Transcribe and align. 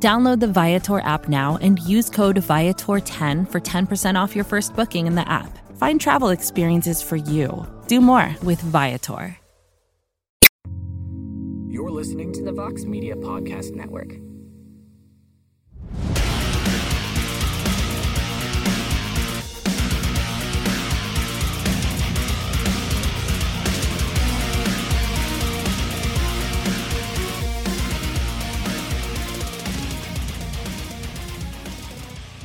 Download 0.00 0.38
the 0.38 0.46
Viator 0.46 1.00
app 1.00 1.28
now 1.28 1.58
and 1.60 1.80
use 1.80 2.08
code 2.08 2.36
Viator10 2.36 3.50
for 3.50 3.60
10% 3.60 4.14
off 4.20 4.36
your 4.36 4.44
first 4.44 4.76
booking 4.76 5.08
in 5.08 5.16
the 5.16 5.28
app. 5.28 5.58
Find 5.76 6.00
travel 6.00 6.28
experiences 6.28 7.02
for 7.02 7.16
you. 7.16 7.66
Do 7.88 8.00
more 8.00 8.36
with 8.44 8.60
Viator. 8.60 9.36
You're 11.68 11.90
listening 11.90 12.32
to 12.34 12.42
the 12.44 12.52
Vox 12.52 12.84
Media 12.84 13.14
Podcast 13.16 13.74
Network. 13.74 14.27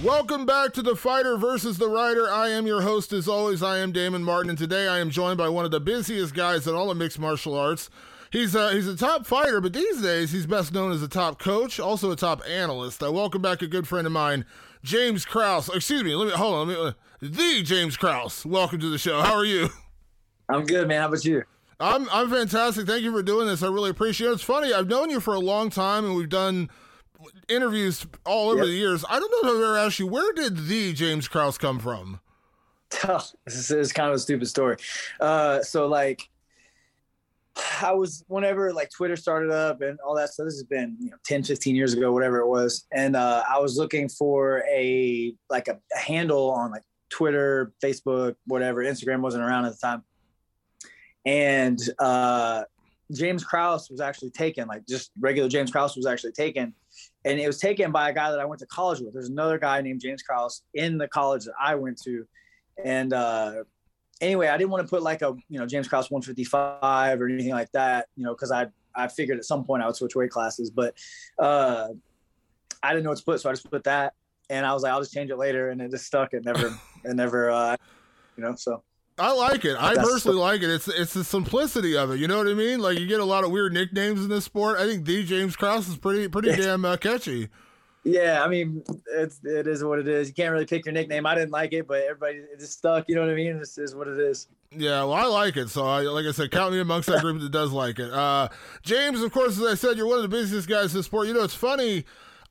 Welcome 0.03 0.45
back 0.45 0.73
to 0.73 0.81
the 0.81 0.97
Fighter 0.97 1.37
versus 1.37 1.77
the 1.77 1.87
Writer. 1.87 2.29
I 2.29 2.49
am 2.49 2.67
your 2.67 2.81
host, 2.81 3.13
as 3.13 3.29
always. 3.29 3.63
I 3.63 3.77
am 3.77 3.93
Damon 3.93 4.21
Martin, 4.21 4.49
and 4.49 4.59
today 4.59 4.85
I 4.85 4.99
am 4.99 5.09
joined 5.09 5.37
by 5.37 5.47
one 5.47 5.63
of 5.63 5.71
the 5.71 5.79
busiest 5.79 6.33
guys 6.33 6.67
in 6.67 6.75
all 6.75 6.91
of 6.91 6.97
mixed 6.97 7.19
martial 7.19 7.57
arts. 7.57 7.89
He's 8.29 8.53
a, 8.53 8.73
he's 8.73 8.85
a 8.85 8.97
top 8.97 9.25
fighter, 9.25 9.61
but 9.61 9.71
these 9.71 10.01
days 10.01 10.33
he's 10.33 10.45
best 10.45 10.73
known 10.73 10.91
as 10.91 11.01
a 11.01 11.07
top 11.07 11.39
coach, 11.39 11.79
also 11.79 12.11
a 12.11 12.17
top 12.17 12.41
analyst. 12.45 13.01
I 13.01 13.07
welcome 13.07 13.41
back 13.41 13.61
a 13.61 13.67
good 13.67 13.87
friend 13.87 14.05
of 14.05 14.11
mine, 14.11 14.43
James 14.83 15.23
Krause. 15.23 15.69
Excuse 15.69 16.03
me, 16.03 16.15
let 16.15 16.27
me 16.27 16.33
hold 16.33 16.53
on. 16.53 16.67
Let 16.67 16.77
me, 16.77 16.85
uh, 16.85 16.91
the 17.21 17.63
James 17.63 17.95
Krause. 17.95 18.45
Welcome 18.45 18.81
to 18.81 18.89
the 18.89 18.97
show. 18.97 19.21
How 19.21 19.35
are 19.35 19.45
you? 19.45 19.69
I'm 20.49 20.65
good, 20.65 20.89
man. 20.89 20.99
How 20.99 21.07
about 21.07 21.23
you? 21.23 21.43
I'm 21.79 22.09
I'm 22.11 22.29
fantastic. 22.29 22.87
Thank 22.87 23.03
you 23.03 23.13
for 23.13 23.23
doing 23.23 23.47
this. 23.47 23.63
I 23.63 23.67
really 23.67 23.91
appreciate 23.91 24.31
it. 24.31 24.33
It's 24.33 24.43
funny. 24.43 24.73
I've 24.73 24.89
known 24.89 25.09
you 25.09 25.21
for 25.21 25.33
a 25.33 25.39
long 25.39 25.69
time, 25.69 26.03
and 26.03 26.13
we've 26.13 26.27
done 26.27 26.69
interviews 27.47 28.05
all 28.25 28.49
over 28.49 28.59
Yep. 28.59 28.65
the 28.67 28.73
years. 28.73 29.05
I 29.09 29.19
don't 29.19 29.31
know 29.31 29.49
if 29.49 29.55
I've 29.55 29.63
ever 29.63 29.77
asked 29.77 29.99
you 29.99 30.07
where 30.07 30.31
did 30.33 30.67
the 30.67 30.93
James 30.93 31.27
Krause 31.27 31.57
come 31.57 31.79
from. 31.79 32.19
this 32.91 33.33
is, 33.47 33.71
is 33.71 33.93
kind 33.93 34.09
of 34.09 34.15
a 34.15 34.19
stupid 34.19 34.47
story. 34.47 34.77
Uh, 35.19 35.61
so 35.61 35.87
like, 35.87 36.29
I 37.81 37.91
was 37.91 38.23
whenever 38.27 38.73
like 38.73 38.89
Twitter 38.89 39.15
started 39.15 39.51
up 39.51 39.81
and 39.81 39.99
all 40.05 40.15
that 40.15 40.29
stuff. 40.29 40.45
This 40.45 40.55
has 40.55 40.63
been 40.63 40.97
you 40.99 41.11
know 41.11 41.17
10, 41.25 41.43
15 41.43 41.75
years 41.75 41.93
ago, 41.93 42.11
whatever 42.11 42.39
it 42.39 42.47
was, 42.47 42.85
and 42.91 43.15
uh, 43.15 43.43
I 43.47 43.59
was 43.59 43.77
looking 43.77 44.09
for 44.09 44.63
a 44.71 45.33
like 45.49 45.67
a, 45.67 45.79
a 45.95 45.99
handle 45.99 46.49
on 46.49 46.71
like 46.71 46.81
Twitter, 47.09 47.71
Facebook, 47.83 48.35
whatever. 48.47 48.83
Instagram 48.83 49.21
wasn't 49.21 49.43
around 49.43 49.65
at 49.65 49.73
the 49.73 49.77
time, 49.77 50.03
and 51.25 51.79
uh, 51.99 52.63
James 53.11 53.43
Krause 53.43 53.89
was 53.89 54.01
actually 54.01 54.31
taken. 54.31 54.67
Like 54.67 54.87
just 54.87 55.11
regular 55.19 55.47
James 55.47 55.71
Krause 55.71 55.95
was 55.95 56.07
actually 56.07 56.31
taken, 56.31 56.73
and 57.25 57.39
it 57.39 57.47
was 57.47 57.59
taken 57.59 57.91
by 57.91 58.09
a 58.09 58.13
guy 58.13 58.31
that 58.31 58.39
I 58.39 58.45
went 58.45 58.59
to 58.59 58.65
college 58.65 58.99
with. 58.99 59.13
There's 59.13 59.29
another 59.29 59.57
guy 59.57 59.81
named 59.81 60.01
James 60.01 60.21
Krause 60.21 60.63
in 60.73 60.97
the 60.97 61.07
college 61.07 61.45
that 61.45 61.53
I 61.59 61.75
went 61.75 62.01
to, 62.03 62.25
and 62.83 63.13
uh, 63.13 63.63
anyway, 64.21 64.47
I 64.47 64.57
didn't 64.57 64.71
want 64.71 64.85
to 64.85 64.89
put 64.89 65.03
like 65.03 65.21
a 65.21 65.35
you 65.49 65.59
know 65.59 65.65
James 65.65 65.87
Krause 65.87 66.11
155 66.11 67.21
or 67.21 67.27
anything 67.27 67.51
like 67.51 67.71
that, 67.71 68.07
you 68.15 68.25
know, 68.25 68.33
because 68.33 68.51
I 68.51 68.67
I 68.95 69.07
figured 69.07 69.37
at 69.37 69.45
some 69.45 69.63
point 69.63 69.83
I 69.83 69.87
would 69.87 69.95
switch 69.95 70.15
weight 70.15 70.31
classes, 70.31 70.69
but 70.69 70.95
uh, 71.39 71.89
I 72.81 72.91
didn't 72.91 73.03
know 73.03 73.11
what 73.11 73.19
to 73.19 73.25
put, 73.25 73.41
so 73.41 73.49
I 73.49 73.53
just 73.53 73.69
put 73.69 73.83
that, 73.85 74.13
and 74.49 74.65
I 74.65 74.73
was 74.73 74.83
like, 74.83 74.91
I'll 74.91 75.01
just 75.01 75.13
change 75.13 75.31
it 75.31 75.37
later, 75.37 75.69
and 75.69 75.81
it 75.81 75.91
just 75.91 76.05
stuck. 76.05 76.33
It 76.33 76.45
never, 76.45 76.67
it 77.03 77.15
never, 77.15 77.49
uh, 77.49 77.77
you 78.37 78.43
know, 78.43 78.55
so. 78.55 78.83
I 79.17 79.31
like 79.33 79.63
it. 79.63 79.75
I 79.79 79.93
That's 79.93 80.09
personally 80.09 80.39
like 80.39 80.61
it. 80.63 80.69
It's 80.69 80.87
it's 80.87 81.13
the 81.13 81.23
simplicity 81.23 81.95
of 81.95 82.11
it. 82.11 82.19
You 82.19 82.27
know 82.27 82.37
what 82.37 82.47
I 82.47 82.53
mean? 82.53 82.79
Like 82.79 82.99
you 82.99 83.05
get 83.05 83.19
a 83.19 83.25
lot 83.25 83.43
of 83.43 83.51
weird 83.51 83.73
nicknames 83.73 84.23
in 84.23 84.29
this 84.29 84.45
sport. 84.45 84.79
I 84.79 84.87
think 84.87 85.05
the 85.05 85.23
James 85.23 85.55
Krause 85.55 85.87
is 85.87 85.97
pretty 85.97 86.27
pretty 86.27 86.55
damn 86.55 86.83
uh, 86.83 86.97
catchy. 86.97 87.49
Yeah, 88.03 88.43
I 88.43 88.49
mean, 88.49 88.83
it's 89.13 89.39
it 89.43 89.65
is 89.67 89.83
what 89.83 89.99
it 89.99 90.07
is. 90.07 90.27
You 90.27 90.33
can't 90.33 90.51
really 90.51 90.65
pick 90.65 90.85
your 90.85 90.93
nickname. 90.93 91.25
I 91.25 91.35
didn't 91.35 91.51
like 91.51 91.73
it, 91.73 91.87
but 91.87 92.03
everybody 92.03 92.39
it 92.39 92.59
just 92.59 92.73
stuck. 92.73 93.05
You 93.07 93.15
know 93.15 93.21
what 93.21 93.29
I 93.29 93.35
mean? 93.35 93.59
This 93.59 93.77
is 93.77 93.95
what 93.95 94.07
it 94.07 94.19
is. 94.19 94.47
Yeah, 94.71 95.03
well, 95.03 95.13
I 95.13 95.25
like 95.25 95.55
it. 95.55 95.69
So, 95.69 95.85
I, 95.85 96.01
like 96.01 96.25
I 96.25 96.31
said, 96.31 96.51
count 96.51 96.73
me 96.73 96.79
amongst 96.79 97.07
that 97.07 97.21
group 97.21 97.39
that 97.41 97.51
does 97.51 97.71
like 97.71 97.99
it. 97.99 98.11
Uh, 98.11 98.49
James, 98.81 99.21
of 99.21 99.31
course, 99.31 99.57
as 99.57 99.63
I 99.63 99.75
said, 99.75 99.97
you're 99.97 100.07
one 100.07 100.17
of 100.17 100.23
the 100.23 100.29
busiest 100.29 100.67
guys 100.67 100.93
in 100.93 100.99
the 100.99 101.03
sport. 101.03 101.27
You 101.27 101.33
know, 101.33 101.43
it's 101.43 101.55
funny. 101.55 102.05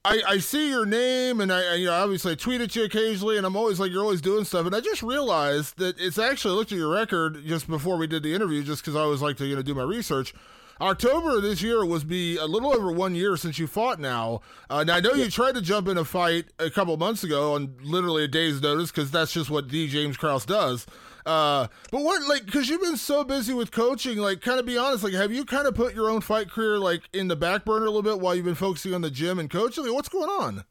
I, 0.05 0.21
I 0.27 0.39
see 0.39 0.69
your 0.69 0.85
name, 0.85 1.41
and 1.41 1.53
I, 1.53 1.73
I 1.73 1.75
you 1.75 1.87
know 1.87 1.93
obviously 1.93 2.33
I 2.33 2.35
tweet 2.35 2.61
at 2.61 2.75
you 2.75 2.85
occasionally, 2.85 3.37
and 3.37 3.47
I'm 3.47 3.55
always 3.55 3.79
like 3.79 3.93
you're 3.93 4.03
always 4.03 4.21
doing 4.21 4.45
stuff, 4.45 4.67
and 4.67 4.75
I 4.75 4.81
just 4.81 5.03
realized 5.03 5.79
that 5.79 6.01
it's 6.01 6.19
actually 6.19 6.55
I 6.55 6.57
looked 6.57 6.73
at 6.73 6.79
your 6.79 6.93
record 6.93 7.45
just 7.47 7.69
before 7.69 7.97
we 7.97 8.09
did 8.09 8.25
the 8.25 8.35
interview, 8.35 8.65
just 8.65 8.83
because 8.83 8.97
I 8.97 9.01
always 9.01 9.23
like 9.23 9.37
to 9.37 9.47
you 9.47 9.55
know 9.55 9.63
do 9.63 9.75
my 9.75 9.85
research. 9.85 10.35
October 10.81 11.37
of 11.37 11.43
this 11.43 11.63
year 11.63 11.85
was 11.85 12.03
be 12.03 12.37
a 12.37 12.47
little 12.47 12.75
over 12.75 12.91
one 12.91 13.15
year 13.15 13.37
since 13.37 13.61
you 13.61 13.69
fought. 13.69 14.01
Now, 14.01 14.41
uh, 14.69 14.83
now 14.83 14.97
I 14.97 15.01
know 15.01 15.13
you 15.13 15.31
tried 15.31 15.55
to 15.55 15.63
jump 15.63 15.87
in 15.87 15.97
a 15.97 16.05
fight 16.05 16.47
a 16.59 16.71
couple 16.71 16.97
months 16.97 17.23
ago 17.23 17.55
on 17.55 17.77
literally 17.83 18.25
a 18.25 18.29
day's 18.29 18.61
notice 18.61 18.91
because 18.91 19.13
that's 19.13 19.33
just 19.33 19.51
what 19.51 19.69
D. 19.69 19.87
James 19.87 20.17
Krause 20.17 20.45
does. 20.45 20.87
Uh, 21.25 21.69
but 21.91 22.03
what 22.03 22.27
like 22.29 22.45
because 22.45 22.69
you've 22.69 22.81
been 22.81 22.97
so 22.97 23.23
busy 23.25 23.53
with 23.53 23.71
coaching, 23.71 24.19
like 24.19 24.41
kind 24.41 24.59
of 24.59 24.67
be 24.67 24.77
honest, 24.77 25.05
like 25.05 25.13
have 25.13 25.33
you 25.33 25.45
kind 25.45 25.67
of 25.67 25.75
put 25.75 25.95
your 25.95 26.11
own 26.11 26.21
fight 26.21 26.51
career 26.51 26.79
like 26.79 27.03
in 27.13 27.29
the 27.29 27.37
back 27.37 27.65
burner 27.65 27.87
a 27.87 27.91
little 27.91 28.03
bit 28.03 28.21
while 28.21 28.35
you've 28.35 28.45
been 28.45 28.55
focusing 28.55 28.95
on 28.95 29.03
the 29.03 29.11
gym 29.11 29.39
and 29.39 29.49
coaching? 29.49 29.85
Like, 29.85 29.95
what's 29.95 30.09
going 30.09 30.29
on? 30.29 30.65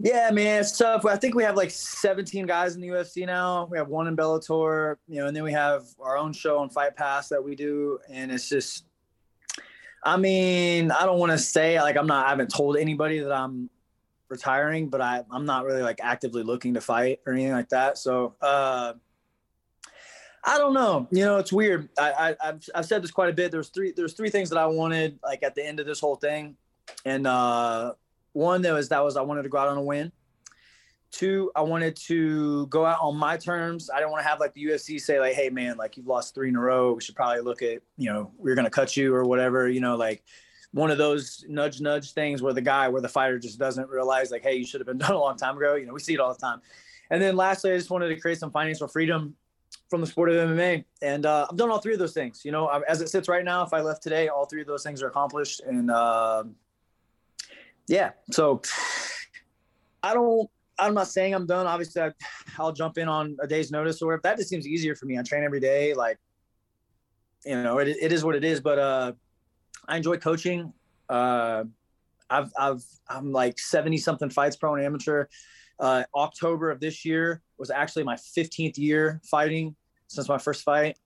Yeah, 0.00 0.30
man, 0.32 0.60
it's 0.60 0.76
tough. 0.76 1.06
I 1.06 1.16
think 1.16 1.34
we 1.34 1.44
have 1.44 1.56
like 1.56 1.70
17 1.70 2.46
guys 2.46 2.74
in 2.74 2.80
the 2.80 2.88
UFC 2.88 3.26
now. 3.26 3.68
We 3.70 3.78
have 3.78 3.88
one 3.88 4.08
in 4.08 4.16
Bellator, 4.16 4.96
you 5.06 5.20
know, 5.20 5.28
and 5.28 5.36
then 5.36 5.44
we 5.44 5.52
have 5.52 5.84
our 6.00 6.18
own 6.18 6.32
show 6.32 6.58
on 6.58 6.68
Fight 6.68 6.96
Pass 6.96 7.28
that 7.28 7.42
we 7.42 7.54
do, 7.54 7.98
and 8.10 8.32
it's 8.32 8.48
just, 8.48 8.86
I 10.02 10.16
mean, 10.16 10.90
I 10.90 11.06
don't 11.06 11.18
want 11.18 11.32
to 11.32 11.38
say 11.38 11.80
like 11.80 11.96
I'm 11.96 12.06
not. 12.06 12.26
I 12.26 12.30
haven't 12.30 12.52
told 12.52 12.76
anybody 12.76 13.20
that 13.20 13.32
I'm 13.32 13.70
retiring, 14.28 14.88
but 14.88 15.00
I 15.00 15.22
I'm 15.30 15.46
not 15.46 15.64
really 15.64 15.82
like 15.82 16.00
actively 16.02 16.42
looking 16.42 16.74
to 16.74 16.80
fight 16.80 17.20
or 17.26 17.32
anything 17.32 17.52
like 17.52 17.68
that. 17.70 17.98
So, 17.98 18.34
uh, 18.40 18.94
I 20.46 20.58
don't 20.58 20.74
know. 20.74 21.08
You 21.10 21.24
know, 21.24 21.38
it's 21.38 21.52
weird. 21.52 21.88
I, 21.98 22.12
I 22.12 22.48
I've, 22.48 22.68
I've 22.74 22.86
said 22.86 23.02
this 23.02 23.10
quite 23.10 23.30
a 23.30 23.32
bit. 23.32 23.50
There's 23.50 23.68
three 23.68 23.92
there's 23.92 24.12
three 24.12 24.30
things 24.30 24.50
that 24.50 24.58
I 24.58 24.66
wanted 24.66 25.18
like 25.22 25.42
at 25.42 25.54
the 25.54 25.66
end 25.66 25.80
of 25.80 25.86
this 25.86 26.00
whole 26.00 26.16
thing, 26.16 26.56
and 27.04 27.26
uh, 27.26 27.94
one 28.32 28.62
that 28.62 28.72
was 28.72 28.88
that 28.90 29.02
was 29.02 29.16
I 29.16 29.22
wanted 29.22 29.44
to 29.44 29.48
go 29.48 29.58
out 29.58 29.68
on 29.68 29.78
a 29.78 29.82
win. 29.82 30.12
Two, 31.10 31.52
I 31.54 31.62
wanted 31.62 31.94
to 32.08 32.66
go 32.66 32.84
out 32.84 32.98
on 33.00 33.16
my 33.16 33.36
terms. 33.36 33.88
I 33.88 33.98
didn't 33.98 34.10
want 34.10 34.24
to 34.24 34.28
have 34.28 34.40
like 34.40 34.52
the 34.52 34.64
UFC 34.64 35.00
say 35.00 35.20
like, 35.20 35.34
"Hey, 35.34 35.48
man, 35.48 35.76
like 35.76 35.96
you've 35.96 36.08
lost 36.08 36.34
three 36.34 36.48
in 36.48 36.56
a 36.56 36.60
row. 36.60 36.92
We 36.92 37.00
should 37.00 37.14
probably 37.14 37.40
look 37.40 37.62
at 37.62 37.82
you 37.96 38.12
know 38.12 38.32
we're 38.36 38.56
gonna 38.56 38.68
cut 38.68 38.96
you 38.96 39.14
or 39.14 39.24
whatever." 39.24 39.68
You 39.68 39.80
know, 39.80 39.96
like 39.96 40.24
one 40.74 40.90
of 40.90 40.98
those 40.98 41.44
nudge 41.48 41.80
nudge 41.80 42.12
things 42.12 42.42
where 42.42 42.52
the 42.52 42.60
guy 42.60 42.88
where 42.88 43.00
the 43.00 43.08
fighter 43.08 43.38
just 43.38 43.60
doesn't 43.60 43.88
realize 43.88 44.32
like, 44.32 44.42
"Hey, 44.42 44.56
you 44.56 44.66
should 44.66 44.80
have 44.80 44.88
been 44.88 44.98
done 45.06 45.12
a 45.12 45.18
long 45.18 45.36
time 45.36 45.56
ago." 45.56 45.76
You 45.76 45.86
know, 45.86 45.94
we 45.94 46.00
see 46.00 46.14
it 46.14 46.20
all 46.20 46.34
the 46.34 46.40
time. 46.40 46.60
And 47.10 47.22
then 47.22 47.36
lastly, 47.36 47.72
I 47.72 47.76
just 47.76 47.90
wanted 47.90 48.08
to 48.08 48.20
create 48.20 48.38
some 48.38 48.50
financial 48.50 48.88
freedom 48.88 49.36
from 49.88 50.00
the 50.00 50.06
sport 50.06 50.30
of 50.30 50.50
MMA, 50.50 50.84
and 51.00 51.26
uh, 51.26 51.46
I've 51.48 51.56
done 51.56 51.70
all 51.70 51.78
three 51.78 51.92
of 51.92 52.00
those 52.00 52.12
things. 52.12 52.44
You 52.44 52.50
know, 52.50 52.66
as 52.88 53.00
it 53.00 53.08
sits 53.08 53.28
right 53.28 53.44
now, 53.44 53.62
if 53.64 53.72
I 53.72 53.82
left 53.82 54.02
today, 54.02 54.26
all 54.28 54.46
three 54.46 54.62
of 54.62 54.66
those 54.66 54.82
things 54.82 55.00
are 55.00 55.06
accomplished, 55.06 55.60
and 55.60 55.92
uh, 55.92 56.42
yeah. 57.86 58.10
So 58.32 58.60
I 60.02 60.12
don't. 60.12 60.50
I'm 60.76 60.94
not 60.94 61.06
saying 61.06 61.34
I'm 61.34 61.46
done. 61.46 61.68
Obviously, 61.68 62.02
I, 62.02 62.10
I'll 62.58 62.72
jump 62.72 62.98
in 62.98 63.06
on 63.06 63.36
a 63.40 63.46
day's 63.46 63.70
notice 63.70 64.02
or 64.02 64.06
whatever. 64.06 64.22
That 64.24 64.38
just 64.38 64.48
seems 64.48 64.66
easier 64.66 64.96
for 64.96 65.06
me. 65.06 65.16
I 65.20 65.22
train 65.22 65.44
every 65.44 65.60
day. 65.60 65.94
Like, 65.94 66.18
you 67.46 67.62
know, 67.62 67.78
it, 67.78 67.86
it 67.86 68.12
is 68.12 68.24
what 68.24 68.34
it 68.34 68.42
is. 68.42 68.60
But 68.60 68.80
uh, 68.80 69.12
I 69.88 69.96
enjoy 69.96 70.16
coaching. 70.16 70.72
Uh, 71.08 71.64
I've 72.30 72.52
I've 72.58 72.84
I'm 73.08 73.32
like 73.32 73.58
70 73.58 73.98
something 73.98 74.30
fights 74.30 74.56
pro 74.56 74.74
and 74.74 74.84
amateur. 74.84 75.26
Uh, 75.78 76.04
October 76.14 76.70
of 76.70 76.80
this 76.80 77.04
year 77.04 77.42
was 77.58 77.70
actually 77.70 78.04
my 78.04 78.14
15th 78.14 78.78
year 78.78 79.20
fighting 79.24 79.74
since 80.06 80.28
my 80.28 80.38
first 80.38 80.62
fight. 80.62 80.98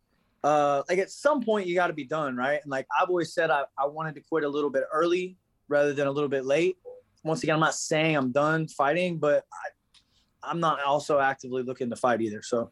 Uh, 0.45 0.83
like 0.89 0.99
at 0.99 1.11
some 1.11 1.43
point 1.43 1.67
you 1.67 1.75
got 1.75 1.89
to 1.89 1.93
be 1.93 2.05
done, 2.05 2.37
right? 2.37 2.61
And 2.63 2.71
like 2.71 2.87
I've 2.99 3.09
always 3.09 3.33
said, 3.33 3.51
I, 3.51 3.65
I 3.79 3.87
wanted 3.87 4.15
to 4.17 4.21
quit 4.21 4.45
a 4.45 4.49
little 4.49 4.71
bit 4.71 4.85
early 4.93 5.37
rather 5.69 5.93
than 5.93 6.07
a 6.07 6.11
little 6.11 6.29
bit 6.29 6.45
late. 6.45 6.77
Once 7.25 7.43
again, 7.43 7.55
I'm 7.55 7.61
not 7.61 7.75
saying 7.75 8.17
I'm 8.17 8.31
done 8.31 8.69
fighting, 8.69 9.19
but 9.19 9.45
I, 9.53 10.51
I'm 10.51 10.61
not 10.61 10.83
also 10.83 11.19
actively 11.19 11.63
looking 11.63 11.91
to 11.91 11.97
fight 11.97 12.21
either. 12.21 12.43
So 12.43 12.71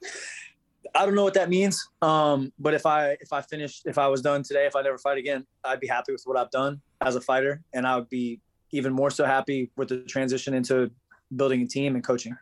I 0.97 1.05
don't 1.05 1.15
know 1.15 1.25
what 1.25 1.35
that 1.35 1.51
means. 1.51 1.87
Um, 2.01 2.53
but 2.59 2.75
if 2.75 2.87
I 2.87 3.17
if 3.21 3.33
I 3.33 3.43
finished 3.43 3.83
if 3.87 3.99
I 3.99 4.09
was 4.09 4.23
done 4.23 4.43
today, 4.43 4.67
if 4.67 4.75
I 4.75 4.83
never 4.83 4.99
fight 4.99 5.19
again, 5.19 5.47
I'd 5.65 5.81
be 5.81 5.87
happy 5.87 6.13
with 6.13 6.23
what 6.25 6.39
I've 6.39 6.51
done 6.51 6.81
as 7.03 7.17
a 7.17 7.21
fighter, 7.21 7.63
and 7.75 7.87
I 7.87 7.97
would 7.97 8.09
be 8.09 8.41
even 8.73 8.93
more 8.93 9.11
so 9.11 9.25
happy 9.25 9.71
with 9.77 9.89
the 9.89 9.99
transition 10.03 10.55
into 10.55 10.91
building 11.35 11.63
a 11.63 11.67
team 11.67 11.95
and 11.95 12.05
coaching. 12.05 12.37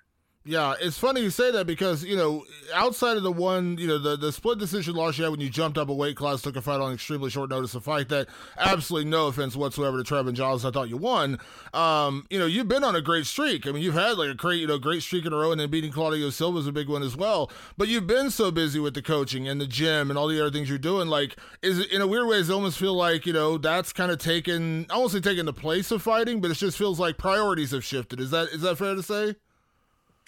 Yeah, 0.47 0.75
it's 0.79 0.99
funny 0.99 1.23
you 1.23 1.31
say 1.31 1.51
that 1.53 1.67
because 1.67 2.05
you 2.05 2.17
know 2.17 2.45
outside 2.75 3.17
of 3.17 3.23
the 3.23 3.33
one, 3.33 3.79
you 3.79 3.87
know, 3.87 3.97
the 3.97 4.15
the 4.15 4.31
split 4.31 4.59
decision 4.59 4.95
loss 4.95 5.17
you 5.17 5.25
had 5.25 5.31
when 5.31 5.41
you 5.41 5.49
jumped 5.49 5.79
up 5.79 5.89
a 5.89 5.95
weight 5.95 6.17
class, 6.17 6.43
took 6.43 6.57
a 6.57 6.61
fight 6.61 6.83
on 6.83 6.93
extremely 6.93 7.31
short 7.31 7.49
notice, 7.49 7.75
a 7.75 7.81
fight 7.81 8.11
that 8.11 8.29
absolutely 8.59 9.09
no 9.09 9.29
offense 9.29 9.57
whatsoever 9.57 10.03
to 10.03 10.05
Trevin 10.15 10.35
Giles, 10.35 10.67
I 10.67 10.71
thought 10.71 10.91
you 10.91 10.99
won. 10.99 11.39
Um, 11.73 12.27
you 12.29 12.39
know, 12.39 12.45
you've 12.45 12.69
been 12.69 12.85
on 12.85 12.95
a 12.95 13.01
great 13.01 13.25
streak. 13.25 13.67
I 13.67 13.73
mean, 13.73 13.83
you've 13.83 13.95
had 13.95 14.19
like 14.19 14.29
a 14.29 14.35
great, 14.35 14.61
you 14.61 14.67
know, 14.67 14.77
great 14.77 15.03
streak 15.03 15.25
in 15.25 15.33
a 15.33 15.37
row, 15.37 15.51
and 15.51 15.59
then 15.59 15.71
beating 15.71 15.91
Claudio 15.91 16.29
Silva 16.29 16.59
is 16.59 16.67
a 16.67 16.73
big 16.73 16.91
one 16.91 17.03
as 17.03 17.17
well. 17.17 17.51
But 17.79 17.89
you've 17.89 18.07
been 18.07 18.31
so 18.31 18.51
busy 18.51 18.79
with 18.79 18.93
the 18.93 19.03
coaching 19.03 19.49
and 19.49 19.59
the 19.59 19.67
gym 19.67 20.11
and 20.11 20.19
all 20.19 20.29
the 20.29 20.39
other 20.39 20.51
things 20.51 20.69
you're 20.69 20.77
doing. 20.77 21.09
Like, 21.09 21.39
is 21.63 21.87
in 21.87 22.03
a 22.03 22.07
weird 22.07 22.27
way? 22.27 22.37
It 22.37 22.51
almost 22.51 22.79
feel 22.79 22.95
like 22.95 23.25
you 23.25 23.33
know 23.33 23.57
that's 23.57 23.95
kind 23.95 24.13
of 24.13 24.19
taken, 24.19 24.87
say 25.09 25.21
taking 25.21 25.47
the 25.47 25.55
place 25.55 25.91
of 25.91 26.03
fighting, 26.03 26.43
but 26.43 26.51
it 26.51 26.59
just 26.59 26.77
feels 26.77 27.01
like 27.01 27.17
priorities 27.17 27.71
have 27.71 27.83
shifted. 27.83 28.21
Is 28.21 28.31
that 28.31 28.49
is 28.49 28.61
that 28.61 28.77
fair 28.77 28.95
to 28.95 29.03
say? 29.03 29.37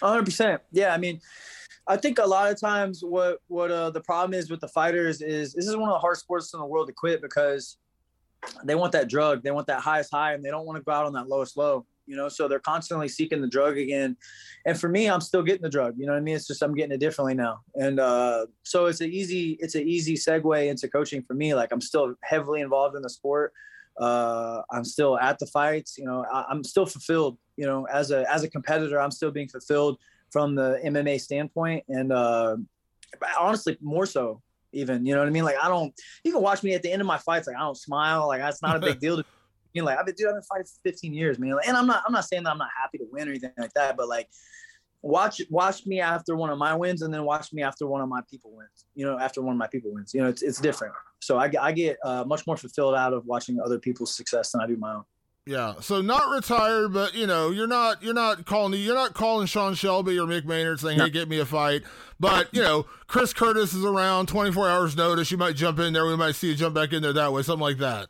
Hundred 0.02 0.24
percent. 0.24 0.62
Yeah. 0.72 0.92
I 0.92 0.98
mean, 0.98 1.20
I 1.88 1.96
think 1.96 2.18
a 2.18 2.26
lot 2.26 2.50
of 2.50 2.60
times 2.60 3.02
what, 3.02 3.38
what, 3.46 3.70
uh, 3.70 3.90
the 3.90 4.00
problem 4.00 4.34
is 4.34 4.50
with 4.50 4.60
the 4.60 4.68
fighters 4.68 5.22
is 5.22 5.52
this 5.52 5.66
is 5.66 5.76
one 5.76 5.88
of 5.88 5.94
the 5.94 6.00
hard 6.00 6.16
sports 6.16 6.52
in 6.52 6.60
the 6.60 6.66
world 6.66 6.88
to 6.88 6.92
quit 6.92 7.22
because 7.22 7.78
they 8.64 8.74
want 8.74 8.92
that 8.92 9.08
drug. 9.08 9.42
They 9.42 9.52
want 9.52 9.68
that 9.68 9.80
highest 9.80 10.10
high 10.10 10.34
and 10.34 10.44
they 10.44 10.50
don't 10.50 10.66
want 10.66 10.78
to 10.78 10.82
go 10.82 10.92
out 10.92 11.06
on 11.06 11.12
that 11.12 11.28
lowest 11.28 11.56
low, 11.56 11.86
you 12.06 12.16
know? 12.16 12.28
So 12.28 12.48
they're 12.48 12.58
constantly 12.58 13.08
seeking 13.08 13.40
the 13.40 13.48
drug 13.48 13.78
again. 13.78 14.16
And 14.66 14.78
for 14.78 14.88
me, 14.88 15.08
I'm 15.08 15.20
still 15.20 15.42
getting 15.42 15.62
the 15.62 15.70
drug, 15.70 15.94
you 15.96 16.06
know 16.06 16.12
what 16.12 16.18
I 16.18 16.22
mean? 16.22 16.34
It's 16.34 16.48
just, 16.48 16.62
I'm 16.62 16.74
getting 16.74 16.92
it 16.92 16.98
differently 16.98 17.34
now. 17.34 17.60
And, 17.76 18.00
uh, 18.00 18.46
so 18.64 18.86
it's 18.86 19.00
an 19.00 19.10
easy, 19.12 19.56
it's 19.60 19.76
an 19.76 19.86
easy 19.88 20.14
segue 20.14 20.68
into 20.68 20.88
coaching 20.88 21.22
for 21.22 21.34
me. 21.34 21.54
Like 21.54 21.72
I'm 21.72 21.80
still 21.80 22.14
heavily 22.22 22.62
involved 22.62 22.96
in 22.96 23.02
the 23.02 23.10
sport. 23.10 23.52
Uh, 23.96 24.62
I'm 24.70 24.84
still 24.84 25.18
at 25.18 25.38
the 25.38 25.46
fights, 25.46 25.96
you 25.96 26.04
know, 26.04 26.24
I, 26.30 26.44
I'm 26.50 26.64
still 26.64 26.84
fulfilled 26.84 27.38
you 27.56 27.66
know, 27.66 27.86
as 27.86 28.10
a 28.10 28.30
as 28.32 28.42
a 28.42 28.48
competitor, 28.48 29.00
I'm 29.00 29.10
still 29.10 29.30
being 29.30 29.48
fulfilled 29.48 29.98
from 30.30 30.54
the 30.54 30.80
MMA 30.84 31.20
standpoint, 31.20 31.84
and 31.88 32.12
uh, 32.12 32.56
honestly, 33.38 33.76
more 33.80 34.06
so 34.06 34.42
even. 34.72 35.06
You 35.06 35.14
know 35.14 35.20
what 35.20 35.28
I 35.28 35.32
mean? 35.32 35.44
Like 35.44 35.56
I 35.62 35.68
don't. 35.68 35.92
You 36.24 36.32
can 36.32 36.42
watch 36.42 36.62
me 36.62 36.74
at 36.74 36.82
the 36.82 36.90
end 36.90 37.00
of 37.00 37.06
my 37.06 37.18
fights, 37.18 37.46
like 37.46 37.56
I 37.56 37.60
don't 37.60 37.76
smile. 37.76 38.28
Like 38.28 38.40
that's 38.40 38.62
not 38.62 38.76
a 38.76 38.80
big 38.80 39.00
deal 39.00 39.16
to 39.16 39.24
me. 39.74 39.82
Like 39.82 39.98
I've 39.98 40.06
been, 40.06 40.14
dude, 40.14 40.28
I've 40.28 40.34
been 40.34 40.42
fighting 40.42 40.66
for 40.66 40.90
15 40.90 41.12
years, 41.12 41.38
man. 41.38 41.56
And 41.66 41.76
I'm 41.76 41.86
not, 41.86 42.02
I'm 42.06 42.12
not 42.12 42.24
saying 42.24 42.44
that 42.44 42.50
I'm 42.50 42.58
not 42.58 42.70
happy 42.80 42.98
to 42.98 43.06
win 43.10 43.28
or 43.28 43.32
anything 43.32 43.50
like 43.58 43.72
that, 43.74 43.96
but 43.96 44.08
like, 44.08 44.28
watch, 45.02 45.42
watch 45.50 45.86
me 45.86 46.00
after 46.00 46.34
one 46.34 46.50
of 46.50 46.58
my 46.58 46.74
wins, 46.74 47.02
and 47.02 47.12
then 47.12 47.24
watch 47.24 47.52
me 47.52 47.62
after 47.62 47.86
one 47.86 48.00
of 48.00 48.08
my 48.08 48.22
people 48.30 48.52
wins. 48.54 48.86
You 48.94 49.06
know, 49.06 49.18
after 49.18 49.42
one 49.42 49.52
of 49.52 49.58
my 49.58 49.66
people 49.66 49.92
wins. 49.92 50.14
You 50.14 50.22
know, 50.22 50.28
it's 50.28 50.42
it's 50.42 50.60
different. 50.60 50.94
So 51.20 51.38
I, 51.38 51.50
I 51.60 51.72
get 51.72 51.98
uh, 52.04 52.24
much 52.24 52.46
more 52.46 52.56
fulfilled 52.56 52.94
out 52.94 53.12
of 53.12 53.24
watching 53.26 53.60
other 53.60 53.78
people's 53.78 54.14
success 54.14 54.52
than 54.52 54.60
I 54.60 54.66
do 54.66 54.76
my 54.76 54.94
own. 54.94 55.04
Yeah, 55.48 55.74
so 55.80 56.00
not 56.00 56.28
retired, 56.34 56.92
but 56.92 57.14
you 57.14 57.28
know, 57.28 57.50
you're 57.50 57.68
not 57.68 58.02
you're 58.02 58.14
not 58.14 58.44
calling 58.46 58.74
you're 58.80 58.96
not 58.96 59.14
calling 59.14 59.46
Sean 59.46 59.74
Shelby 59.74 60.18
or 60.18 60.26
Mick 60.26 60.44
Maynard 60.44 60.80
saying, 60.80 60.98
"Hey, 60.98 61.08
get 61.08 61.28
me 61.28 61.38
a 61.38 61.46
fight." 61.46 61.84
But 62.18 62.52
you 62.52 62.62
know, 62.62 62.86
Chris 63.06 63.32
Curtis 63.32 63.72
is 63.72 63.84
around, 63.84 64.26
24 64.26 64.68
hours 64.68 64.96
notice. 64.96 65.30
You 65.30 65.38
might 65.38 65.54
jump 65.54 65.78
in 65.78 65.92
there. 65.92 66.04
We 66.04 66.16
might 66.16 66.34
see 66.34 66.48
you 66.48 66.56
jump 66.56 66.74
back 66.74 66.92
in 66.92 67.00
there 67.00 67.12
that 67.12 67.32
way, 67.32 67.42
something 67.42 67.62
like 67.62 67.78
that. 67.78 68.08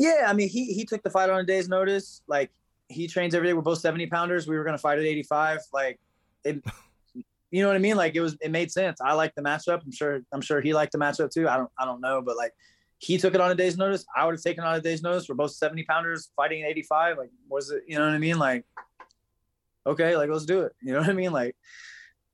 Yeah, 0.00 0.24
I 0.26 0.32
mean, 0.32 0.48
he 0.48 0.72
he 0.72 0.84
took 0.84 1.04
the 1.04 1.10
fight 1.10 1.30
on 1.30 1.38
a 1.38 1.44
day's 1.44 1.68
notice. 1.68 2.22
Like 2.26 2.50
he 2.88 3.06
trains 3.06 3.36
every 3.36 3.46
day. 3.46 3.52
We're 3.52 3.62
both 3.62 3.78
70 3.78 4.08
pounders. 4.08 4.48
We 4.48 4.56
were 4.56 4.64
gonna 4.64 4.76
fight 4.76 4.98
at 4.98 5.04
85. 5.04 5.60
Like 5.72 6.00
it, 6.44 6.64
you 7.52 7.62
know 7.62 7.68
what 7.68 7.76
I 7.76 7.80
mean? 7.80 7.94
Like 7.96 8.16
it 8.16 8.20
was 8.20 8.36
it 8.40 8.50
made 8.50 8.72
sense. 8.72 9.00
I 9.00 9.12
like 9.12 9.36
the 9.36 9.42
matchup. 9.42 9.84
I'm 9.84 9.92
sure 9.92 10.20
I'm 10.32 10.40
sure 10.40 10.60
he 10.60 10.74
liked 10.74 10.90
the 10.90 10.98
matchup 10.98 11.30
too. 11.30 11.48
I 11.48 11.58
don't 11.58 11.70
I 11.78 11.84
don't 11.84 12.00
know, 12.00 12.20
but 12.22 12.36
like 12.36 12.54
he 13.02 13.18
took 13.18 13.34
it 13.34 13.40
on 13.40 13.50
a 13.50 13.54
day's 13.56 13.76
notice. 13.76 14.06
I 14.16 14.24
would 14.24 14.36
have 14.36 14.42
taken 14.42 14.62
on 14.62 14.76
a 14.76 14.80
day's 14.80 15.02
notice. 15.02 15.28
We're 15.28 15.34
both 15.34 15.50
70 15.50 15.82
pounders 15.84 16.30
fighting 16.36 16.62
at 16.62 16.70
85. 16.70 17.18
Like, 17.18 17.30
was 17.48 17.72
it, 17.72 17.82
you 17.88 17.98
know 17.98 18.04
what 18.04 18.14
I 18.14 18.18
mean? 18.18 18.38
Like, 18.38 18.64
okay, 19.84 20.16
like, 20.16 20.30
let's 20.30 20.46
do 20.46 20.60
it. 20.60 20.72
You 20.80 20.92
know 20.92 21.00
what 21.00 21.08
I 21.08 21.12
mean? 21.12 21.32
Like, 21.32 21.56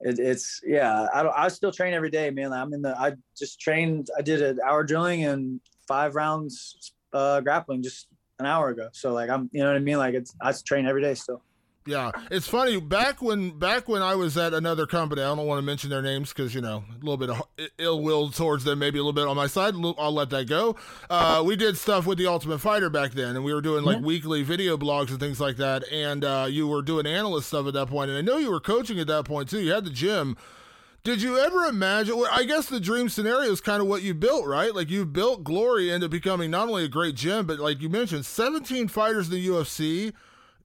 it, 0.00 0.18
it's, 0.18 0.60
yeah, 0.66 1.06
I 1.14 1.46
I 1.46 1.48
still 1.48 1.72
train 1.72 1.94
every 1.94 2.10
day, 2.10 2.28
man. 2.28 2.52
I'm 2.52 2.74
in 2.74 2.82
the, 2.82 2.94
I 3.00 3.14
just 3.36 3.58
trained, 3.58 4.10
I 4.18 4.20
did 4.20 4.42
an 4.42 4.58
hour 4.62 4.84
drilling 4.84 5.24
and 5.24 5.58
five 5.88 6.14
rounds 6.14 6.92
uh, 7.14 7.40
grappling 7.40 7.82
just 7.82 8.06
an 8.38 8.44
hour 8.44 8.68
ago. 8.68 8.90
So, 8.92 9.14
like, 9.14 9.30
I'm, 9.30 9.48
you 9.52 9.60
know 9.60 9.68
what 9.68 9.76
I 9.76 9.80
mean? 9.80 9.96
Like, 9.96 10.14
it's, 10.14 10.34
I 10.38 10.52
train 10.52 10.86
every 10.86 11.00
day 11.00 11.14
still. 11.14 11.42
Yeah, 11.88 12.10
it's 12.30 12.46
funny. 12.46 12.78
Back 12.78 13.22
when 13.22 13.58
back 13.58 13.88
when 13.88 14.02
I 14.02 14.14
was 14.14 14.36
at 14.36 14.52
another 14.52 14.86
company, 14.86 15.22
I 15.22 15.34
don't 15.34 15.46
want 15.46 15.58
to 15.58 15.62
mention 15.62 15.88
their 15.88 16.02
names 16.02 16.28
because 16.34 16.54
you 16.54 16.60
know 16.60 16.84
a 16.90 16.98
little 17.02 17.16
bit 17.16 17.30
of 17.30 17.42
ill 17.78 18.02
will 18.02 18.28
towards 18.28 18.64
them, 18.64 18.78
maybe 18.78 18.98
a 18.98 19.02
little 19.02 19.14
bit 19.14 19.26
on 19.26 19.36
my 19.36 19.46
side. 19.46 19.72
I'll 19.96 20.12
let 20.12 20.28
that 20.28 20.48
go. 20.48 20.76
Uh, 21.08 21.42
we 21.46 21.56
did 21.56 21.78
stuff 21.78 22.04
with 22.04 22.18
the 22.18 22.26
Ultimate 22.26 22.58
Fighter 22.58 22.90
back 22.90 23.12
then, 23.12 23.36
and 23.36 23.42
we 23.42 23.54
were 23.54 23.62
doing 23.62 23.84
like 23.84 24.00
yeah. 24.00 24.02
weekly 24.02 24.42
video 24.42 24.76
blogs 24.76 25.08
and 25.08 25.18
things 25.18 25.40
like 25.40 25.56
that. 25.56 25.90
And 25.90 26.26
uh, 26.26 26.46
you 26.50 26.68
were 26.68 26.82
doing 26.82 27.06
analyst 27.06 27.48
stuff 27.48 27.66
at 27.66 27.72
that 27.72 27.88
point, 27.88 28.10
and 28.10 28.18
I 28.18 28.20
know 28.20 28.36
you 28.36 28.50
were 28.50 28.60
coaching 28.60 29.00
at 29.00 29.06
that 29.06 29.24
point 29.24 29.48
too. 29.48 29.60
You 29.60 29.72
had 29.72 29.86
the 29.86 29.90
gym. 29.90 30.36
Did 31.04 31.22
you 31.22 31.38
ever 31.38 31.64
imagine? 31.64 32.18
Well, 32.18 32.28
I 32.30 32.44
guess 32.44 32.66
the 32.66 32.80
dream 32.80 33.08
scenario 33.08 33.50
is 33.50 33.62
kind 33.62 33.80
of 33.80 33.88
what 33.88 34.02
you 34.02 34.12
built, 34.12 34.46
right? 34.46 34.74
Like 34.74 34.90
you 34.90 35.06
built 35.06 35.42
Glory 35.42 35.90
into 35.90 36.10
becoming 36.10 36.50
not 36.50 36.68
only 36.68 36.84
a 36.84 36.88
great 36.88 37.14
gym, 37.14 37.46
but 37.46 37.58
like 37.58 37.80
you 37.80 37.88
mentioned, 37.88 38.26
17 38.26 38.88
fighters 38.88 39.28
in 39.28 39.32
the 39.32 39.48
UFC 39.48 40.12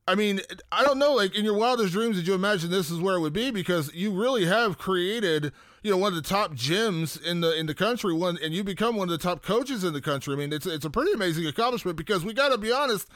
I 0.08 0.16
mean, 0.16 0.42
I 0.72 0.84
don't 0.84 1.00
know. 1.00 1.14
Like 1.14 1.36
in 1.36 1.46
your 1.46 1.54
wildest 1.54 1.94
dreams, 1.94 2.18
did 2.18 2.28
you 2.28 2.34
imagine 2.34 2.70
this 2.70 2.92
is 2.92 3.00
where 3.00 3.16
it 3.16 3.22
would 3.22 3.34
be? 3.34 3.52
Because 3.52 3.94
you 3.94 4.12
really 4.12 4.46
have 4.46 4.78
created, 4.78 5.54
you 5.82 5.92
know, 5.92 5.98
one 5.98 6.12
of 6.12 6.22
the 6.22 6.28
top 6.28 6.54
gyms 6.54 7.22
in 7.24 7.40
the 7.40 7.58
in 7.58 7.68
the 7.68 7.74
country. 7.74 8.14
One, 8.14 8.38
and 8.44 8.54
you 8.54 8.66
become 8.66 8.98
one 8.98 9.08
of 9.08 9.18
the 9.18 9.24
top 9.24 9.42
coaches 9.44 9.86
in 9.86 9.94
the 9.94 10.02
country. 10.02 10.34
I 10.34 10.38
mean, 10.38 10.52
it's 10.52 10.66
it's 10.66 10.84
a 10.84 10.90
pretty 10.90 11.14
amazing 11.14 11.48
accomplishment. 11.48 11.98
Because 11.98 12.26
we 12.26 12.34
got 12.34 12.50
to 12.50 12.58
be 12.58 12.70
honest, 12.72 13.08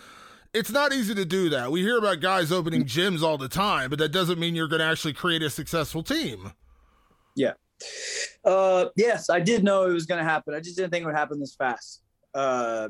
it's 0.53 0.71
not 0.71 0.93
easy 0.93 1.13
to 1.13 1.25
do 1.25 1.49
that. 1.49 1.71
We 1.71 1.81
hear 1.81 1.97
about 1.97 2.21
guys 2.21 2.53
opening 2.53 2.85
gyms 2.85 3.21
all 3.21 3.37
the 3.37 3.49
time, 3.49 3.89
but 3.89 3.99
that 3.99 4.13
doesn't 4.13 4.39
mean 4.39 4.55
you're 4.55 4.69
going 4.69 4.79
to 4.79 4.85
actually 4.85 5.13
create 5.13 5.41
a 5.43 5.49
successful 5.49 6.03
team. 6.03 6.53
Yeah. 7.35 7.53
Uh, 8.45 8.85
yes, 8.95 9.29
I 9.29 9.41
did 9.41 9.61
know 9.61 9.89
it 9.89 9.93
was 9.93 10.05
going 10.05 10.19
to 10.19 10.29
happen. 10.29 10.53
I 10.53 10.61
just 10.61 10.77
didn't 10.77 10.91
think 10.91 11.03
it 11.03 11.05
would 11.05 11.15
happen 11.15 11.39
this 11.39 11.53
fast. 11.53 12.01
Uh, 12.33 12.87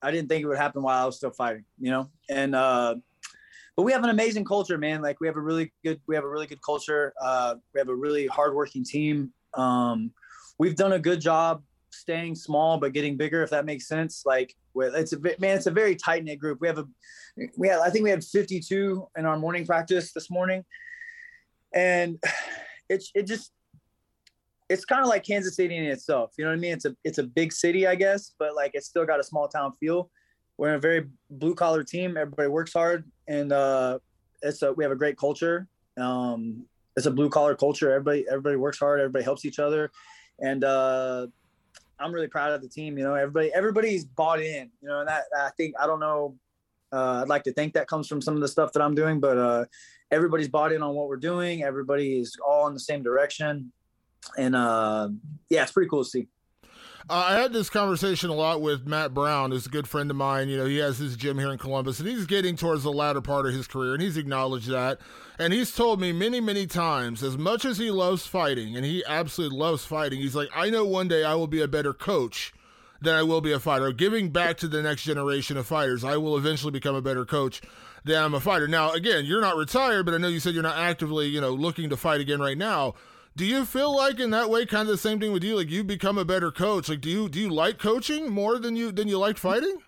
I 0.00 0.12
didn't 0.12 0.28
think 0.28 0.44
it 0.44 0.46
would 0.46 0.56
happen 0.56 0.82
while 0.82 1.02
I 1.02 1.04
was 1.04 1.16
still 1.16 1.32
fighting, 1.32 1.64
you 1.80 1.90
know, 1.90 2.08
and. 2.30 2.54
Uh, 2.54 2.94
but 3.78 3.84
we 3.84 3.92
have 3.92 4.02
an 4.02 4.10
amazing 4.10 4.44
culture, 4.44 4.76
man. 4.76 5.02
Like 5.02 5.20
we 5.20 5.28
have 5.28 5.36
a 5.36 5.40
really 5.40 5.72
good, 5.84 6.00
we 6.08 6.16
have 6.16 6.24
a 6.24 6.28
really 6.28 6.48
good 6.48 6.60
culture. 6.62 7.14
Uh, 7.22 7.54
we 7.72 7.78
have 7.78 7.88
a 7.88 7.94
really 7.94 8.26
hardworking 8.26 8.82
team. 8.82 9.32
Um, 9.54 10.10
we've 10.58 10.74
done 10.74 10.94
a 10.94 10.98
good 10.98 11.20
job 11.20 11.62
staying 11.90 12.34
small 12.34 12.78
but 12.78 12.92
getting 12.92 13.16
bigger, 13.16 13.40
if 13.44 13.50
that 13.50 13.64
makes 13.64 13.86
sense. 13.86 14.24
Like 14.26 14.52
it's 14.74 15.12
a 15.12 15.20
man, 15.20 15.56
it's 15.56 15.66
a 15.66 15.70
very 15.70 15.94
tight 15.94 16.24
knit 16.24 16.40
group. 16.40 16.60
We 16.60 16.66
have 16.66 16.78
a, 16.78 16.88
we 17.56 17.68
had, 17.68 17.78
I 17.78 17.88
think 17.90 18.02
we 18.02 18.10
had 18.10 18.24
52 18.24 19.06
in 19.16 19.24
our 19.24 19.38
morning 19.38 19.64
practice 19.64 20.12
this 20.12 20.28
morning, 20.28 20.64
and 21.72 22.18
it's 22.88 23.12
it 23.14 23.28
just 23.28 23.52
it's 24.68 24.84
kind 24.84 25.02
of 25.02 25.08
like 25.08 25.22
Kansas 25.22 25.54
City 25.54 25.76
in 25.76 25.84
itself. 25.84 26.32
You 26.36 26.46
know 26.46 26.50
what 26.50 26.56
I 26.56 26.60
mean? 26.60 26.72
It's 26.72 26.84
a 26.84 26.96
it's 27.04 27.18
a 27.18 27.22
big 27.22 27.52
city, 27.52 27.86
I 27.86 27.94
guess, 27.94 28.32
but 28.40 28.56
like 28.56 28.72
it's 28.74 28.88
still 28.88 29.06
got 29.06 29.20
a 29.20 29.24
small 29.24 29.46
town 29.46 29.72
feel 29.78 30.10
we're 30.58 30.74
a 30.74 30.80
very 30.80 31.06
blue 31.30 31.54
collar 31.54 31.84
team. 31.84 32.16
Everybody 32.16 32.48
works 32.48 32.72
hard, 32.72 33.04
and 33.28 33.52
uh, 33.52 33.98
it's 34.42 34.62
a, 34.62 34.72
we 34.72 34.82
have 34.82 34.92
a 34.92 34.96
great 34.96 35.16
culture. 35.16 35.68
Um, 35.96 36.64
it's 36.96 37.06
a 37.06 37.10
blue 37.10 37.28
collar 37.28 37.54
culture. 37.54 37.92
Everybody 37.92 38.26
everybody 38.28 38.56
works 38.56 38.78
hard. 38.78 38.98
Everybody 39.00 39.24
helps 39.24 39.44
each 39.44 39.60
other, 39.60 39.92
and 40.40 40.64
uh, 40.64 41.28
I'm 42.00 42.12
really 42.12 42.26
proud 42.26 42.52
of 42.52 42.62
the 42.62 42.68
team. 42.68 42.98
You 42.98 43.04
know, 43.04 43.14
everybody 43.14 43.52
everybody's 43.52 44.04
bought 44.04 44.40
in. 44.40 44.70
You 44.82 44.88
know, 44.88 45.00
and 45.00 45.08
that 45.08 45.24
I 45.36 45.50
think 45.56 45.74
I 45.78 45.86
don't 45.86 46.00
know. 46.00 46.36
Uh, 46.90 47.20
I'd 47.22 47.28
like 47.28 47.44
to 47.44 47.52
think 47.52 47.74
that 47.74 47.86
comes 47.86 48.08
from 48.08 48.22
some 48.22 48.34
of 48.34 48.40
the 48.40 48.48
stuff 48.48 48.72
that 48.72 48.82
I'm 48.82 48.94
doing, 48.94 49.20
but 49.20 49.36
uh, 49.36 49.64
everybody's 50.10 50.48
bought 50.48 50.72
in 50.72 50.82
on 50.82 50.94
what 50.94 51.06
we're 51.06 51.16
doing. 51.16 51.62
Everybody 51.62 52.18
is 52.18 52.36
all 52.44 52.66
in 52.66 52.74
the 52.74 52.80
same 52.80 53.02
direction, 53.02 53.72
and 54.36 54.56
uh, 54.56 55.10
yeah, 55.50 55.62
it's 55.62 55.72
pretty 55.72 55.88
cool 55.88 56.02
to 56.02 56.10
see. 56.10 56.26
Uh, 57.10 57.24
I 57.28 57.40
had 57.40 57.54
this 57.54 57.70
conversation 57.70 58.28
a 58.28 58.34
lot 58.34 58.60
with 58.60 58.86
Matt 58.86 59.14
Brown, 59.14 59.50
who's 59.50 59.64
a 59.64 59.70
good 59.70 59.88
friend 59.88 60.10
of 60.10 60.16
mine. 60.16 60.50
You 60.50 60.58
know, 60.58 60.66
he 60.66 60.76
has 60.76 60.98
his 60.98 61.16
gym 61.16 61.38
here 61.38 61.50
in 61.50 61.56
Columbus, 61.56 61.98
and 62.00 62.06
he's 62.08 62.26
getting 62.26 62.54
towards 62.54 62.82
the 62.82 62.92
latter 62.92 63.22
part 63.22 63.46
of 63.46 63.54
his 63.54 63.66
career, 63.66 63.94
and 63.94 64.02
he's 64.02 64.18
acknowledged 64.18 64.68
that. 64.68 64.98
And 65.38 65.54
he's 65.54 65.74
told 65.74 66.02
me 66.02 66.12
many, 66.12 66.38
many 66.38 66.66
times, 66.66 67.22
as 67.22 67.38
much 67.38 67.64
as 67.64 67.78
he 67.78 67.90
loves 67.90 68.26
fighting, 68.26 68.76
and 68.76 68.84
he 68.84 69.02
absolutely 69.06 69.56
loves 69.56 69.86
fighting, 69.86 70.20
he's 70.20 70.36
like, 70.36 70.50
I 70.54 70.68
know 70.68 70.84
one 70.84 71.08
day 71.08 71.24
I 71.24 71.34
will 71.34 71.46
be 71.46 71.62
a 71.62 71.68
better 71.68 71.94
coach 71.94 72.52
than 73.00 73.14
I 73.14 73.22
will 73.22 73.40
be 73.40 73.52
a 73.52 73.60
fighter. 73.60 73.90
Giving 73.90 74.28
back 74.28 74.58
to 74.58 74.68
the 74.68 74.82
next 74.82 75.04
generation 75.04 75.56
of 75.56 75.66
fighters, 75.66 76.04
I 76.04 76.18
will 76.18 76.36
eventually 76.36 76.72
become 76.72 76.94
a 76.94 77.00
better 77.00 77.24
coach 77.24 77.62
than 78.04 78.22
I'm 78.22 78.34
a 78.34 78.40
fighter. 78.40 78.68
Now, 78.68 78.92
again, 78.92 79.24
you're 79.24 79.40
not 79.40 79.56
retired, 79.56 80.04
but 80.04 80.14
I 80.14 80.18
know 80.18 80.28
you 80.28 80.40
said 80.40 80.52
you're 80.52 80.62
not 80.62 80.76
actively, 80.76 81.28
you 81.28 81.40
know, 81.40 81.52
looking 81.52 81.88
to 81.88 81.96
fight 81.96 82.20
again 82.20 82.40
right 82.40 82.58
now 82.58 82.96
do 83.38 83.46
you 83.46 83.64
feel 83.64 83.94
like 83.94 84.18
in 84.18 84.30
that 84.30 84.50
way 84.50 84.66
kind 84.66 84.82
of 84.82 84.88
the 84.88 84.98
same 84.98 85.20
thing 85.20 85.32
with 85.32 85.44
you? 85.44 85.54
Like 85.54 85.70
you 85.70 85.84
become 85.84 86.18
a 86.18 86.24
better 86.24 86.50
coach. 86.50 86.88
Like 86.88 87.00
do 87.00 87.08
you 87.08 87.28
do 87.28 87.38
you 87.38 87.48
like 87.48 87.78
coaching 87.78 88.28
more 88.28 88.58
than 88.58 88.74
you 88.74 88.90
than 88.90 89.06
you 89.06 89.16
like 89.16 89.38
fighting? 89.38 89.78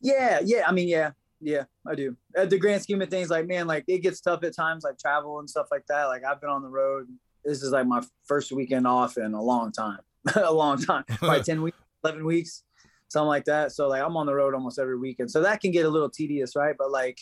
Yeah 0.00 0.40
yeah 0.44 0.62
i 0.68 0.72
mean 0.72 0.88
yeah 0.88 1.10
yeah 1.40 1.64
i 1.86 1.94
do. 1.94 2.14
At 2.36 2.50
the 2.50 2.58
grand 2.58 2.82
scheme 2.82 3.00
of 3.00 3.08
things 3.08 3.30
like 3.30 3.46
man 3.46 3.66
like 3.66 3.84
it 3.88 4.02
gets 4.02 4.20
tough 4.20 4.44
at 4.44 4.54
times 4.54 4.84
like 4.84 4.98
travel 4.98 5.38
and 5.38 5.48
stuff 5.48 5.68
like 5.70 5.86
that. 5.88 6.04
Like 6.04 6.22
i've 6.22 6.38
been 6.38 6.50
on 6.50 6.62
the 6.62 6.68
road 6.68 7.08
this 7.44 7.62
is 7.62 7.72
like 7.72 7.86
my 7.86 8.02
first 8.26 8.52
weekend 8.52 8.86
off 8.86 9.16
in 9.16 9.32
a 9.32 9.42
long 9.42 9.72
time 9.72 10.00
a 10.36 10.52
long 10.52 10.78
time 10.78 11.04
like 11.22 11.44
10 11.44 11.62
weeks 11.62 11.78
11 12.04 12.26
weeks 12.26 12.62
something 13.08 13.26
like 13.26 13.46
that. 13.46 13.72
So 13.72 13.88
like 13.88 14.02
i'm 14.02 14.18
on 14.18 14.26
the 14.26 14.34
road 14.34 14.52
almost 14.52 14.78
every 14.78 14.98
weekend. 14.98 15.30
So 15.30 15.40
that 15.40 15.62
can 15.62 15.70
get 15.70 15.86
a 15.86 15.88
little 15.88 16.10
tedious 16.10 16.54
right? 16.54 16.76
But 16.78 16.90
like 16.90 17.18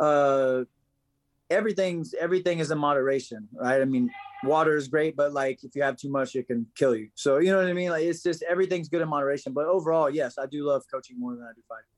uh 0.00 0.62
everything's 1.50 2.14
everything 2.14 2.58
is 2.58 2.70
in 2.70 2.78
moderation, 2.78 3.48
right? 3.54 3.80
I 3.80 3.84
mean, 3.84 4.10
water 4.44 4.76
is 4.76 4.88
great, 4.88 5.16
but 5.16 5.32
like 5.32 5.62
if 5.64 5.74
you 5.74 5.82
have 5.82 5.96
too 5.96 6.10
much, 6.10 6.34
it 6.34 6.46
can 6.46 6.66
kill 6.74 6.94
you. 6.94 7.08
So 7.14 7.38
you 7.38 7.52
know 7.52 7.58
what 7.58 7.68
I 7.68 7.72
mean? 7.72 7.90
Like 7.90 8.04
it's 8.04 8.22
just 8.22 8.42
everything's 8.48 8.88
good 8.88 9.02
in 9.02 9.08
moderation. 9.08 9.52
But 9.52 9.66
overall, 9.66 10.10
yes, 10.10 10.38
I 10.38 10.46
do 10.46 10.64
love 10.64 10.84
coaching 10.92 11.18
more 11.18 11.34
than 11.34 11.44
I 11.44 11.52
do 11.54 11.62
fighting. 11.68 11.95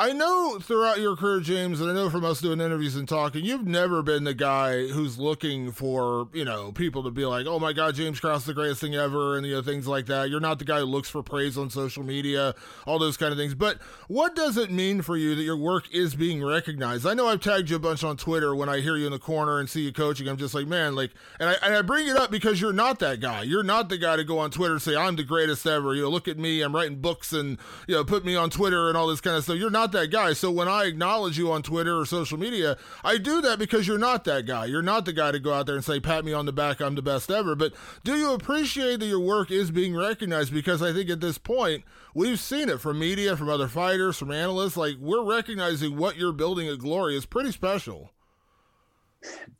I 0.00 0.12
know 0.12 0.58
throughout 0.58 0.98
your 0.98 1.14
career, 1.14 1.38
James, 1.38 1.80
and 1.80 1.88
I 1.88 1.94
know 1.94 2.10
from 2.10 2.24
us 2.24 2.40
doing 2.40 2.60
interviews 2.60 2.96
and 2.96 3.08
talking, 3.08 3.44
you've 3.44 3.68
never 3.68 4.02
been 4.02 4.24
the 4.24 4.34
guy 4.34 4.88
who's 4.88 5.16
looking 5.16 5.70
for, 5.70 6.28
you 6.32 6.44
know, 6.44 6.72
people 6.72 7.04
to 7.04 7.12
be 7.12 7.24
like, 7.24 7.46
oh 7.46 7.60
my 7.60 7.72
God, 7.72 7.94
James 7.94 8.18
Krause 8.18 8.44
the 8.44 8.52
greatest 8.52 8.80
thing 8.80 8.96
ever, 8.96 9.36
and, 9.36 9.46
you 9.46 9.54
know, 9.54 9.62
things 9.62 9.86
like 9.86 10.06
that. 10.06 10.28
You're 10.28 10.40
not 10.40 10.58
the 10.58 10.64
guy 10.64 10.80
who 10.80 10.86
looks 10.86 11.08
for 11.08 11.22
praise 11.22 11.56
on 11.56 11.70
social 11.70 12.02
media, 12.02 12.56
all 12.84 12.98
those 12.98 13.16
kind 13.16 13.30
of 13.30 13.38
things. 13.38 13.54
But 13.54 13.80
what 14.08 14.34
does 14.34 14.56
it 14.56 14.72
mean 14.72 15.02
for 15.02 15.16
you 15.16 15.36
that 15.36 15.42
your 15.42 15.56
work 15.56 15.84
is 15.94 16.16
being 16.16 16.44
recognized? 16.44 17.06
I 17.06 17.14
know 17.14 17.28
I've 17.28 17.40
tagged 17.40 17.70
you 17.70 17.76
a 17.76 17.78
bunch 17.78 18.02
on 18.02 18.16
Twitter 18.16 18.56
when 18.56 18.68
I 18.68 18.80
hear 18.80 18.96
you 18.96 19.06
in 19.06 19.12
the 19.12 19.20
corner 19.20 19.60
and 19.60 19.70
see 19.70 19.82
you 19.82 19.92
coaching. 19.92 20.26
I'm 20.26 20.36
just 20.36 20.54
like, 20.54 20.66
man, 20.66 20.96
like, 20.96 21.12
and 21.38 21.48
I, 21.48 21.52
and 21.62 21.76
I 21.76 21.82
bring 21.82 22.08
it 22.08 22.16
up 22.16 22.32
because 22.32 22.60
you're 22.60 22.72
not 22.72 22.98
that 23.00 23.20
guy. 23.20 23.42
You're 23.42 23.62
not 23.62 23.88
the 23.88 23.98
guy 23.98 24.16
to 24.16 24.24
go 24.24 24.40
on 24.40 24.50
Twitter 24.50 24.72
and 24.72 24.82
say, 24.82 24.96
I'm 24.96 25.14
the 25.14 25.22
greatest 25.22 25.64
ever. 25.64 25.94
You 25.94 26.02
know, 26.02 26.08
look 26.08 26.26
at 26.26 26.38
me, 26.38 26.60
I'm 26.62 26.74
writing 26.74 27.00
books 27.00 27.32
and, 27.32 27.58
you 27.86 27.94
know, 27.94 28.04
put 28.04 28.24
me 28.24 28.34
on 28.34 28.50
Twitter 28.50 28.88
and 28.88 28.96
all 28.96 29.06
this 29.06 29.20
kind 29.20 29.36
of 29.36 29.44
stuff. 29.44 29.58
You're 29.58 29.70
not 29.70 29.81
that 29.90 30.12
guy. 30.12 30.32
So 30.34 30.52
when 30.52 30.68
I 30.68 30.84
acknowledge 30.84 31.36
you 31.36 31.50
on 31.50 31.62
Twitter 31.62 31.98
or 31.98 32.06
social 32.06 32.38
media, 32.38 32.76
I 33.02 33.18
do 33.18 33.40
that 33.40 33.58
because 33.58 33.88
you're 33.88 33.98
not 33.98 34.22
that 34.24 34.46
guy. 34.46 34.66
You're 34.66 34.80
not 34.80 35.04
the 35.04 35.12
guy 35.12 35.32
to 35.32 35.40
go 35.40 35.52
out 35.52 35.66
there 35.66 35.74
and 35.74 35.84
say, 35.84 35.98
pat 35.98 36.24
me 36.24 36.32
on 36.32 36.46
the 36.46 36.52
back, 36.52 36.80
I'm 36.80 36.94
the 36.94 37.02
best 37.02 37.28
ever. 37.32 37.56
But 37.56 37.74
do 38.04 38.14
you 38.14 38.32
appreciate 38.32 39.00
that 39.00 39.06
your 39.06 39.18
work 39.18 39.50
is 39.50 39.72
being 39.72 39.96
recognized? 39.96 40.54
Because 40.54 40.80
I 40.80 40.92
think 40.92 41.10
at 41.10 41.20
this 41.20 41.38
point, 41.38 41.82
we've 42.14 42.38
seen 42.38 42.68
it 42.68 42.80
from 42.80 43.00
media, 43.00 43.36
from 43.36 43.48
other 43.48 43.66
fighters, 43.66 44.16
from 44.16 44.30
analysts. 44.30 44.76
Like, 44.76 44.98
we're 45.00 45.24
recognizing 45.24 45.96
what 45.96 46.16
you're 46.16 46.32
building 46.32 46.68
at 46.68 46.78
Glory 46.78 47.16
is 47.16 47.26
pretty 47.26 47.50
special. 47.50 48.12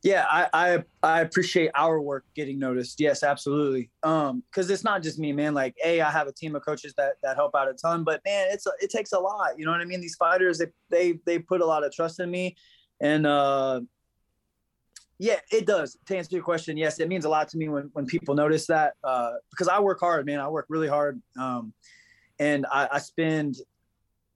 Yeah, 0.03 0.27
I, 0.29 0.49
I, 0.53 0.85
I 1.03 1.21
appreciate 1.21 1.71
our 1.75 2.01
work 2.01 2.25
getting 2.35 2.59
noticed. 2.59 3.01
Yes, 3.01 3.23
absolutely. 3.23 3.91
Um, 4.03 4.43
because 4.51 4.69
it's 4.71 4.83
not 4.83 5.03
just 5.03 5.19
me, 5.19 5.33
man. 5.33 5.55
Like, 5.55 5.77
a, 5.85 6.01
I 6.01 6.11
have 6.11 6.27
a 6.27 6.33
team 6.33 6.57
of 6.57 6.65
coaches 6.65 6.95
that 6.97 7.15
that 7.23 7.37
help 7.37 7.55
out 7.55 7.69
a 7.69 7.75
ton, 7.75 8.03
but 8.03 8.21
man, 8.25 8.49
it's 8.51 8.67
it 8.81 8.91
takes 8.91 9.13
a 9.13 9.19
lot. 9.19 9.59
You 9.59 9.65
know 9.65 9.71
what 9.71 9.81
I 9.81 9.85
mean? 9.85 10.01
These 10.01 10.17
fighters, 10.17 10.59
they 10.59 10.67
they 10.91 11.19
they 11.25 11.39
put 11.39 11.61
a 11.61 11.67
lot 11.67 11.85
of 11.85 11.93
trust 11.93 12.19
in 12.19 12.31
me, 12.31 12.57
and 13.01 13.27
uh, 13.27 13.83
yeah, 15.19 15.39
it 15.53 15.67
does. 15.67 15.97
To 16.07 16.17
answer 16.17 16.35
your 16.35 16.43
question, 16.43 16.77
yes, 16.77 16.99
it 16.99 17.09
means 17.09 17.25
a 17.25 17.29
lot 17.29 17.49
to 17.51 17.57
me 17.57 17.69
when 17.69 17.91
when 17.93 18.07
people 18.07 18.35
notice 18.35 18.67
that. 18.67 18.95
Uh, 19.05 19.35
because 19.51 19.69
I 19.69 19.79
work 19.79 20.01
hard, 20.01 20.27
man. 20.27 20.41
I 20.41 20.49
work 20.49 20.67
really 20.69 20.89
hard. 20.89 21.23
Um, 21.39 21.73
and 22.41 22.67
I, 22.73 22.89
I 22.93 22.99
spend, 22.99 23.57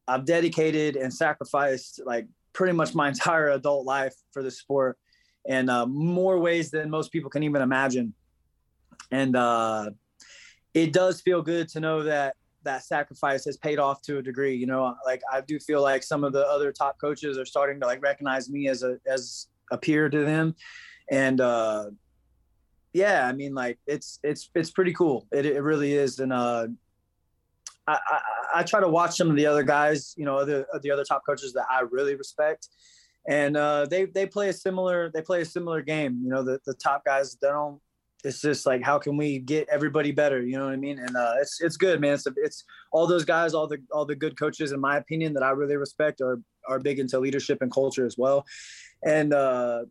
I've 0.06 0.24
dedicated 0.24 0.94
and 0.94 1.12
sacrificed 1.12 2.00
like 2.06 2.28
pretty 2.52 2.72
much 2.72 2.94
my 2.94 3.08
entire 3.14 3.48
adult 3.50 3.84
life 3.84 4.14
for 4.32 4.44
the 4.44 4.50
sport 4.50 4.96
in 5.48 5.68
uh, 5.68 5.86
more 5.86 6.38
ways 6.38 6.70
than 6.70 6.90
most 6.90 7.12
people 7.12 7.30
can 7.30 7.42
even 7.42 7.62
imagine. 7.62 8.14
And 9.10 9.36
uh, 9.36 9.90
it 10.74 10.92
does 10.92 11.20
feel 11.20 11.42
good 11.42 11.68
to 11.70 11.80
know 11.80 12.02
that 12.02 12.36
that 12.64 12.84
sacrifice 12.84 13.44
has 13.44 13.56
paid 13.56 13.78
off 13.78 14.02
to 14.02 14.18
a 14.18 14.22
degree. 14.22 14.54
You 14.54 14.66
know, 14.66 14.94
like 15.04 15.22
I 15.32 15.40
do 15.40 15.58
feel 15.58 15.82
like 15.82 16.02
some 16.02 16.24
of 16.24 16.32
the 16.32 16.46
other 16.46 16.72
top 16.72 17.00
coaches 17.00 17.38
are 17.38 17.46
starting 17.46 17.80
to 17.80 17.86
like 17.86 18.02
recognize 18.02 18.50
me 18.50 18.68
as 18.68 18.82
a 18.82 18.98
as 19.06 19.46
a 19.70 19.78
peer 19.78 20.08
to 20.08 20.24
them, 20.24 20.54
and 21.10 21.40
uh, 21.40 21.90
yeah, 22.92 23.26
I 23.26 23.32
mean, 23.32 23.54
like 23.54 23.78
it's 23.86 24.18
it's 24.22 24.50
it's 24.54 24.70
pretty 24.70 24.92
cool. 24.92 25.26
It 25.32 25.46
it 25.46 25.62
really 25.62 25.94
is, 25.94 26.18
and 26.18 26.32
uh, 26.32 26.66
I, 27.86 27.98
I, 28.06 28.20
I 28.56 28.62
try 28.62 28.80
to 28.80 28.88
watch 28.88 29.16
some 29.16 29.30
of 29.30 29.36
the 29.36 29.46
other 29.46 29.62
guys, 29.62 30.14
you 30.16 30.24
know, 30.24 30.44
the 30.44 30.66
the 30.82 30.90
other 30.90 31.04
top 31.04 31.22
coaches 31.26 31.52
that 31.54 31.66
I 31.70 31.80
really 31.90 32.14
respect, 32.14 32.68
and 33.28 33.56
uh, 33.56 33.86
they 33.86 34.06
they 34.06 34.26
play 34.26 34.48
a 34.48 34.52
similar 34.52 35.10
they 35.10 35.22
play 35.22 35.42
a 35.42 35.44
similar 35.44 35.82
game. 35.82 36.20
You 36.22 36.30
know, 36.30 36.42
the 36.42 36.60
the 36.66 36.74
top 36.74 37.04
guys 37.04 37.36
they 37.40 37.48
don't. 37.48 37.80
It's 38.24 38.40
just 38.40 38.66
like 38.66 38.82
how 38.82 38.98
can 38.98 39.16
we 39.16 39.38
get 39.38 39.68
everybody 39.70 40.10
better? 40.10 40.42
You 40.42 40.58
know 40.58 40.64
what 40.64 40.72
I 40.72 40.76
mean? 40.76 40.98
And 40.98 41.16
uh, 41.16 41.34
it's 41.40 41.60
it's 41.60 41.76
good, 41.76 42.00
man. 42.00 42.14
It's 42.14 42.26
it's 42.36 42.64
all 42.92 43.06
those 43.06 43.24
guys, 43.24 43.54
all 43.54 43.66
the 43.66 43.78
all 43.92 44.04
the 44.04 44.16
good 44.16 44.38
coaches, 44.38 44.72
in 44.72 44.80
my 44.80 44.96
opinion, 44.96 45.32
that 45.34 45.42
I 45.42 45.50
really 45.50 45.76
respect 45.76 46.20
are 46.20 46.40
are 46.68 46.78
big 46.78 46.98
into 46.98 47.18
leadership 47.18 47.58
and 47.60 47.72
culture 47.72 48.06
as 48.06 48.16
well. 48.16 48.44
And 49.04 49.32
uh, 49.32 49.84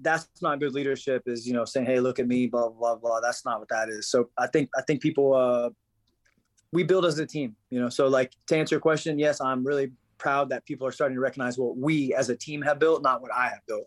that's 0.00 0.28
not 0.42 0.60
good 0.60 0.72
leadership. 0.72 1.22
Is 1.26 1.46
you 1.46 1.52
know 1.52 1.64
saying, 1.64 1.86
hey, 1.86 2.00
look 2.00 2.18
at 2.18 2.26
me, 2.26 2.46
blah 2.46 2.68
blah 2.68 2.96
blah. 2.96 3.20
That's 3.20 3.44
not 3.44 3.60
what 3.60 3.68
that 3.68 3.88
is. 3.88 4.08
So 4.08 4.30
I 4.36 4.46
think 4.48 4.68
I 4.76 4.82
think 4.82 5.00
people 5.00 5.34
uh, 5.34 5.70
we 6.72 6.82
build 6.82 7.06
as 7.06 7.18
a 7.18 7.26
team. 7.26 7.56
You 7.70 7.80
know, 7.80 7.88
so 7.88 8.08
like 8.08 8.32
to 8.48 8.56
answer 8.56 8.74
your 8.74 8.80
question, 8.80 9.18
yes, 9.18 9.40
I'm 9.40 9.64
really 9.64 9.92
proud 10.18 10.48
that 10.50 10.64
people 10.64 10.86
are 10.86 10.92
starting 10.92 11.16
to 11.16 11.20
recognize 11.20 11.58
what 11.58 11.76
we 11.76 12.14
as 12.14 12.28
a 12.28 12.36
team 12.36 12.62
have 12.62 12.78
built, 12.78 13.02
not 13.02 13.22
what 13.22 13.32
I 13.32 13.48
have 13.48 13.60
built. 13.66 13.86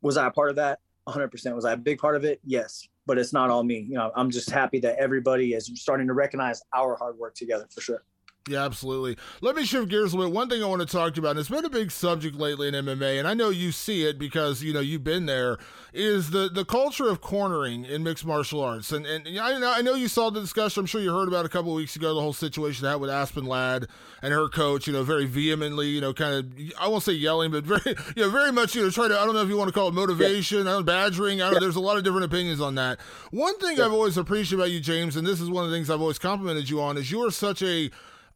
Was 0.00 0.16
I 0.16 0.26
a 0.26 0.30
part 0.30 0.50
of 0.50 0.56
that? 0.56 0.80
100%. 1.08 1.54
Was 1.54 1.64
I 1.64 1.72
a 1.72 1.76
big 1.76 1.98
part 1.98 2.16
of 2.16 2.24
it? 2.24 2.40
Yes, 2.44 2.86
but 3.06 3.18
it's 3.18 3.32
not 3.32 3.50
all 3.50 3.62
me. 3.64 3.80
You 3.80 3.94
know, 3.94 4.12
I'm 4.14 4.30
just 4.30 4.50
happy 4.50 4.78
that 4.80 4.96
everybody 4.98 5.54
is 5.54 5.70
starting 5.74 6.06
to 6.06 6.14
recognize 6.14 6.62
our 6.74 6.96
hard 6.96 7.18
work 7.18 7.34
together 7.34 7.66
for 7.72 7.80
sure. 7.80 8.04
Yeah, 8.48 8.64
absolutely. 8.64 9.16
Let 9.40 9.54
me 9.54 9.64
shift 9.64 9.88
gears 9.88 10.12
a 10.12 10.16
little 10.16 10.30
bit. 10.30 10.34
One 10.34 10.48
thing 10.48 10.64
I 10.64 10.66
want 10.66 10.80
to 10.80 10.86
talk 10.86 11.14
to 11.14 11.16
you 11.16 11.22
about, 11.22 11.32
and 11.32 11.40
it's 11.40 11.48
been 11.48 11.64
a 11.64 11.70
big 11.70 11.92
subject 11.92 12.34
lately 12.34 12.66
in 12.66 12.74
MMA, 12.74 13.20
and 13.20 13.28
I 13.28 13.34
know 13.34 13.50
you 13.50 13.70
see 13.70 14.04
it 14.04 14.18
because 14.18 14.64
you 14.64 14.72
know 14.72 14.80
you've 14.80 15.04
been 15.04 15.26
there. 15.26 15.58
Is 15.92 16.30
the 16.30 16.48
the 16.48 16.64
culture 16.64 17.08
of 17.08 17.20
cornering 17.20 17.84
in 17.84 18.02
mixed 18.02 18.24
martial 18.24 18.60
arts, 18.60 18.90
and 18.90 19.06
and 19.06 19.28
I 19.38 19.58
know, 19.58 19.72
I 19.72 19.82
know 19.82 19.94
you 19.94 20.08
saw 20.08 20.30
the 20.30 20.40
discussion. 20.40 20.80
I'm 20.80 20.86
sure 20.86 21.00
you 21.00 21.12
heard 21.12 21.28
about 21.28 21.46
a 21.46 21.48
couple 21.48 21.72
weeks 21.72 21.94
ago 21.94 22.14
the 22.14 22.20
whole 22.20 22.32
situation 22.32 22.84
that 22.84 22.98
with 22.98 23.10
Aspen 23.10 23.44
Ladd 23.44 23.86
and 24.22 24.32
her 24.32 24.48
coach. 24.48 24.88
You 24.88 24.92
know, 24.94 25.04
very 25.04 25.26
vehemently, 25.26 25.88
you 25.88 26.00
know, 26.00 26.12
kind 26.12 26.34
of 26.34 26.72
I 26.80 26.88
won't 26.88 27.04
say 27.04 27.12
yelling, 27.12 27.52
but 27.52 27.62
very 27.62 27.82
you 28.16 28.24
know 28.24 28.30
very 28.30 28.50
much 28.50 28.74
you 28.74 28.82
know 28.82 28.90
try 28.90 29.06
to 29.06 29.20
I 29.20 29.24
don't 29.24 29.34
know 29.34 29.42
if 29.42 29.50
you 29.50 29.56
want 29.56 29.68
to 29.68 29.74
call 29.74 29.86
it 29.86 29.94
motivation, 29.94 30.64
yeah. 30.64 30.70
I 30.70 30.74
don't 30.74 30.84
badgering. 30.84 31.42
I 31.42 31.44
don't. 31.44 31.54
Yeah. 31.54 31.60
There's 31.60 31.76
a 31.76 31.80
lot 31.80 31.96
of 31.96 32.02
different 32.02 32.24
opinions 32.24 32.60
on 32.60 32.74
that. 32.74 32.98
One 33.30 33.56
thing 33.58 33.76
yeah. 33.76 33.84
I've 33.84 33.92
always 33.92 34.16
appreciated 34.16 34.56
about 34.56 34.70
you, 34.72 34.80
James, 34.80 35.14
and 35.14 35.24
this 35.24 35.40
is 35.40 35.48
one 35.48 35.62
of 35.64 35.70
the 35.70 35.76
things 35.76 35.90
I've 35.90 36.00
always 36.00 36.18
complimented 36.18 36.68
you 36.68 36.80
on, 36.80 36.96
is 36.96 37.12
you 37.12 37.24
are 37.24 37.30
such 37.30 37.62
a 37.62 37.90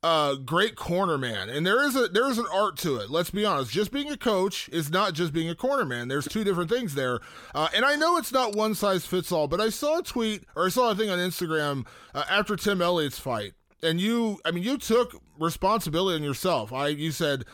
uh, 0.06 0.36
great 0.36 0.76
corner 0.76 1.18
man, 1.18 1.48
and 1.48 1.66
there 1.66 1.82
is 1.82 1.96
a 1.96 2.06
there 2.06 2.28
is 2.30 2.38
an 2.38 2.46
art 2.52 2.76
to 2.76 2.94
it. 2.94 3.10
Let's 3.10 3.30
be 3.30 3.44
honest. 3.44 3.72
Just 3.72 3.90
being 3.90 4.08
a 4.08 4.16
coach 4.16 4.68
is 4.68 4.88
not 4.88 5.14
just 5.14 5.32
being 5.32 5.48
a 5.50 5.54
corner 5.56 5.84
man. 5.84 6.06
There's 6.06 6.28
two 6.28 6.44
different 6.44 6.70
things 6.70 6.94
there, 6.94 7.18
uh, 7.56 7.66
and 7.75 7.84
I 7.84 7.96
know 7.96 8.16
it's 8.16 8.30
not 8.30 8.54
one 8.54 8.76
size 8.76 9.04
fits 9.04 9.32
all. 9.32 9.48
But 9.48 9.60
I 9.60 9.68
saw 9.68 9.98
a 9.98 10.02
tweet 10.04 10.44
or 10.54 10.66
I 10.66 10.68
saw 10.68 10.92
a 10.92 10.94
thing 10.94 11.10
on 11.10 11.18
Instagram 11.18 11.86
uh, 12.14 12.22
after 12.30 12.54
Tim 12.54 12.80
Elliott's 12.80 13.18
fight, 13.18 13.54
and 13.82 14.00
you, 14.00 14.38
I 14.44 14.52
mean, 14.52 14.62
you 14.62 14.78
took 14.78 15.20
responsibility 15.40 16.14
on 16.14 16.22
yourself. 16.22 16.72
I 16.72 16.88
you 16.88 17.10
said 17.10 17.44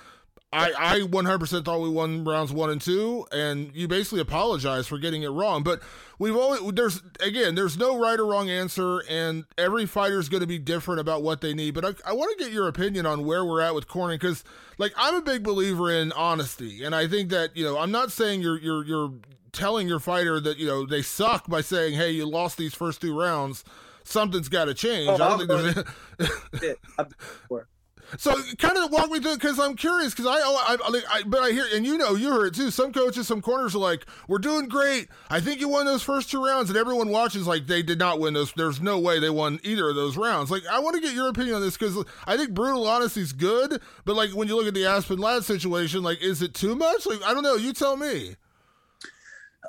I, 0.52 0.72
I 0.76 1.00
100% 1.00 1.64
thought 1.64 1.80
we 1.80 1.88
won 1.88 2.24
rounds 2.24 2.52
one 2.52 2.68
and 2.68 2.80
two, 2.80 3.26
and 3.32 3.74
you 3.74 3.88
basically 3.88 4.20
apologized 4.20 4.86
for 4.86 4.98
getting 4.98 5.22
it 5.22 5.28
wrong. 5.28 5.62
But 5.62 5.80
we've 6.18 6.36
always 6.36 6.60
there's 6.74 7.02
again 7.20 7.54
there's 7.54 7.78
no 7.78 7.98
right 7.98 8.20
or 8.20 8.26
wrong 8.26 8.50
answer, 8.50 9.02
and 9.08 9.44
every 9.56 9.86
fighter 9.86 10.18
is 10.18 10.28
going 10.28 10.42
to 10.42 10.46
be 10.46 10.58
different 10.58 11.00
about 11.00 11.22
what 11.22 11.40
they 11.40 11.54
need. 11.54 11.72
But 11.72 11.84
I, 11.86 12.10
I 12.10 12.12
want 12.12 12.36
to 12.36 12.44
get 12.44 12.52
your 12.52 12.68
opinion 12.68 13.06
on 13.06 13.24
where 13.24 13.44
we're 13.46 13.62
at 13.62 13.74
with 13.74 13.88
cornering, 13.88 14.18
because 14.18 14.44
like 14.76 14.92
I'm 14.96 15.14
a 15.14 15.22
big 15.22 15.42
believer 15.42 15.90
in 15.90 16.12
honesty, 16.12 16.84
and 16.84 16.94
I 16.94 17.08
think 17.08 17.30
that 17.30 17.56
you 17.56 17.64
know 17.64 17.78
I'm 17.78 17.90
not 17.90 18.12
saying 18.12 18.42
you're 18.42 18.60
you're 18.60 18.84
you're 18.84 19.12
telling 19.52 19.88
your 19.88 20.00
fighter 20.00 20.38
that 20.38 20.58
you 20.58 20.66
know 20.66 20.84
they 20.84 21.00
suck 21.00 21.48
by 21.48 21.62
saying 21.62 21.94
hey 21.94 22.10
you 22.10 22.26
lost 22.26 22.58
these 22.58 22.74
first 22.74 23.00
two 23.00 23.18
rounds. 23.18 23.64
Something's 24.04 24.48
got 24.48 24.64
to 24.66 24.74
change. 24.74 25.08
Oh, 25.08 25.14
I 25.14 25.36
don't 25.36 25.38
think 25.38 25.84
there's. 26.18 26.76
So 28.18 28.34
kind 28.58 28.76
of 28.76 28.90
walk 28.90 29.10
me 29.10 29.20
through 29.20 29.34
because 29.34 29.58
I'm 29.58 29.74
curious 29.74 30.14
because 30.14 30.26
I, 30.26 30.38
I, 30.38 30.76
I, 30.80 31.00
I, 31.10 31.22
but 31.24 31.40
I 31.40 31.50
hear 31.50 31.64
and 31.72 31.86
you 31.86 31.96
know 31.96 32.14
you 32.14 32.30
heard 32.30 32.54
too. 32.54 32.70
Some 32.70 32.92
coaches, 32.92 33.26
some 33.26 33.40
corners 33.40 33.74
are 33.74 33.78
like, 33.78 34.06
"We're 34.28 34.38
doing 34.38 34.68
great. 34.68 35.08
I 35.30 35.40
think 35.40 35.60
you 35.60 35.68
won 35.68 35.86
those 35.86 36.02
first 36.02 36.30
two 36.30 36.44
rounds," 36.44 36.68
and 36.68 36.78
everyone 36.78 37.08
watches 37.08 37.46
like 37.46 37.66
they 37.66 37.82
did 37.82 37.98
not 37.98 38.20
win 38.20 38.34
those. 38.34 38.52
There's 38.52 38.80
no 38.80 38.98
way 38.98 39.18
they 39.18 39.30
won 39.30 39.60
either 39.62 39.88
of 39.88 39.96
those 39.96 40.16
rounds. 40.16 40.50
Like 40.50 40.62
I 40.70 40.78
want 40.78 40.94
to 40.96 41.00
get 41.00 41.14
your 41.14 41.28
opinion 41.28 41.56
on 41.56 41.62
this 41.62 41.76
because 41.76 42.04
I 42.26 42.36
think 42.36 42.52
brutal 42.52 42.86
honesty 42.86 43.22
is 43.22 43.32
good, 43.32 43.80
but 44.04 44.16
like 44.16 44.30
when 44.30 44.48
you 44.48 44.56
look 44.56 44.66
at 44.66 44.74
the 44.74 44.86
Aspen 44.86 45.18
Ladd 45.18 45.44
situation, 45.44 46.02
like 46.02 46.20
is 46.22 46.42
it 46.42 46.54
too 46.54 46.74
much? 46.74 47.06
Like 47.06 47.22
I 47.22 47.32
don't 47.32 47.42
know. 47.42 47.56
You 47.56 47.72
tell 47.72 47.96
me. 47.96 48.36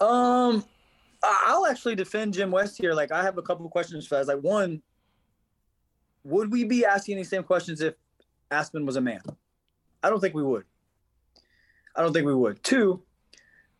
Um, 0.01 0.65
I'll 1.23 1.65
actually 1.67 1.95
defend 1.95 2.33
Jim 2.33 2.51
West 2.51 2.77
here. 2.77 2.93
Like 2.93 3.11
I 3.11 3.23
have 3.23 3.37
a 3.37 3.41
couple 3.41 3.65
of 3.65 3.71
questions 3.71 4.05
for 4.05 4.17
us. 4.17 4.27
Like 4.27 4.41
one, 4.41 4.81
would 6.23 6.51
we 6.51 6.63
be 6.63 6.85
asking 6.85 7.17
these 7.17 7.29
same 7.29 7.43
questions 7.43 7.81
if 7.81 7.95
Aspen 8.53 8.85
was 8.85 8.95
a 8.95 9.01
man? 9.01 9.21
I 10.01 10.09
don't 10.09 10.19
think 10.19 10.35
we 10.35 10.43
would. 10.43 10.65
I 11.95 12.01
don't 12.01 12.13
think 12.13 12.25
we 12.25 12.35
would. 12.35 12.63
Two, 12.63 13.01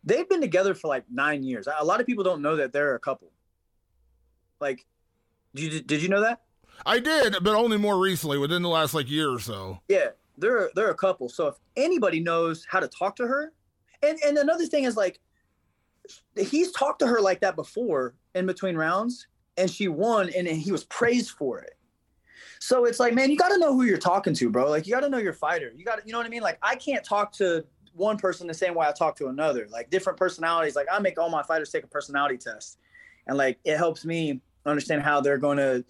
they've 0.04 0.28
been 0.28 0.40
together 0.40 0.74
for 0.74 0.88
like 0.88 1.04
nine 1.10 1.42
years. 1.42 1.66
A 1.78 1.84
lot 1.84 2.00
of 2.00 2.06
people 2.06 2.24
don't 2.24 2.42
know 2.42 2.56
that 2.56 2.72
they're 2.72 2.94
a 2.94 3.00
couple. 3.00 3.30
Like, 4.60 4.86
did 5.54 5.72
you, 5.72 5.80
did 5.80 6.02
you 6.02 6.08
know 6.08 6.20
that? 6.20 6.42
I 6.86 6.98
did, 6.98 7.36
but 7.42 7.54
only 7.54 7.76
more 7.76 7.98
recently, 7.98 8.38
within 8.38 8.62
the 8.62 8.68
last 8.68 8.94
like 8.94 9.10
year 9.10 9.30
or 9.30 9.38
so. 9.38 9.80
Yeah, 9.88 10.08
they're 10.38 10.70
they're 10.74 10.90
a 10.90 10.94
couple. 10.94 11.28
So 11.28 11.46
if 11.46 11.54
anybody 11.76 12.20
knows 12.20 12.66
how 12.68 12.80
to 12.80 12.88
talk 12.88 13.16
to 13.16 13.26
her, 13.26 13.52
and 14.02 14.18
and 14.24 14.38
another 14.38 14.66
thing 14.66 14.84
is 14.84 14.96
like, 14.96 15.20
he's 16.36 16.72
talked 16.72 16.98
to 17.00 17.06
her 17.06 17.20
like 17.20 17.40
that 17.40 17.56
before 17.56 18.14
in 18.34 18.46
between 18.46 18.76
rounds, 18.76 19.26
and 19.56 19.70
she 19.70 19.88
won, 19.88 20.30
and, 20.36 20.48
and 20.48 20.58
he 20.58 20.72
was 20.72 20.84
praised 20.84 21.30
for 21.30 21.60
it. 21.60 21.74
So 22.64 22.86
it's 22.86 22.98
like, 22.98 23.12
man, 23.12 23.30
you 23.30 23.36
got 23.36 23.50
to 23.50 23.58
know 23.58 23.74
who 23.74 23.82
you're 23.82 23.98
talking 23.98 24.32
to, 24.32 24.48
bro. 24.48 24.70
Like, 24.70 24.86
you 24.86 24.94
got 24.94 25.00
to 25.00 25.10
know 25.10 25.18
your 25.18 25.34
fighter. 25.34 25.70
You 25.76 25.84
got 25.84 25.96
to, 25.96 26.02
you 26.06 26.12
know 26.12 26.18
what 26.18 26.26
I 26.26 26.30
mean? 26.30 26.40
Like, 26.40 26.58
I 26.62 26.76
can't 26.76 27.04
talk 27.04 27.30
to 27.32 27.62
one 27.92 28.16
person 28.16 28.46
the 28.46 28.54
same 28.54 28.74
way 28.74 28.86
I 28.86 28.92
talk 28.92 29.16
to 29.16 29.28
another. 29.28 29.66
Like 29.70 29.90
different 29.90 30.18
personalities. 30.18 30.74
Like 30.74 30.86
I 30.90 30.98
make 30.98 31.18
all 31.18 31.28
my 31.28 31.42
fighters 31.42 31.70
take 31.70 31.84
a 31.84 31.88
personality 31.88 32.38
test, 32.38 32.78
and 33.26 33.36
like 33.36 33.58
it 33.64 33.76
helps 33.76 34.04
me 34.06 34.40
understand 34.64 35.02
how 35.02 35.20
they're 35.20 35.38
going 35.38 35.58
to 35.58 35.84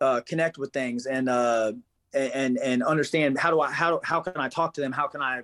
uh, 0.00 0.20
connect 0.22 0.56
with 0.56 0.72
things 0.72 1.06
and 1.06 1.28
uh, 1.28 1.72
and 2.14 2.58
and 2.58 2.82
understand 2.84 3.36
how 3.36 3.50
do 3.50 3.60
I 3.60 3.72
how 3.72 4.00
how 4.04 4.20
can 4.20 4.36
I 4.36 4.48
talk 4.48 4.72
to 4.74 4.80
them? 4.80 4.92
How 4.92 5.08
can 5.08 5.20
I 5.20 5.42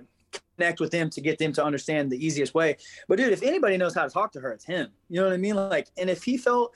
connect 0.57 0.79
with 0.79 0.91
them 0.91 1.09
to 1.11 1.21
get 1.21 1.37
them 1.37 1.53
to 1.53 1.63
understand 1.63 2.11
the 2.11 2.25
easiest 2.25 2.53
way? 2.53 2.77
But 3.07 3.17
dude, 3.17 3.33
if 3.33 3.43
anybody 3.43 3.77
knows 3.77 3.93
how 3.93 4.03
to 4.03 4.09
talk 4.09 4.31
to 4.33 4.39
her, 4.39 4.51
it's 4.51 4.65
him. 4.65 4.87
You 5.09 5.19
know 5.19 5.27
what 5.27 5.33
I 5.33 5.37
mean? 5.37 5.55
Like, 5.55 5.89
and 5.97 6.09
if 6.09 6.23
he 6.23 6.37
felt 6.37 6.73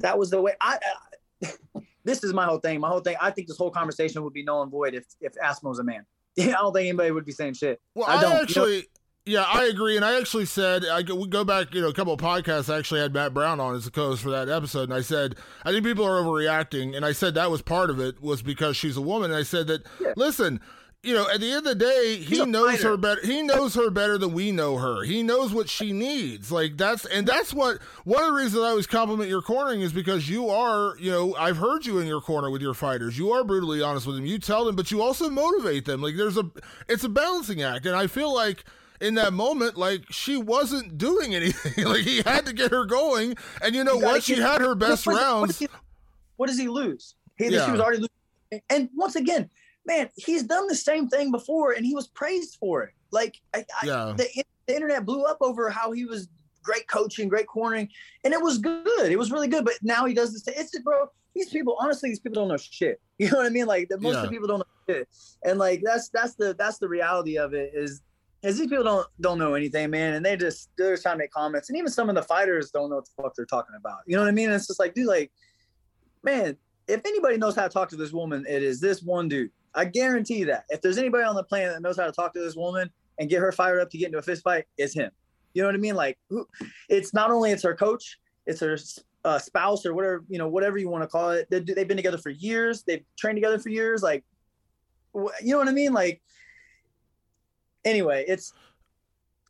that 0.00 0.18
was 0.18 0.30
the 0.30 0.40
way 0.40 0.54
I. 0.60 0.78
This 2.04 2.22
is 2.22 2.34
my 2.34 2.44
whole 2.44 2.58
thing. 2.58 2.80
My 2.80 2.88
whole 2.88 3.00
thing. 3.00 3.16
I 3.20 3.30
think 3.30 3.48
this 3.48 3.56
whole 3.56 3.70
conversation 3.70 4.22
would 4.24 4.34
be 4.34 4.42
null 4.44 4.62
and 4.62 4.70
void 4.70 4.94
if 4.94 5.06
if 5.20 5.32
Aspen 5.42 5.70
was 5.70 5.78
a 5.78 5.84
man. 5.84 6.04
Yeah, 6.36 6.46
I 6.58 6.62
don't 6.62 6.72
think 6.74 6.88
anybody 6.88 7.10
would 7.10 7.24
be 7.24 7.32
saying 7.32 7.54
shit. 7.54 7.80
Well, 7.94 8.06
I, 8.06 8.16
I, 8.16 8.20
don't. 8.20 8.42
actually. 8.42 8.74
You 8.74 8.78
know? 8.80 8.84
Yeah, 9.26 9.46
I 9.48 9.64
agree, 9.64 9.96
and 9.96 10.04
I 10.04 10.18
actually 10.20 10.44
said 10.44 10.84
I 10.84 11.00
go, 11.00 11.14
we 11.14 11.26
go 11.28 11.44
back, 11.44 11.72
you 11.72 11.80
know, 11.80 11.88
a 11.88 11.94
couple 11.94 12.12
of 12.12 12.20
podcasts. 12.20 12.70
I 12.70 12.76
actually 12.78 13.00
had 13.00 13.14
Matt 13.14 13.32
Brown 13.32 13.58
on 13.58 13.74
as 13.74 13.86
the 13.86 13.90
co-host 13.90 14.22
for 14.22 14.28
that 14.28 14.50
episode, 14.50 14.82
and 14.82 14.92
I 14.92 15.00
said 15.00 15.36
I 15.64 15.72
think 15.72 15.82
people 15.82 16.04
are 16.04 16.22
overreacting, 16.22 16.94
and 16.94 17.06
I 17.06 17.12
said 17.12 17.34
that 17.34 17.50
was 17.50 17.62
part 17.62 17.88
of 17.88 17.98
it 17.98 18.20
was 18.20 18.42
because 18.42 18.76
she's 18.76 18.98
a 18.98 19.00
woman. 19.00 19.30
And 19.30 19.40
I 19.40 19.42
said 19.42 19.66
that 19.68 19.86
Yeah. 19.98 20.12
listen, 20.16 20.60
you 21.04 21.14
know, 21.14 21.28
at 21.32 21.40
the 21.40 21.48
end 21.48 21.58
of 21.58 21.64
the 21.64 21.74
day, 21.74 22.16
he 22.16 22.40
a 22.40 22.46
knows 22.46 22.82
her 22.82 22.96
better. 22.96 23.20
He 23.24 23.42
knows 23.42 23.74
her 23.74 23.90
better 23.90 24.16
than 24.16 24.32
we 24.32 24.50
know 24.50 24.78
her. 24.78 25.04
He 25.04 25.22
knows 25.22 25.52
what 25.52 25.68
she 25.68 25.92
needs. 25.92 26.50
Like 26.50 26.76
that's 26.76 27.04
and 27.04 27.26
that's 27.26 27.52
what 27.52 27.82
one 28.04 28.22
of 28.22 28.28
the 28.28 28.34
reasons 28.34 28.62
I 28.62 28.68
always 28.68 28.86
compliment 28.86 29.28
your 29.28 29.42
cornering 29.42 29.82
is 29.82 29.92
because 29.92 30.28
you 30.28 30.48
are, 30.48 30.96
you 30.98 31.10
know, 31.10 31.34
I've 31.36 31.58
heard 31.58 31.84
you 31.84 31.98
in 31.98 32.06
your 32.06 32.20
corner 32.20 32.50
with 32.50 32.62
your 32.62 32.74
fighters. 32.74 33.18
You 33.18 33.32
are 33.32 33.44
brutally 33.44 33.82
honest 33.82 34.06
with 34.06 34.16
them. 34.16 34.24
You 34.24 34.38
tell 34.38 34.64
them, 34.64 34.76
but 34.76 34.90
you 34.90 35.02
also 35.02 35.28
motivate 35.28 35.84
them. 35.84 36.00
Like 36.00 36.16
there's 36.16 36.38
a, 36.38 36.50
it's 36.88 37.04
a 37.04 37.08
balancing 37.08 37.62
act, 37.62 37.84
and 37.84 37.94
I 37.94 38.06
feel 38.06 38.34
like 38.34 38.64
in 39.00 39.14
that 39.14 39.32
moment, 39.32 39.76
like 39.76 40.04
she 40.10 40.36
wasn't 40.36 40.96
doing 40.96 41.34
anything. 41.34 41.84
like 41.86 42.02
he 42.02 42.22
had 42.22 42.46
to 42.46 42.54
get 42.54 42.70
her 42.70 42.86
going, 42.86 43.36
and 43.62 43.74
you 43.74 43.84
know 43.84 43.96
what? 43.96 44.22
She 44.22 44.36
had 44.36 44.60
her 44.60 44.74
best 44.74 45.06
what, 45.06 45.14
what 45.14 45.22
rounds. 45.22 45.48
does 45.48 45.58
he, 45.58 45.68
what 46.36 46.46
does 46.48 46.58
he 46.58 46.68
lose? 46.68 47.14
He, 47.36 47.48
Yeah. 47.48 47.66
She 47.66 47.72
was 47.72 47.80
already 47.80 47.98
losing. 47.98 48.62
And 48.70 48.88
once 48.94 49.16
again, 49.16 49.50
man, 49.86 50.08
he's 50.16 50.42
done 50.42 50.66
the 50.68 50.74
same 50.74 51.08
thing 51.08 51.30
before, 51.30 51.72
and 51.72 51.84
he 51.84 51.94
was 51.94 52.08
praised 52.08 52.56
for 52.58 52.82
it. 52.84 52.94
Like, 53.10 53.36
I, 53.54 53.64
I, 53.82 53.86
Yeah. 53.86 54.14
the, 54.16 54.44
the 54.66 54.74
internet 54.74 55.04
blew 55.04 55.24
up 55.24 55.38
over 55.40 55.70
how 55.70 55.92
he 55.92 56.04
was 56.04 56.28
great 56.62 56.88
coaching, 56.88 57.28
great 57.28 57.46
cornering, 57.46 57.88
and 58.24 58.32
it 58.32 58.40
was 58.40 58.58
good. 58.58 59.12
It 59.12 59.18
was 59.18 59.30
really 59.30 59.48
good. 59.48 59.64
But 59.64 59.74
now 59.82 60.06
he 60.06 60.14
does 60.14 60.32
this. 60.32 60.42
It's 60.56 60.78
bro. 60.80 61.06
These 61.34 61.50
people, 61.50 61.76
honestly, 61.80 62.08
these 62.08 62.20
people 62.20 62.42
don't 62.42 62.48
know 62.48 62.56
shit. 62.56 63.00
You 63.18 63.30
know 63.30 63.36
what 63.36 63.46
I 63.46 63.50
mean? 63.50 63.66
Like 63.66 63.88
the, 63.88 64.00
most 64.00 64.16
of 64.16 64.22
the 64.22 64.28
people 64.28 64.48
don't 64.48 64.58
know 64.58 64.64
shit, 64.92 65.08
and 65.44 65.56
like 65.56 65.82
that's 65.84 66.08
that's 66.08 66.34
the 66.34 66.52
that's 66.58 66.78
the 66.78 66.88
reality 66.88 67.38
of 67.38 67.54
it. 67.54 67.70
Is 67.72 68.02
is 68.42 68.58
these 68.58 68.66
people 68.66 68.82
don't 68.82 69.06
don't 69.20 69.38
know 69.38 69.54
anything, 69.54 69.90
man, 69.90 70.14
and 70.14 70.26
they 70.26 70.36
just 70.36 70.70
they're 70.76 70.94
just 70.94 71.04
trying 71.04 71.14
to 71.14 71.18
make 71.18 71.30
comments, 71.30 71.68
and 71.68 71.78
even 71.78 71.90
some 71.92 72.08
of 72.08 72.16
the 72.16 72.22
fighters 72.22 72.72
don't 72.72 72.90
know 72.90 72.96
what 72.96 73.04
the 73.04 73.22
fuck 73.22 73.34
they're 73.36 73.46
talking 73.46 73.76
about. 73.78 73.98
You 74.06 74.16
know 74.16 74.22
what 74.22 74.28
I 74.28 74.32
mean? 74.32 74.50
it's 74.50 74.66
just 74.66 74.80
like, 74.80 74.94
dude, 74.94 75.06
like, 75.06 75.30
man, 76.24 76.56
if 76.88 77.02
anybody 77.04 77.36
knows 77.36 77.54
how 77.54 77.62
to 77.62 77.68
talk 77.68 77.88
to 77.90 77.96
this 77.96 78.12
woman, 78.12 78.44
it 78.48 78.64
is 78.64 78.80
this 78.80 79.00
one 79.00 79.28
dude. 79.28 79.50
I 79.74 79.84
guarantee 79.86 80.44
that. 80.44 80.64
If 80.68 80.80
there's 80.80 80.98
anybody 80.98 81.24
on 81.24 81.34
the 81.34 81.44
planet 81.44 81.74
that 81.74 81.82
knows 81.82 81.96
how 81.96 82.06
to 82.06 82.12
talk 82.12 82.32
to 82.34 82.40
this 82.40 82.56
woman 82.56 82.90
and 83.18 83.28
get 83.28 83.40
her 83.40 83.52
fired 83.52 83.80
up 83.80 83.90
to 83.90 83.98
get 83.98 84.06
into 84.06 84.18
a 84.18 84.22
fist 84.22 84.42
fight, 84.42 84.64
it's 84.78 84.94
him. 84.94 85.10
You 85.52 85.62
know 85.62 85.68
what 85.68 85.74
I 85.74 85.78
mean? 85.78 85.94
Like, 85.94 86.18
it's 86.88 87.14
not 87.14 87.30
only 87.30 87.50
it's 87.50 87.62
her 87.62 87.74
coach, 87.74 88.18
it's 88.46 88.60
her 88.60 88.76
uh, 89.24 89.38
spouse 89.38 89.86
or 89.86 89.94
whatever 89.94 90.24
you 90.28 90.38
know, 90.38 90.48
whatever 90.48 90.78
you 90.78 90.88
want 90.88 91.02
to 91.02 91.08
call 91.08 91.30
it. 91.30 91.48
They, 91.50 91.60
they've 91.60 91.88
been 91.88 91.96
together 91.96 92.18
for 92.18 92.30
years. 92.30 92.82
They've 92.82 93.04
trained 93.16 93.36
together 93.36 93.58
for 93.58 93.68
years. 93.68 94.02
Like, 94.02 94.24
you 95.14 95.52
know 95.52 95.58
what 95.58 95.68
I 95.68 95.72
mean? 95.72 95.92
Like, 95.92 96.20
anyway, 97.84 98.24
it's. 98.28 98.52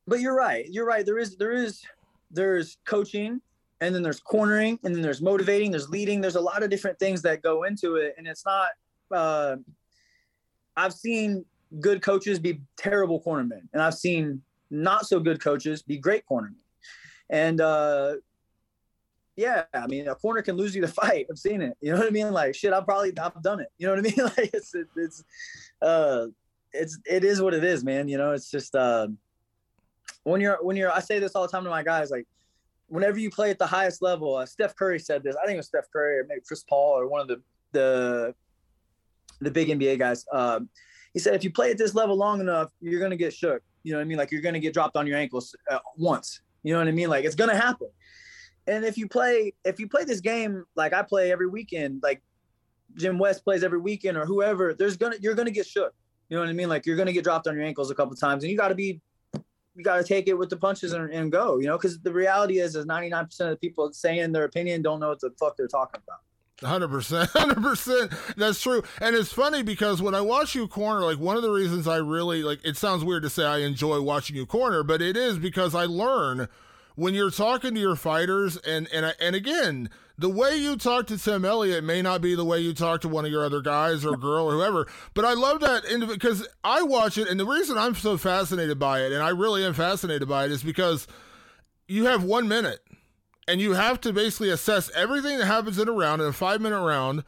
But 0.06 0.20
you're 0.20 0.36
right. 0.36 0.66
You're 0.68 0.84
right. 0.84 1.06
There 1.06 1.18
is 1.18 1.36
there 1.36 1.52
is 1.52 1.82
there's 2.30 2.76
coaching, 2.84 3.40
and 3.80 3.94
then 3.94 4.02
there's 4.02 4.20
cornering, 4.20 4.78
and 4.84 4.94
then 4.94 5.00
there's 5.00 5.22
motivating, 5.22 5.70
there's 5.70 5.88
leading. 5.88 6.20
There's 6.20 6.36
a 6.36 6.40
lot 6.40 6.62
of 6.62 6.68
different 6.68 6.98
things 6.98 7.22
that 7.22 7.42
go 7.42 7.64
into 7.64 7.96
it, 7.96 8.14
and 8.18 8.26
it's 8.26 8.44
not. 8.44 8.68
Uh, 9.10 9.56
I've 10.76 10.92
seen 10.92 11.44
good 11.80 12.02
coaches 12.02 12.38
be 12.38 12.60
terrible 12.76 13.20
cornermen, 13.20 13.62
and 13.72 13.82
I've 13.82 13.94
seen 13.94 14.42
not 14.70 15.06
so 15.06 15.20
good 15.20 15.40
coaches 15.40 15.82
be 15.82 15.98
great 15.98 16.24
cornermen. 16.30 16.54
And 17.30 17.60
uh, 17.60 18.14
yeah, 19.36 19.64
I 19.72 19.86
mean, 19.86 20.08
a 20.08 20.14
corner 20.14 20.42
can 20.42 20.56
lose 20.56 20.74
you 20.74 20.82
the 20.82 20.88
fight. 21.02 21.26
I've 21.30 21.38
seen 21.38 21.62
it. 21.62 21.76
You 21.80 21.92
know 21.92 21.98
what 21.98 22.06
I 22.06 22.10
mean? 22.10 22.32
Like 22.32 22.54
shit, 22.54 22.72
I've 22.72 22.84
probably 22.84 23.16
I've 23.18 23.42
done 23.42 23.60
it. 23.60 23.68
You 23.78 23.86
know 23.86 23.94
what 23.94 24.00
I 24.00 24.02
mean? 24.02 24.14
Like 24.36 24.50
it's 24.52 24.74
it's 24.96 25.24
uh, 25.82 26.26
it's 26.72 26.98
it 27.06 27.24
is 27.24 27.40
what 27.40 27.54
it 27.54 27.64
is, 27.64 27.84
man. 27.84 28.08
You 28.08 28.18
know, 28.18 28.32
it's 28.32 28.50
just 28.50 28.74
uh, 28.74 29.08
when 30.24 30.40
you're 30.40 30.58
when 30.62 30.76
you're. 30.76 30.92
I 30.92 31.00
say 31.00 31.18
this 31.18 31.32
all 31.32 31.42
the 31.42 31.48
time 31.48 31.64
to 31.64 31.70
my 31.70 31.82
guys, 31.82 32.10
like 32.10 32.26
whenever 32.88 33.18
you 33.18 33.30
play 33.30 33.50
at 33.50 33.58
the 33.58 33.66
highest 33.66 34.02
level. 34.02 34.36
Uh, 34.36 34.46
Steph 34.46 34.76
Curry 34.76 34.98
said 34.98 35.22
this. 35.22 35.36
I 35.36 35.46
think 35.46 35.54
it 35.54 35.58
was 35.58 35.66
Steph 35.66 35.90
Curry 35.92 36.18
or 36.18 36.26
maybe 36.28 36.42
Chris 36.46 36.64
Paul 36.64 36.98
or 36.98 37.08
one 37.08 37.20
of 37.20 37.28
the 37.28 37.42
the 37.72 38.34
the 39.40 39.50
big 39.50 39.68
NBA 39.68 39.98
guys. 39.98 40.24
Um, 40.32 40.68
he 41.12 41.20
said, 41.20 41.34
if 41.34 41.44
you 41.44 41.52
play 41.52 41.70
at 41.70 41.78
this 41.78 41.94
level 41.94 42.16
long 42.16 42.40
enough, 42.40 42.70
you're 42.80 43.00
gonna 43.00 43.16
get 43.16 43.32
shook. 43.32 43.62
You 43.82 43.92
know 43.92 43.98
what 43.98 44.02
I 44.02 44.06
mean? 44.06 44.18
Like 44.18 44.32
you're 44.32 44.42
gonna 44.42 44.60
get 44.60 44.74
dropped 44.74 44.96
on 44.96 45.06
your 45.06 45.16
ankles 45.16 45.54
uh, 45.70 45.78
once. 45.96 46.40
You 46.62 46.72
know 46.72 46.80
what 46.80 46.88
I 46.88 46.92
mean? 46.92 47.08
Like 47.08 47.24
it's 47.24 47.34
gonna 47.34 47.56
happen. 47.56 47.88
And 48.66 48.84
if 48.84 48.96
you 48.96 49.08
play, 49.08 49.52
if 49.64 49.78
you 49.78 49.88
play 49.88 50.04
this 50.04 50.20
game 50.20 50.64
like 50.74 50.92
I 50.92 51.02
play 51.02 51.30
every 51.30 51.46
weekend, 51.46 52.00
like 52.02 52.22
Jim 52.94 53.18
West 53.18 53.44
plays 53.44 53.62
every 53.62 53.78
weekend 53.78 54.16
or 54.16 54.24
whoever, 54.24 54.74
there's 54.74 54.96
gonna 54.96 55.16
you're 55.20 55.34
gonna 55.34 55.50
get 55.50 55.66
shook. 55.66 55.92
You 56.28 56.36
know 56.36 56.42
what 56.42 56.48
I 56.48 56.54
mean? 56.54 56.68
Like 56.68 56.86
you're 56.86 56.96
gonna 56.96 57.12
get 57.12 57.24
dropped 57.24 57.46
on 57.46 57.54
your 57.54 57.64
ankles 57.64 57.90
a 57.90 57.94
couple 57.94 58.16
times, 58.16 58.42
and 58.42 58.50
you 58.50 58.56
got 58.56 58.68
to 58.68 58.74
be, 58.74 59.00
you 59.74 59.84
got 59.84 59.96
to 59.96 60.04
take 60.04 60.26
it 60.28 60.34
with 60.34 60.48
the 60.48 60.56
punches 60.56 60.94
and, 60.94 61.12
and 61.12 61.30
go. 61.30 61.58
You 61.58 61.66
know, 61.66 61.76
because 61.76 62.00
the 62.00 62.12
reality 62.12 62.58
is, 62.58 62.74
is 62.74 62.86
99% 62.86 63.22
of 63.40 63.50
the 63.50 63.56
people 63.56 63.92
saying 63.92 64.32
their 64.32 64.44
opinion 64.44 64.82
don't 64.82 65.00
know 65.00 65.10
what 65.10 65.20
the 65.20 65.30
fuck 65.38 65.56
they're 65.56 65.68
talking 65.68 66.00
about. 66.06 66.20
Hundred 66.62 66.88
percent, 66.88 67.30
hundred 67.34 67.62
percent. 67.62 68.12
That's 68.36 68.60
true, 68.60 68.82
and 69.00 69.16
it's 69.16 69.32
funny 69.32 69.62
because 69.62 70.00
when 70.00 70.14
I 70.14 70.20
watch 70.20 70.54
you 70.54 70.68
corner, 70.68 71.00
like 71.00 71.18
one 71.18 71.36
of 71.36 71.42
the 71.42 71.50
reasons 71.50 71.88
I 71.88 71.96
really 71.96 72.42
like. 72.42 72.60
It 72.64 72.76
sounds 72.76 73.04
weird 73.04 73.24
to 73.24 73.30
say 73.30 73.44
I 73.44 73.58
enjoy 73.58 74.00
watching 74.00 74.36
you 74.36 74.46
corner, 74.46 74.84
but 74.84 75.02
it 75.02 75.16
is 75.16 75.38
because 75.38 75.74
I 75.74 75.86
learn 75.86 76.48
when 76.94 77.12
you're 77.12 77.30
talking 77.30 77.74
to 77.74 77.80
your 77.80 77.96
fighters, 77.96 78.56
and 78.58 78.88
and 78.92 79.14
and 79.20 79.34
again, 79.34 79.90
the 80.16 80.30
way 80.30 80.56
you 80.56 80.76
talk 80.76 81.08
to 81.08 81.18
Tim 81.18 81.44
Elliott 81.44 81.82
may 81.82 82.02
not 82.02 82.20
be 82.20 82.36
the 82.36 82.44
way 82.44 82.60
you 82.60 82.72
talk 82.72 83.00
to 83.00 83.08
one 83.08 83.24
of 83.24 83.32
your 83.32 83.44
other 83.44 83.60
guys 83.60 84.04
or 84.04 84.16
girl 84.16 84.46
or 84.46 84.52
whoever. 84.52 84.86
But 85.12 85.24
I 85.24 85.34
love 85.34 85.60
that 85.60 85.82
because 86.08 86.46
I 86.62 86.82
watch 86.82 87.18
it, 87.18 87.28
and 87.28 87.38
the 87.38 87.46
reason 87.46 87.76
I'm 87.76 87.96
so 87.96 88.16
fascinated 88.16 88.78
by 88.78 89.00
it, 89.02 89.12
and 89.12 89.22
I 89.22 89.30
really 89.30 89.64
am 89.64 89.74
fascinated 89.74 90.28
by 90.28 90.44
it, 90.44 90.52
is 90.52 90.62
because 90.62 91.08
you 91.88 92.04
have 92.04 92.22
one 92.22 92.46
minute 92.46 92.78
and 93.46 93.60
you 93.60 93.74
have 93.74 94.00
to 94.02 94.12
basically 94.12 94.50
assess 94.50 94.90
everything 94.94 95.38
that 95.38 95.46
happens 95.46 95.78
in 95.78 95.88
a 95.88 95.92
round 95.92 96.22
in 96.22 96.28
a 96.28 96.32
five 96.32 96.60
minute 96.60 96.80
round 96.80 97.24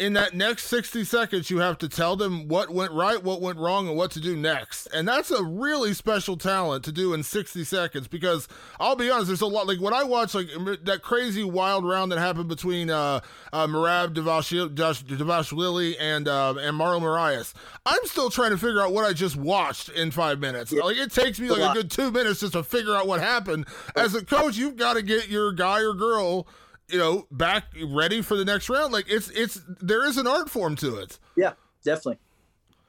in 0.00 0.14
that 0.14 0.34
next 0.34 0.64
60 0.64 1.04
seconds 1.04 1.50
you 1.50 1.58
have 1.58 1.78
to 1.78 1.88
tell 1.88 2.16
them 2.16 2.48
what 2.48 2.70
went 2.70 2.90
right 2.90 3.22
what 3.22 3.40
went 3.40 3.58
wrong 3.58 3.86
and 3.86 3.96
what 3.96 4.10
to 4.10 4.20
do 4.20 4.36
next. 4.36 4.86
And 4.86 5.06
that's 5.06 5.30
a 5.30 5.44
really 5.44 5.94
special 5.94 6.36
talent 6.36 6.84
to 6.86 6.92
do 6.92 7.14
in 7.14 7.22
60 7.22 7.62
seconds 7.62 8.08
because 8.08 8.48
i'll 8.80 8.96
be 8.96 9.08
honest 9.08 9.28
there's 9.28 9.40
a 9.40 9.46
lot 9.46 9.68
like 9.68 9.80
when 9.80 9.94
i 9.94 10.02
watch 10.02 10.34
like 10.34 10.48
that 10.82 11.02
crazy 11.02 11.44
wild 11.44 11.84
round 11.84 12.10
that 12.10 12.18
happened 12.18 12.48
between 12.48 12.90
uh, 12.90 13.20
uh 13.52 13.66
Merab 13.68 14.14
Dvalishvili 14.14 15.94
and 16.00 16.26
uh, 16.26 16.54
and 16.58 16.78
marlon 16.78 17.02
Moraes 17.02 17.54
i'm 17.86 18.04
still 18.04 18.30
trying 18.30 18.50
to 18.50 18.58
figure 18.58 18.80
out 18.80 18.92
what 18.92 19.04
i 19.04 19.12
just 19.12 19.36
watched 19.36 19.90
in 19.90 20.10
five 20.10 20.40
minutes. 20.40 20.72
Like 20.72 20.96
it 20.96 21.12
takes 21.12 21.38
me 21.38 21.50
like 21.50 21.70
a 21.70 21.74
good 21.74 21.90
two 21.90 22.10
minutes 22.10 22.40
just 22.40 22.54
to 22.54 22.62
figure 22.62 22.94
out 22.94 23.06
what 23.06 23.20
happened. 23.20 23.66
As 23.96 24.14
a 24.14 24.24
coach 24.24 24.56
you've 24.56 24.76
got 24.76 24.94
to 24.94 25.02
get 25.02 25.28
your 25.28 25.52
guy 25.52 25.82
or 25.82 25.94
girl 25.94 26.46
you 26.88 26.98
know, 26.98 27.26
back 27.30 27.64
ready 27.86 28.22
for 28.22 28.36
the 28.36 28.44
next 28.44 28.68
round. 28.68 28.92
Like 28.92 29.06
it's 29.08 29.30
it's 29.30 29.60
there 29.80 30.06
is 30.06 30.18
an 30.18 30.26
art 30.26 30.50
form 30.50 30.76
to 30.76 30.96
it. 30.96 31.18
Yeah, 31.36 31.52
definitely, 31.84 32.18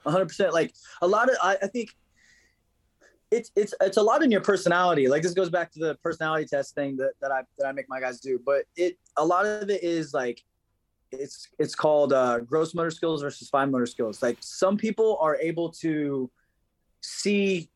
hundred 0.06 0.28
percent. 0.28 0.54
Like 0.54 0.74
a 1.02 1.08
lot 1.08 1.30
of, 1.30 1.36
I, 1.42 1.58
I 1.64 1.68
think 1.68 1.96
it's 3.32 3.52
it's 3.56 3.74
it's 3.82 3.98
a 3.98 4.02
lot 4.02 4.24
in 4.24 4.32
your 4.32 4.42
personality. 4.42 5.08
Like 5.08 5.24
this 5.24 5.34
goes 5.34 5.50
back 5.50 5.72
to 5.74 5.80
the 5.80 5.96
personality 5.96 6.46
test 6.46 6.76
thing 6.76 6.98
that, 6.98 7.12
that 7.22 7.32
I 7.32 7.44
that 7.58 7.68
I 7.68 7.72
make 7.72 7.90
my 7.90 8.00
guys 8.00 8.20
do. 8.20 8.40
But 8.46 8.66
it 8.76 8.98
a 9.18 9.26
lot 9.26 9.46
of 9.46 9.70
it 9.70 9.84
is 9.84 10.14
like 10.14 10.44
it's 11.12 11.48
it's 11.60 11.76
called 11.76 12.14
uh, 12.14 12.40
gross 12.40 12.74
motor 12.74 12.92
skills 12.92 13.22
versus 13.22 13.50
fine 13.50 13.72
motor 13.72 13.86
skills. 13.86 14.22
Like 14.22 14.38
some 14.42 14.78
people 14.78 15.18
are 15.22 15.38
able 15.38 15.70
to 15.72 16.30
see 17.02 17.70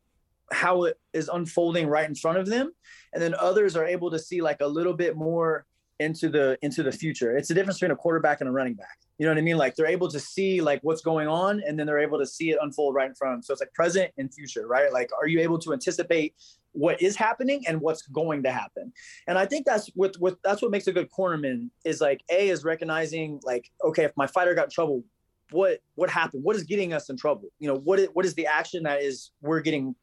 how 0.52 0.84
it 0.84 0.98
is 1.12 1.30
unfolding 1.32 1.86
right 1.86 2.08
in 2.08 2.14
front 2.14 2.38
of 2.38 2.46
them, 2.46 2.72
and 3.12 3.22
then 3.22 3.34
others 3.34 3.76
are 3.76 3.86
able 3.86 4.10
to 4.10 4.18
see 4.18 4.42
like 4.42 4.60
a 4.60 4.66
little 4.66 4.94
bit 4.94 5.16
more 5.16 5.64
into 6.00 6.30
the 6.30 6.58
into 6.62 6.82
the 6.82 6.90
future. 6.90 7.36
It's 7.36 7.48
the 7.48 7.54
difference 7.54 7.78
between 7.78 7.92
a 7.92 7.96
quarterback 7.96 8.40
and 8.40 8.48
a 8.48 8.52
running 8.52 8.74
back. 8.74 8.98
You 9.18 9.26
know 9.26 9.32
what 9.32 9.38
I 9.38 9.42
mean? 9.42 9.58
Like 9.58 9.76
they're 9.76 9.86
able 9.86 10.08
to 10.08 10.18
see 10.18 10.62
like 10.62 10.80
what's 10.82 11.02
going 11.02 11.28
on 11.28 11.62
and 11.66 11.78
then 11.78 11.86
they're 11.86 11.98
able 11.98 12.18
to 12.18 12.26
see 12.26 12.50
it 12.50 12.58
unfold 12.62 12.94
right 12.94 13.06
in 13.06 13.14
front 13.14 13.34
of 13.34 13.36
them. 13.36 13.42
So 13.42 13.52
it's 13.52 13.60
like 13.60 13.72
present 13.74 14.10
and 14.16 14.32
future, 14.32 14.66
right? 14.66 14.90
Like 14.90 15.10
are 15.20 15.28
you 15.28 15.40
able 15.40 15.58
to 15.58 15.74
anticipate 15.74 16.34
what 16.72 17.02
is 17.02 17.16
happening 17.16 17.64
and 17.68 17.82
what's 17.82 18.02
going 18.06 18.42
to 18.44 18.50
happen? 18.50 18.92
And 19.26 19.38
I 19.38 19.44
think 19.44 19.66
that's 19.66 19.88
what 19.94 20.16
what 20.18 20.38
that's 20.42 20.62
what 20.62 20.70
makes 20.70 20.86
a 20.86 20.92
good 20.92 21.10
cornerman 21.10 21.68
is 21.84 22.00
like 22.00 22.22
A 22.30 22.48
is 22.48 22.64
recognizing 22.64 23.38
like 23.44 23.70
okay, 23.84 24.04
if 24.04 24.12
my 24.16 24.26
fighter 24.26 24.54
got 24.54 24.64
in 24.64 24.70
trouble, 24.70 25.04
what 25.50 25.80
what 25.96 26.08
happened? 26.08 26.42
What 26.42 26.56
is 26.56 26.62
getting 26.62 26.94
us 26.94 27.10
in 27.10 27.18
trouble? 27.18 27.50
You 27.58 27.68
know, 27.68 27.76
what 27.76 28.00
is, 28.00 28.08
what 28.14 28.24
is 28.24 28.34
the 28.34 28.46
action 28.46 28.84
that 28.84 29.02
is 29.02 29.32
we're 29.42 29.60
getting 29.60 29.94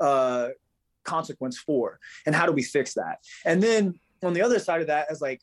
uh, 0.00 0.48
consequence 1.04 1.58
for, 1.58 2.00
and 2.24 2.34
how 2.34 2.46
do 2.46 2.52
we 2.52 2.62
fix 2.62 2.94
that? 2.94 3.18
And 3.44 3.62
then 3.62 4.00
on 4.26 4.32
the 4.32 4.42
other 4.42 4.58
side 4.58 4.80
of 4.80 4.86
that 4.88 5.10
is 5.10 5.20
like 5.20 5.40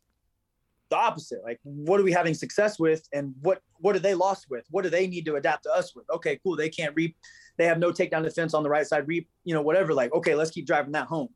the 0.91 0.97
opposite. 0.97 1.39
Like, 1.43 1.59
what 1.63 1.99
are 1.99 2.03
we 2.03 2.11
having 2.11 2.33
success 2.33 2.77
with, 2.77 3.07
and 3.13 3.33
what 3.41 3.61
what 3.79 3.95
are 3.95 3.99
they 3.99 4.13
lost 4.13 4.47
with? 4.49 4.65
What 4.69 4.83
do 4.83 4.89
they 4.89 5.07
need 5.07 5.25
to 5.25 5.35
adapt 5.35 5.63
to 5.63 5.71
us 5.71 5.95
with? 5.95 6.05
Okay, 6.11 6.39
cool. 6.43 6.55
They 6.55 6.69
can't 6.69 6.95
reap. 6.95 7.15
They 7.57 7.65
have 7.65 7.79
no 7.79 7.91
takedown 7.91 8.23
defense 8.23 8.53
on 8.53 8.61
the 8.61 8.69
right 8.69 8.85
side. 8.85 9.07
Reap, 9.07 9.27
you 9.43 9.53
know, 9.55 9.61
whatever. 9.61 9.93
Like, 9.93 10.13
okay, 10.13 10.35
let's 10.35 10.51
keep 10.51 10.67
driving 10.67 10.91
that 10.91 11.07
home. 11.07 11.29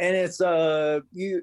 And 0.00 0.16
it's 0.16 0.40
uh 0.40 1.00
you 1.12 1.42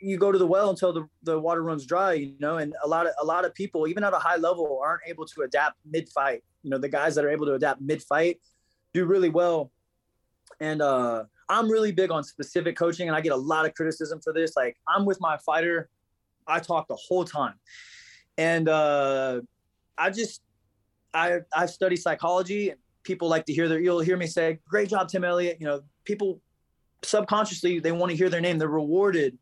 you 0.00 0.16
go 0.16 0.32
to 0.32 0.38
the 0.38 0.46
well 0.46 0.70
until 0.70 0.92
the, 0.92 1.06
the 1.22 1.38
water 1.38 1.62
runs 1.62 1.84
dry, 1.84 2.14
you 2.14 2.34
know, 2.38 2.56
and 2.56 2.72
a 2.82 2.88
lot 2.88 3.06
of 3.06 3.12
a 3.20 3.24
lot 3.24 3.44
of 3.44 3.54
people, 3.54 3.86
even 3.86 4.04
at 4.04 4.14
a 4.14 4.18
high 4.18 4.36
level, 4.36 4.80
aren't 4.82 5.02
able 5.06 5.26
to 5.26 5.42
adapt 5.42 5.76
mid 5.84 6.08
fight. 6.08 6.42
You 6.62 6.70
know, 6.70 6.78
the 6.78 6.88
guys 6.88 7.14
that 7.16 7.24
are 7.24 7.30
able 7.30 7.46
to 7.46 7.54
adapt 7.54 7.80
mid 7.82 8.02
fight 8.02 8.40
do 8.94 9.04
really 9.04 9.28
well. 9.28 9.70
And 10.60 10.80
uh 10.80 11.24
I'm 11.50 11.68
really 11.68 11.90
big 11.90 12.12
on 12.12 12.22
specific 12.22 12.76
coaching 12.76 13.08
and 13.08 13.16
I 13.16 13.20
get 13.20 13.32
a 13.32 13.36
lot 13.36 13.66
of 13.66 13.74
criticism 13.74 14.20
for 14.22 14.32
this. 14.32 14.54
Like 14.56 14.76
I'm 14.86 15.04
with 15.04 15.20
my 15.20 15.36
fighter, 15.38 15.90
I 16.46 16.60
talk 16.60 16.86
the 16.86 16.96
whole 16.96 17.24
time. 17.24 17.54
And 18.38 18.68
uh 18.68 19.40
I 19.98 20.10
just 20.10 20.42
I 21.12 21.40
I 21.54 21.66
study 21.66 21.96
psychology. 21.96 22.70
And 22.70 22.78
people 23.02 23.28
like 23.28 23.46
to 23.46 23.52
hear 23.52 23.68
their 23.68 23.80
you'll 23.80 24.00
hear 24.00 24.16
me 24.16 24.28
say, 24.28 24.60
Great 24.68 24.88
job, 24.88 25.08
Tim 25.08 25.24
Elliott. 25.24 25.58
You 25.60 25.66
know, 25.66 25.80
people 26.04 26.40
subconsciously 27.02 27.80
they 27.80 27.92
want 27.92 28.10
to 28.10 28.16
hear 28.16 28.30
their 28.30 28.40
name. 28.40 28.58
They're 28.58 28.68
rewarded 28.68 29.36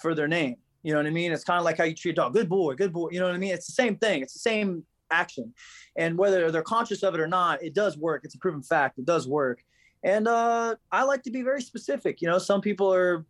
for 0.00 0.14
their 0.14 0.28
name. 0.28 0.56
You 0.84 0.92
know 0.92 1.00
what 1.00 1.06
I 1.06 1.10
mean? 1.10 1.32
It's 1.32 1.44
kind 1.44 1.58
of 1.58 1.64
like 1.64 1.78
how 1.78 1.84
you 1.84 1.94
treat 1.94 2.12
a 2.12 2.14
dog. 2.14 2.34
Good 2.34 2.48
boy, 2.48 2.76
good 2.76 2.92
boy. 2.92 3.08
You 3.10 3.18
know 3.18 3.26
what 3.26 3.34
I 3.34 3.38
mean? 3.38 3.52
It's 3.52 3.66
the 3.66 3.72
same 3.72 3.96
thing. 3.96 4.22
It's 4.22 4.34
the 4.34 4.38
same 4.40 4.84
action. 5.10 5.52
And 5.96 6.16
whether 6.16 6.52
they're 6.52 6.62
conscious 6.62 7.02
of 7.02 7.14
it 7.14 7.20
or 7.20 7.26
not, 7.26 7.62
it 7.62 7.74
does 7.74 7.98
work. 7.98 8.22
It's 8.24 8.36
a 8.36 8.38
proven 8.38 8.62
fact. 8.62 8.98
It 8.98 9.04
does 9.04 9.26
work. 9.26 9.62
And 10.04 10.26
uh, 10.26 10.74
I 10.90 11.04
like 11.04 11.22
to 11.24 11.30
be 11.30 11.42
very 11.42 11.62
specific. 11.62 12.20
You 12.20 12.28
know, 12.28 12.38
some 12.38 12.60
people 12.60 12.92
are, 12.92 13.24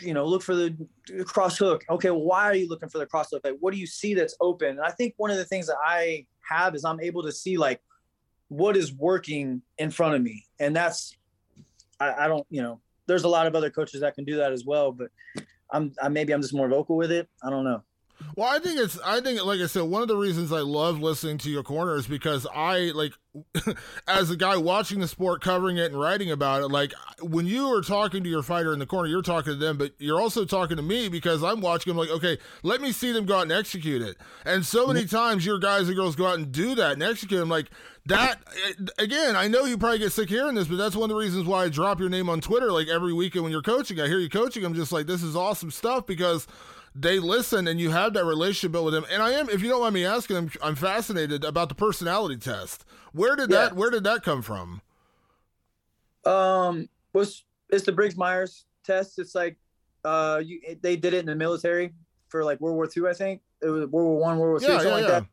you 0.00 0.14
know, 0.14 0.24
look 0.24 0.42
for 0.42 0.54
the 0.54 0.74
cross 1.26 1.58
hook. 1.58 1.84
Okay, 1.90 2.10
well, 2.10 2.22
why 2.22 2.44
are 2.44 2.54
you 2.54 2.68
looking 2.68 2.88
for 2.88 2.98
the 2.98 3.06
cross 3.06 3.30
hook? 3.30 3.42
Like, 3.44 3.56
what 3.60 3.72
do 3.72 3.78
you 3.78 3.86
see 3.86 4.14
that's 4.14 4.36
open? 4.40 4.70
And 4.70 4.80
I 4.80 4.90
think 4.90 5.14
one 5.16 5.30
of 5.30 5.36
the 5.36 5.44
things 5.44 5.66
that 5.66 5.76
I 5.84 6.26
have 6.48 6.74
is 6.74 6.84
I'm 6.84 7.00
able 7.00 7.22
to 7.22 7.32
see 7.32 7.56
like 7.56 7.80
what 8.48 8.76
is 8.76 8.94
working 8.94 9.62
in 9.78 9.90
front 9.90 10.14
of 10.14 10.22
me, 10.22 10.46
and 10.58 10.74
that's 10.74 11.16
I, 12.00 12.24
I 12.24 12.28
don't, 12.28 12.46
you 12.48 12.62
know, 12.62 12.80
there's 13.06 13.24
a 13.24 13.28
lot 13.28 13.46
of 13.46 13.54
other 13.54 13.70
coaches 13.70 14.00
that 14.00 14.14
can 14.14 14.24
do 14.24 14.36
that 14.36 14.52
as 14.52 14.64
well, 14.64 14.92
but 14.92 15.08
I'm 15.70 15.92
I, 16.02 16.08
maybe 16.08 16.32
I'm 16.32 16.42
just 16.42 16.54
more 16.54 16.68
vocal 16.68 16.96
with 16.96 17.10
it. 17.10 17.28
I 17.42 17.50
don't 17.50 17.64
know. 17.64 17.82
Well, 18.34 18.48
I 18.48 18.58
think 18.58 18.78
it's 18.78 18.98
I 19.00 19.20
think 19.20 19.44
like 19.44 19.60
I 19.60 19.66
said, 19.66 19.82
one 19.82 20.02
of 20.02 20.08
the 20.08 20.16
reasons 20.16 20.52
I 20.52 20.60
love 20.60 21.00
listening 21.00 21.38
to 21.38 21.50
your 21.50 21.62
corner 21.62 21.96
is 21.96 22.06
because 22.06 22.46
I 22.54 22.92
like 22.94 23.12
as 24.08 24.30
a 24.30 24.36
guy 24.36 24.56
watching 24.56 25.00
the 25.00 25.08
sport, 25.08 25.42
covering 25.42 25.76
it 25.76 25.92
and 25.92 26.00
writing 26.00 26.30
about 26.30 26.62
it, 26.62 26.68
like 26.68 26.92
when 27.20 27.46
you 27.46 27.72
are 27.74 27.82
talking 27.82 28.22
to 28.22 28.28
your 28.28 28.42
fighter 28.42 28.72
in 28.72 28.78
the 28.78 28.86
corner, 28.86 29.08
you're 29.08 29.22
talking 29.22 29.52
to 29.52 29.58
them, 29.58 29.76
but 29.76 29.92
you're 29.98 30.20
also 30.20 30.44
talking 30.44 30.76
to 30.76 30.82
me 30.82 31.08
because 31.08 31.42
I'm 31.42 31.60
watching 31.60 31.90
them 31.90 31.98
like, 31.98 32.10
okay, 32.10 32.38
let 32.62 32.80
me 32.80 32.92
see 32.92 33.12
them 33.12 33.26
go 33.26 33.36
out 33.36 33.42
and 33.42 33.52
execute 33.52 34.02
it. 34.02 34.16
And 34.44 34.64
so 34.64 34.86
many 34.86 35.00
mm-hmm. 35.00 35.16
times 35.16 35.46
your 35.46 35.58
guys 35.58 35.88
and 35.88 35.96
girls 35.96 36.16
go 36.16 36.26
out 36.26 36.38
and 36.38 36.52
do 36.52 36.74
that 36.74 36.92
and 36.92 37.02
execute 37.02 37.40
them 37.40 37.48
like 37.48 37.70
that 38.06 38.38
again, 38.98 39.34
I 39.34 39.48
know 39.48 39.64
you 39.64 39.76
probably 39.76 39.98
get 39.98 40.12
sick 40.12 40.28
hearing 40.28 40.54
this, 40.54 40.68
but 40.68 40.76
that's 40.76 40.94
one 40.94 41.10
of 41.10 41.16
the 41.16 41.20
reasons 41.20 41.46
why 41.46 41.64
I 41.64 41.68
drop 41.68 41.98
your 41.98 42.08
name 42.08 42.28
on 42.28 42.40
Twitter 42.40 42.70
like 42.70 42.88
every 42.88 43.12
weekend 43.12 43.42
when 43.42 43.52
you're 43.52 43.62
coaching. 43.62 44.00
I 44.00 44.06
hear 44.06 44.18
you 44.18 44.30
coaching. 44.30 44.64
I'm 44.64 44.74
just 44.74 44.92
like, 44.92 45.06
this 45.06 45.22
is 45.22 45.34
awesome 45.34 45.70
stuff 45.70 46.06
because 46.06 46.46
they 46.98 47.18
listen 47.18 47.68
and 47.68 47.78
you 47.78 47.90
have 47.90 48.14
that 48.14 48.24
relationship 48.24 48.80
with 48.82 48.94
them. 48.94 49.04
And 49.10 49.22
I 49.22 49.32
am, 49.32 49.48
if 49.48 49.62
you 49.62 49.68
don't 49.68 49.82
mind 49.82 49.94
me 49.94 50.04
asking, 50.04 50.36
I'm, 50.36 50.50
I'm 50.62 50.74
fascinated 50.74 51.44
about 51.44 51.68
the 51.68 51.74
personality 51.74 52.36
test. 52.36 52.84
Where 53.12 53.36
did 53.36 53.50
yeah. 53.50 53.56
that 53.56 53.76
Where 53.76 53.90
did 53.90 54.04
that 54.04 54.22
come 54.22 54.42
from? 54.42 54.80
Um, 56.24 56.88
was 57.12 57.44
it's 57.70 57.84
the 57.84 57.92
Briggs 57.92 58.16
Myers 58.16 58.64
test. 58.84 59.18
It's 59.18 59.34
like, 59.34 59.56
uh, 60.04 60.40
you 60.44 60.60
they 60.82 60.96
did 60.96 61.14
it 61.14 61.18
in 61.18 61.26
the 61.26 61.34
military 61.34 61.92
for 62.28 62.44
like 62.44 62.60
World 62.60 62.76
War 62.76 62.88
II, 62.94 63.08
I 63.08 63.14
think. 63.14 63.40
It 63.62 63.68
was 63.68 63.86
World 63.88 64.08
War 64.08 64.18
One, 64.18 64.38
World 64.38 64.50
War 64.50 64.60
Two, 64.60 64.66
yeah, 64.66 64.78
something 64.78 64.88
yeah, 64.88 64.94
like 64.94 65.06
that. 65.06 65.26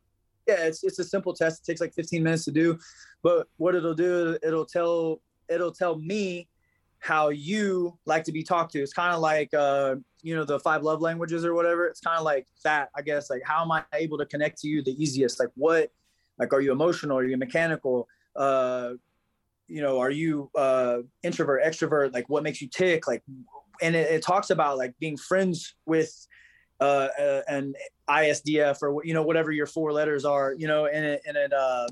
Yeah, 0.47 0.67
it's 0.67 0.83
it's 0.83 0.99
a 0.99 1.03
simple 1.03 1.33
test. 1.33 1.61
It 1.61 1.71
takes 1.71 1.81
like 1.81 1.93
15 1.93 2.23
minutes 2.23 2.45
to 2.45 2.51
do, 2.51 2.77
but 3.21 3.47
what 3.57 3.75
it'll 3.75 3.93
do, 3.93 4.37
it'll 4.43 4.65
tell 4.65 5.21
it'll 5.49 5.71
tell 5.71 5.97
me 5.97 6.47
how 7.03 7.27
you 7.27 7.99
like 8.05 8.23
to 8.23 8.31
be 8.31 8.43
talked 8.43 8.71
to. 8.71 8.81
It's 8.81 8.93
kind 8.93 9.13
of 9.13 9.19
like, 9.19 9.53
uh, 9.53 9.95
you 10.21 10.37
know, 10.37 10.45
the 10.45 10.57
five 10.57 10.83
love 10.83 11.01
languages 11.01 11.43
or 11.43 11.53
whatever. 11.53 11.85
It's 11.85 11.99
kind 11.99 12.17
of 12.17 12.23
like 12.23 12.47
that, 12.63 12.91
I 12.95 13.01
guess. 13.01 13.29
Like, 13.29 13.41
how 13.45 13.61
am 13.61 13.73
I 13.73 13.83
able 13.93 14.17
to 14.19 14.25
connect 14.25 14.61
to 14.61 14.69
you 14.69 14.81
the 14.81 14.91
easiest? 14.91 15.37
Like, 15.37 15.49
what, 15.55 15.91
like, 16.39 16.53
are 16.53 16.61
you 16.61 16.71
emotional? 16.71 17.17
Are 17.17 17.25
you 17.25 17.35
mechanical? 17.35 18.07
Uh, 18.37 18.91
you 19.67 19.81
know, 19.81 19.99
are 19.99 20.11
you 20.11 20.49
uh, 20.55 20.99
introvert, 21.23 21.65
extrovert? 21.65 22.13
Like, 22.13 22.29
what 22.29 22.41
makes 22.41 22.61
you 22.61 22.69
tick? 22.69 23.05
Like, 23.05 23.21
and 23.81 23.97
it, 23.97 24.09
it 24.09 24.23
talks 24.23 24.49
about 24.49 24.77
like 24.77 24.93
being 24.97 25.17
friends 25.17 25.75
with 25.85 26.09
uh, 26.79 27.09
uh, 27.19 27.41
an 27.49 27.73
ISDF 28.09 28.81
or 28.81 29.03
you 29.03 29.13
know 29.13 29.23
whatever 29.23 29.51
your 29.51 29.65
four 29.65 29.91
letters 29.91 30.23
are. 30.23 30.55
You 30.57 30.67
know, 30.67 30.85
and 30.85 31.03
it 31.03 31.21
and 31.27 31.35
it 31.35 31.51
uh, 31.51 31.87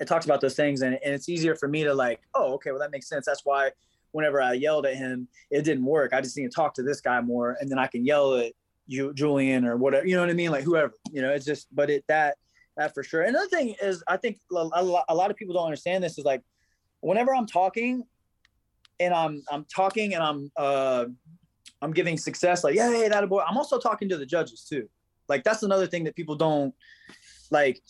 it 0.00 0.08
talks 0.08 0.24
about 0.24 0.40
those 0.40 0.56
things, 0.56 0.82
and, 0.82 0.98
and 1.04 1.14
it's 1.14 1.28
easier 1.28 1.54
for 1.54 1.68
me 1.68 1.84
to 1.84 1.94
like, 1.94 2.20
oh, 2.34 2.54
okay, 2.54 2.72
well 2.72 2.80
that 2.80 2.90
makes 2.90 3.08
sense. 3.08 3.26
That's 3.26 3.42
why 3.44 3.70
whenever 4.12 4.40
I 4.40 4.52
yelled 4.52 4.86
at 4.86 4.96
him, 4.96 5.28
it 5.50 5.62
didn't 5.62 5.84
work. 5.84 6.12
I 6.12 6.20
just 6.20 6.36
need 6.36 6.50
to 6.50 6.54
talk 6.54 6.74
to 6.74 6.82
this 6.82 7.00
guy 7.00 7.20
more, 7.20 7.56
and 7.60 7.70
then 7.70 7.78
I 7.78 7.86
can 7.86 8.04
yell 8.04 8.34
at 8.34 8.52
you, 8.86 9.12
Julian, 9.14 9.64
or 9.64 9.76
whatever. 9.76 10.06
You 10.06 10.14
know 10.14 10.22
what 10.22 10.30
I 10.30 10.34
mean? 10.34 10.50
Like 10.50 10.64
whoever. 10.64 10.94
You 11.10 11.22
know, 11.22 11.30
it's 11.30 11.44
just. 11.44 11.74
But 11.74 11.90
it 11.90 12.04
that 12.08 12.36
that 12.76 12.94
for 12.94 13.02
sure. 13.02 13.22
Another 13.22 13.48
thing 13.48 13.74
is, 13.82 14.02
I 14.06 14.16
think 14.16 14.38
a, 14.50 14.64
lot 14.64 15.30
of 15.30 15.36
people 15.36 15.54
don't 15.54 15.64
understand 15.64 16.04
this. 16.04 16.18
Is 16.18 16.24
like, 16.24 16.42
whenever 17.00 17.34
I'm 17.34 17.46
talking, 17.46 18.04
and 19.00 19.12
I'm 19.12 19.42
I'm 19.50 19.64
talking 19.64 20.14
and 20.14 20.22
I'm 20.22 20.50
uh 20.56 21.06
I'm 21.80 21.92
giving 21.92 22.16
success, 22.16 22.62
like 22.62 22.74
yeah, 22.74 22.90
hey, 22.90 23.08
that 23.08 23.28
boy. 23.28 23.42
I'm 23.46 23.56
also 23.56 23.78
talking 23.78 24.08
to 24.10 24.16
the 24.16 24.26
judges 24.26 24.64
too. 24.68 24.88
Like 25.28 25.44
that's 25.44 25.62
another 25.62 25.86
thing 25.86 26.04
that 26.04 26.14
people 26.14 26.36
don't 26.36 26.74
like. 27.50 27.80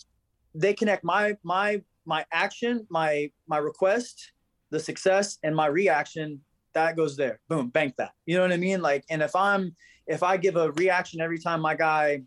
They 0.55 0.75
connect 0.75 1.05
my 1.05 1.37
my 1.43 1.83
my 2.07 2.25
action, 2.33 2.87
my 2.91 3.31
my 3.47 3.59
request 3.59 4.33
the 4.73 4.81
success 4.81 5.39
and 5.45 5.55
my 5.55 5.67
reaction 5.67 6.41
that 6.75 6.97
goes 6.97 7.17
there. 7.17 7.39
Boom 7.49 7.69
bank 7.69 7.95
that. 7.99 8.13
You 8.27 8.37
know 8.37 8.43
what 8.43 8.53
i 8.53 8.57
mean? 8.57 8.81
Like 8.81 9.05
and 9.11 9.23
if 9.23 9.37
i'm 9.37 9.77
if 10.07 10.23
i 10.23 10.37
give 10.37 10.57
a 10.57 10.73
reaction 10.73 11.21
every 11.21 11.39
time 11.39 11.61
my 11.61 11.77
guy 11.77 12.23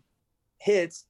hits 0.58 1.06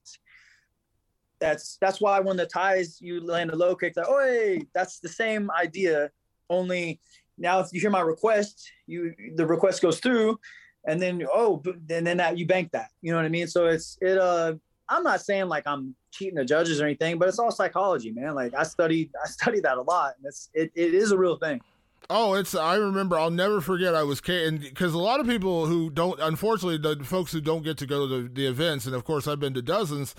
that's 1.39 1.77
that's 1.79 2.01
why 2.01 2.19
when 2.19 2.35
the 2.35 2.45
ties 2.45 2.99
you 2.99 3.23
land 3.23 3.51
a 3.51 3.55
low 3.55 3.75
kick 3.75 3.93
that 3.93 4.07
oh 4.07 4.59
that's 4.73 4.99
the 4.99 5.07
same 5.07 5.49
idea. 5.51 6.09
Only 6.49 6.99
now 7.37 7.59
if 7.59 7.67
you 7.71 7.79
hear 7.79 7.91
my 7.91 8.01
request 8.01 8.69
you 8.87 9.13
the 9.35 9.45
request 9.45 9.81
goes 9.81 9.99
through 9.99 10.39
and 10.87 10.99
then 10.99 11.23
oh 11.31 11.61
and 11.89 12.07
then 12.07 12.17
that 12.17 12.37
you 12.37 12.47
bank 12.47 12.71
that. 12.71 12.89
You 13.01 13.11
know 13.11 13.17
what 13.17 13.25
i 13.25 13.29
mean? 13.29 13.47
So 13.47 13.67
it's 13.67 13.97
it 14.01 14.17
uh 14.17 14.55
i'm 14.89 15.03
not 15.03 15.21
saying 15.21 15.47
like 15.47 15.63
i'm 15.65 15.95
cheating 16.17 16.35
the 16.35 16.45
judges 16.45 16.81
or 16.81 16.85
anything, 16.85 17.17
but 17.17 17.27
it's 17.27 17.39
all 17.39 17.51
psychology, 17.51 18.11
man. 18.11 18.35
Like 18.35 18.53
I 18.53 18.63
studied, 18.63 19.11
I 19.23 19.27
studied 19.29 19.63
that 19.63 19.77
a 19.77 19.81
lot, 19.81 20.15
and 20.17 20.25
it's 20.25 20.49
it, 20.53 20.71
it 20.75 20.93
is 20.93 21.11
a 21.11 21.17
real 21.17 21.37
thing. 21.37 21.61
Oh, 22.09 22.35
it's 22.35 22.55
I 22.55 22.75
remember. 22.75 23.17
I'll 23.17 23.31
never 23.31 23.61
forget. 23.61 23.93
I 23.93 24.03
was 24.03 24.21
and 24.27 24.59
because 24.59 24.93
a 24.93 24.99
lot 24.99 25.19
of 25.19 25.27
people 25.27 25.65
who 25.65 25.89
don't, 25.89 26.19
unfortunately, 26.19 26.77
the 26.77 27.03
folks 27.03 27.31
who 27.31 27.41
don't 27.41 27.63
get 27.63 27.77
to 27.79 27.85
go 27.85 28.07
to 28.07 28.23
the, 28.23 28.29
the 28.29 28.47
events, 28.47 28.85
and 28.85 28.95
of 28.95 29.03
course, 29.03 29.27
I've 29.27 29.39
been 29.39 29.53
to 29.53 29.61
dozens. 29.61 30.15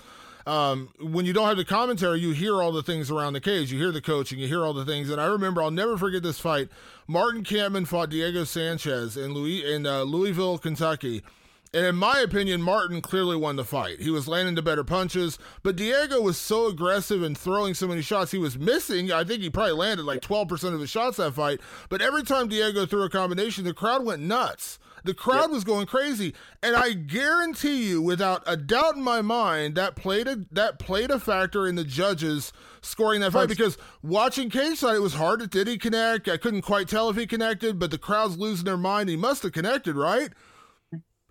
Um, 0.47 0.89
when 0.99 1.25
you 1.25 1.33
don't 1.33 1.47
have 1.47 1.57
the 1.57 1.65
commentary, 1.65 2.19
you 2.19 2.31
hear 2.31 2.61
all 2.61 2.71
the 2.71 2.81
things 2.81 3.11
around 3.11 3.33
the 3.33 3.41
cage. 3.41 3.71
You 3.71 3.77
hear 3.77 3.91
the 3.91 4.01
coaching, 4.01 4.39
you 4.39 4.47
hear 4.47 4.63
all 4.63 4.73
the 4.73 4.85
things. 4.85 5.09
And 5.09 5.21
I 5.21 5.25
remember, 5.25 5.61
I'll 5.61 5.69
never 5.69 5.97
forget 5.97 6.23
this 6.23 6.39
fight. 6.39 6.69
Martin 7.07 7.43
Kampmann 7.43 7.85
fought 7.85 8.09
Diego 8.09 8.45
Sanchez 8.45 9.15
in 9.15 9.33
Louis 9.33 9.63
in 9.63 9.85
uh, 9.85 10.03
Louisville, 10.03 10.57
Kentucky. 10.57 11.23
And 11.71 11.85
in 11.85 11.95
my 11.95 12.19
opinion, 12.19 12.63
Martin 12.63 12.99
clearly 12.99 13.35
won 13.35 13.55
the 13.55 13.63
fight. 13.63 14.01
He 14.01 14.09
was 14.09 14.27
landing 14.27 14.55
the 14.55 14.61
better 14.63 14.83
punches, 14.83 15.37
but 15.61 15.75
Diego 15.75 16.19
was 16.19 16.37
so 16.37 16.65
aggressive 16.65 17.21
and 17.21 17.37
throwing 17.37 17.75
so 17.75 17.87
many 17.87 18.01
shots, 18.01 18.31
he 18.31 18.39
was 18.39 18.57
missing. 18.57 19.11
I 19.11 19.23
think 19.23 19.43
he 19.43 19.51
probably 19.51 19.73
landed 19.73 20.03
like 20.03 20.21
12% 20.21 20.73
of 20.73 20.79
his 20.79 20.89
shots 20.89 21.17
that 21.17 21.35
fight. 21.35 21.61
But 21.87 22.01
every 22.01 22.23
time 22.23 22.47
Diego 22.47 22.87
threw 22.87 23.03
a 23.03 23.09
combination, 23.09 23.65
the 23.65 23.73
crowd 23.73 24.03
went 24.03 24.23
nuts. 24.23 24.79
The 25.03 25.13
crowd 25.13 25.43
yep. 25.43 25.51
was 25.51 25.63
going 25.63 25.85
crazy, 25.85 26.33
and 26.61 26.75
I 26.75 26.91
guarantee 26.91 27.89
you, 27.89 28.01
without 28.01 28.43
a 28.45 28.57
doubt 28.57 28.97
in 28.97 29.01
my 29.01 29.21
mind, 29.21 29.75
that 29.75 29.95
played 29.95 30.27
a 30.27 30.39
that 30.51 30.77
played 30.77 31.09
a 31.09 31.19
factor 31.19 31.65
in 31.65 31.75
the 31.75 31.85
judges 31.85 32.51
scoring 32.81 33.21
that 33.21 33.31
fight. 33.31 33.47
Because 33.47 33.77
watching 34.03 34.49
Cage 34.49 34.79
side, 34.79 34.95
it 34.95 35.01
was 35.01 35.13
hard. 35.13 35.39
To 35.39 35.47
did 35.47 35.67
he 35.67 35.77
connect? 35.77 36.27
I 36.27 36.35
couldn't 36.35 36.63
quite 36.63 36.89
tell 36.89 37.09
if 37.09 37.15
he 37.15 37.25
connected, 37.27 37.79
but 37.79 37.91
the 37.91 37.97
crowd's 37.97 38.37
losing 38.37 38.65
their 38.65 38.77
mind. 38.77 39.07
He 39.07 39.15
must 39.15 39.43
have 39.43 39.53
connected, 39.53 39.95
right? 39.95 40.33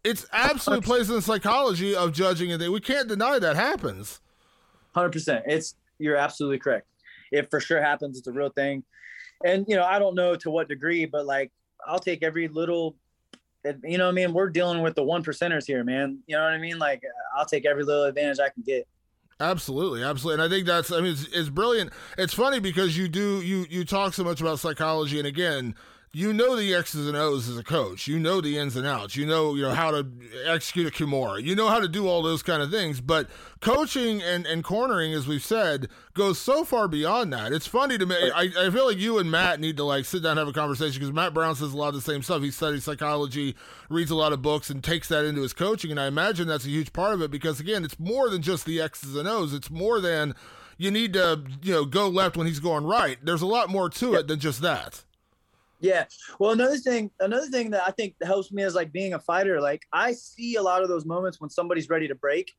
It's 0.08 0.26
absolutely 0.32 0.86
plays 0.86 1.10
in 1.10 1.16
the 1.16 1.22
psychology 1.22 1.94
of 1.94 2.12
judging, 2.12 2.50
and 2.50 2.72
we 2.72 2.80
can't 2.80 3.08
deny 3.08 3.38
that 3.38 3.56
happens. 3.56 4.20
Hundred 4.94 5.12
percent. 5.12 5.44
It's 5.46 5.74
you're 5.98 6.16
absolutely 6.16 6.58
correct. 6.58 6.86
It 7.30 7.50
for 7.50 7.60
sure 7.60 7.82
happens. 7.82 8.18
It's 8.18 8.26
a 8.26 8.32
real 8.32 8.48
thing, 8.48 8.84
and 9.44 9.66
you 9.68 9.76
know 9.76 9.84
I 9.84 9.98
don't 9.98 10.14
know 10.14 10.34
to 10.36 10.50
what 10.50 10.68
degree, 10.68 11.04
but 11.04 11.26
like 11.26 11.52
I'll 11.86 11.98
take 11.98 12.22
every 12.22 12.48
little. 12.48 12.96
Eh, 13.66 13.74
you 13.84 13.98
know 13.98 14.06
what 14.06 14.12
I 14.12 14.14
mean? 14.14 14.32
We're 14.32 14.48
dealing 14.48 14.82
with 14.82 14.94
the 14.94 15.04
one 15.04 15.22
percenters 15.22 15.66
here, 15.66 15.84
man. 15.84 16.20
You 16.26 16.36
know 16.36 16.42
what 16.44 16.52
I 16.52 16.58
mean? 16.58 16.78
Like 16.78 17.02
I'll 17.36 17.46
take 17.46 17.66
every 17.66 17.84
little 17.84 18.04
advantage 18.04 18.38
I 18.40 18.48
can 18.48 18.62
get. 18.62 18.88
Absolutely, 19.40 20.02
absolutely, 20.02 20.42
and 20.42 20.52
I 20.52 20.54
think 20.54 20.66
that's. 20.66 20.90
I 20.90 21.00
mean, 21.00 21.12
it's, 21.12 21.28
it's 21.28 21.48
brilliant. 21.50 21.92
It's 22.16 22.32
funny 22.32 22.60
because 22.60 22.96
you 22.96 23.08
do 23.08 23.42
you 23.42 23.66
you 23.68 23.84
talk 23.84 24.14
so 24.14 24.24
much 24.24 24.40
about 24.40 24.58
psychology, 24.58 25.18
and 25.18 25.28
again, 25.28 25.74
you 26.12 26.32
know 26.32 26.56
the 26.56 26.74
X's 26.74 27.06
and 27.06 27.16
O's 27.16 27.48
as 27.48 27.58
a 27.58 27.62
coach. 27.62 28.06
You 28.06 28.18
know 28.18 28.40
the 28.40 28.58
ins 28.58 28.76
and 28.76 28.86
outs. 28.86 29.14
You 29.14 29.26
know, 29.26 29.54
you 29.54 29.62
know 29.62 29.74
how 29.74 29.90
to 29.90 30.06
execute 30.46 30.86
a 30.86 30.90
Kimura. 30.90 31.42
You 31.42 31.54
know 31.54 31.68
how 31.68 31.80
to 31.80 31.88
do 31.88 32.08
all 32.08 32.22
those 32.22 32.42
kind 32.42 32.62
of 32.62 32.70
things. 32.70 33.00
But 33.00 33.28
coaching 33.60 34.22
and, 34.22 34.46
and 34.46 34.64
cornering, 34.64 35.12
as 35.12 35.26
we've 35.26 35.44
said, 35.44 35.88
goes 36.14 36.38
so 36.38 36.64
far 36.64 36.88
beyond 36.88 37.32
that. 37.34 37.52
It's 37.52 37.66
funny 37.66 37.98
to 37.98 38.06
me. 38.06 38.16
I, 38.16 38.50
I 38.58 38.70
feel 38.70 38.86
like 38.86 38.96
you 38.96 39.18
and 39.18 39.30
Matt 39.30 39.60
need 39.60 39.76
to 39.76 39.84
like 39.84 40.06
sit 40.06 40.22
down 40.22 40.32
and 40.32 40.38
have 40.38 40.48
a 40.48 40.52
conversation 40.52 40.98
because 40.98 41.12
Matt 41.12 41.34
Brown 41.34 41.54
says 41.54 41.74
a 41.74 41.76
lot 41.76 41.88
of 41.88 41.94
the 41.94 42.00
same 42.00 42.22
stuff. 42.22 42.42
He 42.42 42.50
studies 42.50 42.84
psychology, 42.84 43.54
reads 43.90 44.10
a 44.10 44.16
lot 44.16 44.32
of 44.32 44.40
books, 44.40 44.70
and 44.70 44.82
takes 44.82 45.08
that 45.08 45.26
into 45.26 45.42
his 45.42 45.52
coaching. 45.52 45.90
And 45.90 46.00
I 46.00 46.06
imagine 46.06 46.48
that's 46.48 46.64
a 46.64 46.70
huge 46.70 46.92
part 46.92 47.12
of 47.14 47.20
it 47.20 47.30
because 47.30 47.60
again, 47.60 47.84
it's 47.84 47.98
more 47.98 48.30
than 48.30 48.40
just 48.40 48.64
the 48.64 48.80
X's 48.80 49.14
and 49.14 49.28
O's. 49.28 49.52
It's 49.52 49.70
more 49.70 50.00
than 50.00 50.34
you 50.78 50.90
need 50.90 51.12
to 51.12 51.42
you 51.62 51.74
know 51.74 51.84
go 51.84 52.08
left 52.08 52.36
when 52.38 52.46
he's 52.46 52.60
going 52.60 52.84
right. 52.84 53.18
There's 53.22 53.42
a 53.42 53.46
lot 53.46 53.68
more 53.68 53.90
to 53.90 54.14
it 54.14 54.26
than 54.26 54.40
just 54.40 54.62
that. 54.62 55.04
Yeah. 55.80 56.06
Well, 56.38 56.52
another 56.52 56.76
thing, 56.76 57.10
another 57.20 57.46
thing 57.46 57.70
that 57.70 57.82
I 57.86 57.92
think 57.92 58.14
helps 58.22 58.50
me 58.50 58.62
is 58.62 58.74
like 58.74 58.92
being 58.92 59.14
a 59.14 59.18
fighter. 59.18 59.60
Like 59.60 59.82
I 59.92 60.12
see 60.12 60.56
a 60.56 60.62
lot 60.62 60.82
of 60.82 60.88
those 60.88 61.04
moments 61.04 61.40
when 61.40 61.50
somebody's 61.50 61.88
ready 61.88 62.08
to 62.08 62.14
break, 62.14 62.52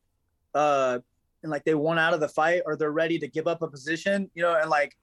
uh, 0.54 1.00
and 1.44 1.52
like 1.52 1.64
they 1.64 1.76
want 1.76 2.00
out 2.00 2.14
of 2.14 2.20
the 2.20 2.30
fight 2.30 2.64
or 2.66 2.76
they're 2.76 2.92
ready 2.92 3.20
to 3.20 3.28
give 3.28 3.48
up 3.48 3.62
a 3.62 3.68
position, 3.68 4.30
you 4.36 4.42
know, 4.42 4.56
and 4.56 4.70
like 4.70 4.96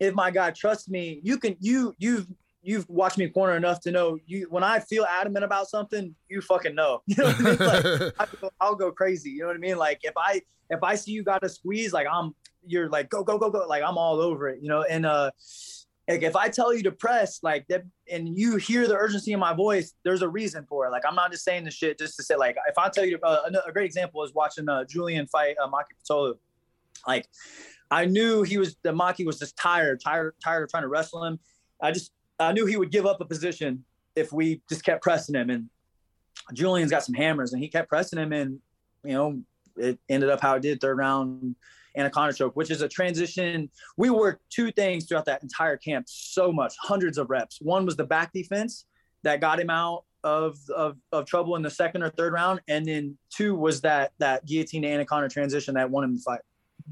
if 0.00 0.14
my 0.14 0.30
guy 0.30 0.50
trusts 0.50 0.88
me, 0.88 1.20
you 1.22 1.38
can 1.38 1.56
you 1.60 1.94
you've 1.98 2.26
you've 2.62 2.88
watched 2.88 3.18
me 3.18 3.28
corner 3.28 3.56
enough 3.56 3.80
to 3.80 3.90
know 3.90 4.18
you 4.26 4.46
when 4.50 4.64
I 4.64 4.80
feel 4.80 5.04
adamant 5.04 5.44
about 5.44 5.68
something, 5.68 6.14
you 6.28 6.40
fucking 6.40 6.74
know. 6.74 7.02
You 7.06 7.16
know 7.16 7.24
what 7.24 7.36
I 7.36 7.42
mean? 7.42 7.56
Like 7.58 8.14
I'll 8.18 8.40
go, 8.40 8.50
I'll 8.60 8.74
go 8.74 8.92
crazy. 8.92 9.30
You 9.30 9.40
know 9.40 9.46
what 9.48 9.56
I 9.56 9.60
mean? 9.60 9.76
Like 9.76 10.00
if 10.02 10.14
I 10.16 10.42
if 10.70 10.82
I 10.82 10.94
see 10.96 11.12
you 11.12 11.22
got 11.22 11.42
to 11.42 11.48
squeeze, 11.48 11.92
like 11.92 12.06
I'm 12.10 12.34
you're 12.66 12.88
like 12.88 13.10
go 13.10 13.22
go 13.22 13.38
go 13.38 13.50
go, 13.50 13.66
like 13.68 13.82
I'm 13.82 13.98
all 13.98 14.20
over 14.20 14.48
it. 14.48 14.60
You 14.62 14.68
know, 14.68 14.82
and 14.82 15.06
uh 15.06 15.30
like 16.08 16.22
if 16.22 16.36
I 16.36 16.48
tell 16.48 16.74
you 16.74 16.82
to 16.82 16.92
press 16.92 17.40
like 17.42 17.66
that 17.68 17.82
and 18.10 18.36
you 18.36 18.56
hear 18.56 18.86
the 18.86 18.94
urgency 18.94 19.32
in 19.32 19.40
my 19.40 19.54
voice, 19.54 19.94
there's 20.04 20.22
a 20.22 20.28
reason 20.28 20.66
for 20.68 20.86
it. 20.86 20.90
Like 20.90 21.02
I'm 21.06 21.14
not 21.14 21.30
just 21.30 21.44
saying 21.44 21.64
the 21.64 21.70
shit 21.70 21.98
just 21.98 22.16
to 22.16 22.22
say 22.22 22.36
like 22.36 22.56
if 22.68 22.76
I 22.76 22.88
tell 22.90 23.04
you 23.04 23.18
uh, 23.22 23.38
a 23.66 23.72
great 23.72 23.86
example 23.86 24.22
is 24.22 24.34
watching 24.34 24.68
uh, 24.68 24.84
Julian 24.84 25.26
fight 25.26 25.56
uh, 25.62 25.68
Maki 25.68 25.94
Pitolo. 26.02 26.34
Like 27.06 27.26
I 27.90 28.04
knew 28.04 28.42
he 28.42 28.58
was 28.58 28.76
the 28.82 28.92
Maki 28.92 29.24
was 29.24 29.38
just 29.38 29.56
tired, 29.56 30.00
tired, 30.04 30.34
tired 30.42 30.64
of 30.64 30.70
trying 30.70 30.82
to 30.82 30.88
wrestle 30.88 31.24
him. 31.24 31.38
I 31.80 31.90
just 31.90 32.12
I 32.38 32.52
knew 32.52 32.66
he 32.66 32.76
would 32.76 32.90
give 32.90 33.06
up 33.06 33.20
a 33.20 33.24
position 33.24 33.84
if 34.16 34.32
we 34.32 34.60
just 34.68 34.84
kept 34.84 35.02
pressing 35.02 35.34
him. 35.34 35.50
And 35.50 35.68
Julian's 36.52 36.90
got 36.90 37.04
some 37.04 37.14
hammers, 37.14 37.52
and 37.52 37.62
he 37.62 37.68
kept 37.68 37.88
pressing 37.88 38.18
him, 38.18 38.32
and 38.32 38.58
you 39.04 39.12
know 39.12 39.42
it 39.76 39.98
ended 40.08 40.30
up 40.30 40.40
how 40.40 40.54
it 40.56 40.62
did. 40.62 40.80
Third 40.80 40.98
round 40.98 41.56
anaconda 41.96 42.34
choke, 42.34 42.56
which 42.56 42.70
is 42.70 42.82
a 42.82 42.88
transition. 42.88 43.70
We 43.96 44.10
worked 44.10 44.42
two 44.50 44.70
things 44.72 45.06
throughout 45.06 45.26
that 45.26 45.42
entire 45.42 45.76
camp 45.76 46.06
so 46.08 46.52
much, 46.52 46.74
hundreds 46.80 47.18
of 47.18 47.30
reps. 47.30 47.58
One 47.60 47.86
was 47.86 47.96
the 47.96 48.04
back 48.04 48.32
defense 48.32 48.86
that 49.22 49.40
got 49.40 49.60
him 49.60 49.70
out 49.70 50.04
of, 50.22 50.58
of, 50.74 50.96
of 51.12 51.26
trouble 51.26 51.56
in 51.56 51.62
the 51.62 51.70
second 51.70 52.02
or 52.02 52.10
third 52.10 52.32
round. 52.32 52.60
And 52.68 52.86
then 52.86 53.18
two 53.30 53.54
was 53.54 53.80
that, 53.82 54.12
that 54.18 54.44
guillotine 54.46 54.82
to 54.82 54.88
anaconda 54.88 55.28
transition 55.28 55.74
that 55.74 55.90
won 55.90 56.04
him 56.04 56.14
the 56.14 56.20
fight. 56.20 56.40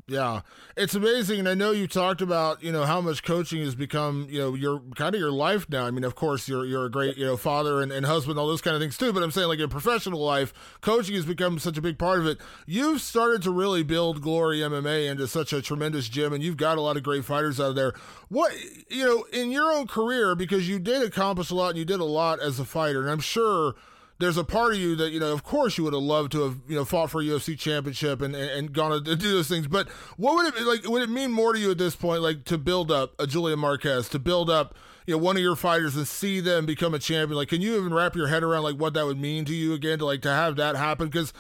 Yeah, 0.07 0.41
it's 0.75 0.95
amazing, 0.95 1.39
and 1.39 1.49
I 1.49 1.53
know 1.53 1.71
you 1.71 1.87
talked 1.87 2.23
about 2.23 2.63
you 2.63 2.73
know 2.73 2.85
how 2.85 3.03
much 3.03 3.23
coaching 3.23 3.61
has 3.61 3.75
become 3.75 4.27
you 4.31 4.39
know 4.39 4.55
your 4.55 4.81
kind 4.97 5.15
of 5.15 5.21
your 5.21 5.31
life 5.31 5.69
now. 5.69 5.87
I 5.87 5.91
mean, 5.91 6.03
of 6.05 6.15
course, 6.15 6.49
you're 6.49 6.65
you're 6.65 6.87
a 6.87 6.91
great 6.91 7.19
you 7.19 7.27
know 7.27 7.37
father 7.37 7.83
and, 7.83 7.93
and 7.93 8.07
husband, 8.07 8.39
all 8.39 8.47
those 8.47 8.63
kind 8.63 8.75
of 8.75 8.81
things 8.81 8.97
too. 8.97 9.13
But 9.13 9.23
I'm 9.23 9.31
saying 9.31 9.49
like 9.49 9.59
in 9.59 9.69
professional 9.69 10.25
life, 10.25 10.55
coaching 10.81 11.15
has 11.15 11.27
become 11.27 11.59
such 11.59 11.77
a 11.77 11.83
big 11.83 11.99
part 11.99 12.21
of 12.21 12.27
it. 12.27 12.39
You've 12.67 13.03
started 13.03 13.43
to 13.43 13.51
really 13.51 13.83
build 13.83 14.23
Glory 14.23 14.61
MMA 14.61 15.11
into 15.11 15.29
such 15.29 15.53
a 15.53 15.61
tremendous 15.61 16.09
gym, 16.09 16.33
and 16.33 16.43
you've 16.43 16.57
got 16.57 16.79
a 16.79 16.81
lot 16.81 16.97
of 16.97 17.03
great 17.03 17.27
fighters 17.27 17.61
out 17.61 17.71
of 17.71 17.75
there. 17.75 17.93
What 18.31 18.55
you 18.89 19.05
know 19.05 19.25
in 19.31 19.51
your 19.51 19.71
own 19.71 19.87
career 19.87 20.35
because 20.35 20.71
you 20.71 20.79
did 20.79 21.03
accomplish 21.03 21.51
a 21.51 21.55
lot 21.55 21.69
and 21.69 21.79
you 21.79 21.85
did 21.85 22.01
a 22.01 22.05
lot 22.05 22.41
as 22.41 22.59
a 22.59 22.65
fighter, 22.65 23.03
and 23.03 23.11
I'm 23.11 23.21
sure 23.21 23.75
there's 24.23 24.37
a 24.37 24.45
part 24.45 24.73
of 24.73 24.79
you 24.79 24.95
that 24.97 25.11
you 25.11 25.21
know 25.21 25.33
of 25.33 25.43
course 25.43 25.77
you 25.77 25.85
would 25.85 25.93
have 25.93 26.03
loved 26.03 26.33
to 26.33 26.43
have 26.43 26.59
you 26.69 26.77
know 26.77 26.85
fought 26.85 27.11
for 27.11 27.21
a 27.21 27.25
UFC 27.25 27.59
championship 27.59 28.23
and, 28.23 28.35
and, 28.35 28.51
and 28.51 28.73
gone 28.73 28.93
to 29.05 29.17
do 29.17 29.33
those 29.33 29.49
things. 29.49 29.67
But 29.67 29.89
what 30.17 30.37
would 30.37 30.55
it 30.55 30.63
like 30.63 30.89
would 30.89 31.03
it 31.03 31.11
mean 31.11 31.33
more 31.33 31.53
to 31.53 31.59
you 31.59 31.71
at 31.71 31.79
this 31.79 31.97
point 31.97 32.23
like 32.23 32.45
to 32.45 32.59
build 32.59 32.91
up 32.91 33.15
a 33.19 33.27
Julian 33.27 33.59
Marquez 33.59 34.09
to 34.11 34.19
build 34.19 34.49
up 34.49 34.75
you 35.07 35.15
know 35.15 35.19
one 35.19 35.37
of 35.37 35.43
your 35.43 35.57
fighters 35.57 35.97
and 35.97 36.07
see 36.07 36.41
them 36.41 36.67
become 36.67 36.95
a 36.95 36.99
champion? 36.99 37.37
Like 37.37 37.49
can 37.49 37.61
you 37.61 37.77
even 37.77 37.93
wrap 37.93 38.15
your 38.15 38.29
head 38.29 38.43
around 38.43 38.63
like 38.63 38.77
what 38.77 38.95
that 38.95 39.07
would 39.07 39.21
mean 39.21 39.45
to 39.47 39.55
you 39.55 39.75
again 39.75 39.99
to 39.99 40.05
like 40.05 40.23
to 40.23 40.31
have 40.31 40.57
that 40.57 40.77
happen? 40.77 41.09
Because 41.09 41.33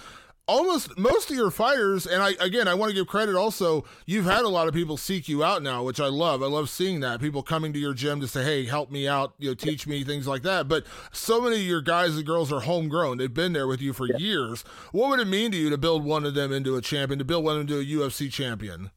almost 0.48 0.98
most 0.98 1.30
of 1.30 1.36
your 1.36 1.52
fighters 1.52 2.04
and 2.04 2.20
i 2.20 2.32
again 2.40 2.66
i 2.66 2.74
want 2.74 2.90
to 2.90 2.94
give 2.94 3.06
credit 3.06 3.36
also 3.36 3.84
you've 4.06 4.24
had 4.24 4.44
a 4.44 4.48
lot 4.48 4.66
of 4.66 4.74
people 4.74 4.96
seek 4.96 5.28
you 5.28 5.44
out 5.44 5.62
now 5.62 5.84
which 5.84 6.00
i 6.00 6.06
love 6.06 6.42
i 6.42 6.46
love 6.46 6.68
seeing 6.68 6.98
that 6.98 7.20
people 7.20 7.44
coming 7.44 7.72
to 7.72 7.78
your 7.78 7.94
gym 7.94 8.20
to 8.20 8.26
say 8.26 8.42
hey 8.42 8.66
help 8.66 8.90
me 8.90 9.06
out 9.06 9.34
you 9.38 9.48
know 9.48 9.54
teach 9.54 9.86
me 9.86 10.02
things 10.02 10.26
like 10.26 10.42
that 10.42 10.66
but 10.66 10.84
so 11.12 11.40
many 11.40 11.56
of 11.56 11.62
your 11.62 11.80
guys 11.80 12.16
and 12.16 12.26
girls 12.26 12.52
are 12.52 12.60
homegrown 12.60 13.18
they've 13.18 13.32
been 13.32 13.52
there 13.52 13.68
with 13.68 13.80
you 13.80 13.92
for 13.92 14.08
yeah. 14.08 14.16
years 14.16 14.64
what 14.90 15.10
would 15.10 15.20
it 15.20 15.28
mean 15.28 15.52
to 15.52 15.56
you 15.56 15.70
to 15.70 15.78
build 15.78 16.04
one 16.04 16.24
of 16.24 16.34
them 16.34 16.52
into 16.52 16.76
a 16.76 16.82
champion 16.82 17.20
to 17.20 17.24
build 17.24 17.44
one 17.44 17.60
into 17.60 17.78
a 17.78 17.84
ufc 17.84 18.30
champion 18.32 18.90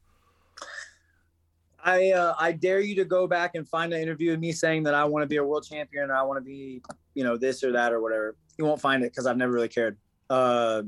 I 1.84 2.10
uh, 2.10 2.34
I 2.36 2.50
dare 2.50 2.80
you 2.80 2.96
to 2.96 3.04
go 3.04 3.28
back 3.28 3.54
and 3.54 3.66
find 3.68 3.94
an 3.94 4.02
interview 4.02 4.32
of 4.32 4.40
me 4.40 4.50
saying 4.50 4.82
that 4.82 4.94
I 4.94 5.04
want 5.04 5.22
to 5.22 5.28
be 5.28 5.36
a 5.36 5.44
world 5.44 5.64
champion 5.64 6.10
or 6.10 6.16
I 6.16 6.22
want 6.24 6.36
to 6.38 6.44
be, 6.44 6.82
you 7.14 7.22
know, 7.22 7.36
this 7.36 7.62
or 7.62 7.70
that 7.70 7.92
or 7.92 8.02
whatever. 8.02 8.34
You 8.58 8.64
won't 8.64 8.80
find 8.80 9.04
it 9.04 9.12
because 9.12 9.24
I've 9.24 9.36
never 9.36 9.52
really 9.52 9.68
cared. 9.68 9.96
Uh, 10.28 10.82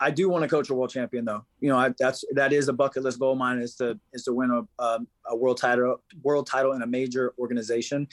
I 0.00 0.10
do 0.10 0.28
want 0.28 0.42
to 0.42 0.48
coach 0.48 0.70
a 0.70 0.74
world 0.74 0.90
champion 0.90 1.24
though. 1.24 1.44
You 1.60 1.70
know, 1.70 1.76
I, 1.76 1.94
that's 1.98 2.24
that 2.32 2.52
is 2.52 2.68
a 2.68 2.72
bucket 2.72 3.02
list 3.02 3.18
goal 3.18 3.32
of 3.32 3.38
mine 3.38 3.58
is 3.58 3.74
to 3.76 3.98
is 4.12 4.24
to 4.24 4.32
win 4.32 4.50
a 4.50 4.82
um, 4.82 5.06
a 5.26 5.36
world 5.36 5.58
title 5.58 6.02
world 6.22 6.46
title 6.46 6.72
in 6.72 6.82
a 6.82 6.86
major 6.86 7.32
organization, 7.38 8.08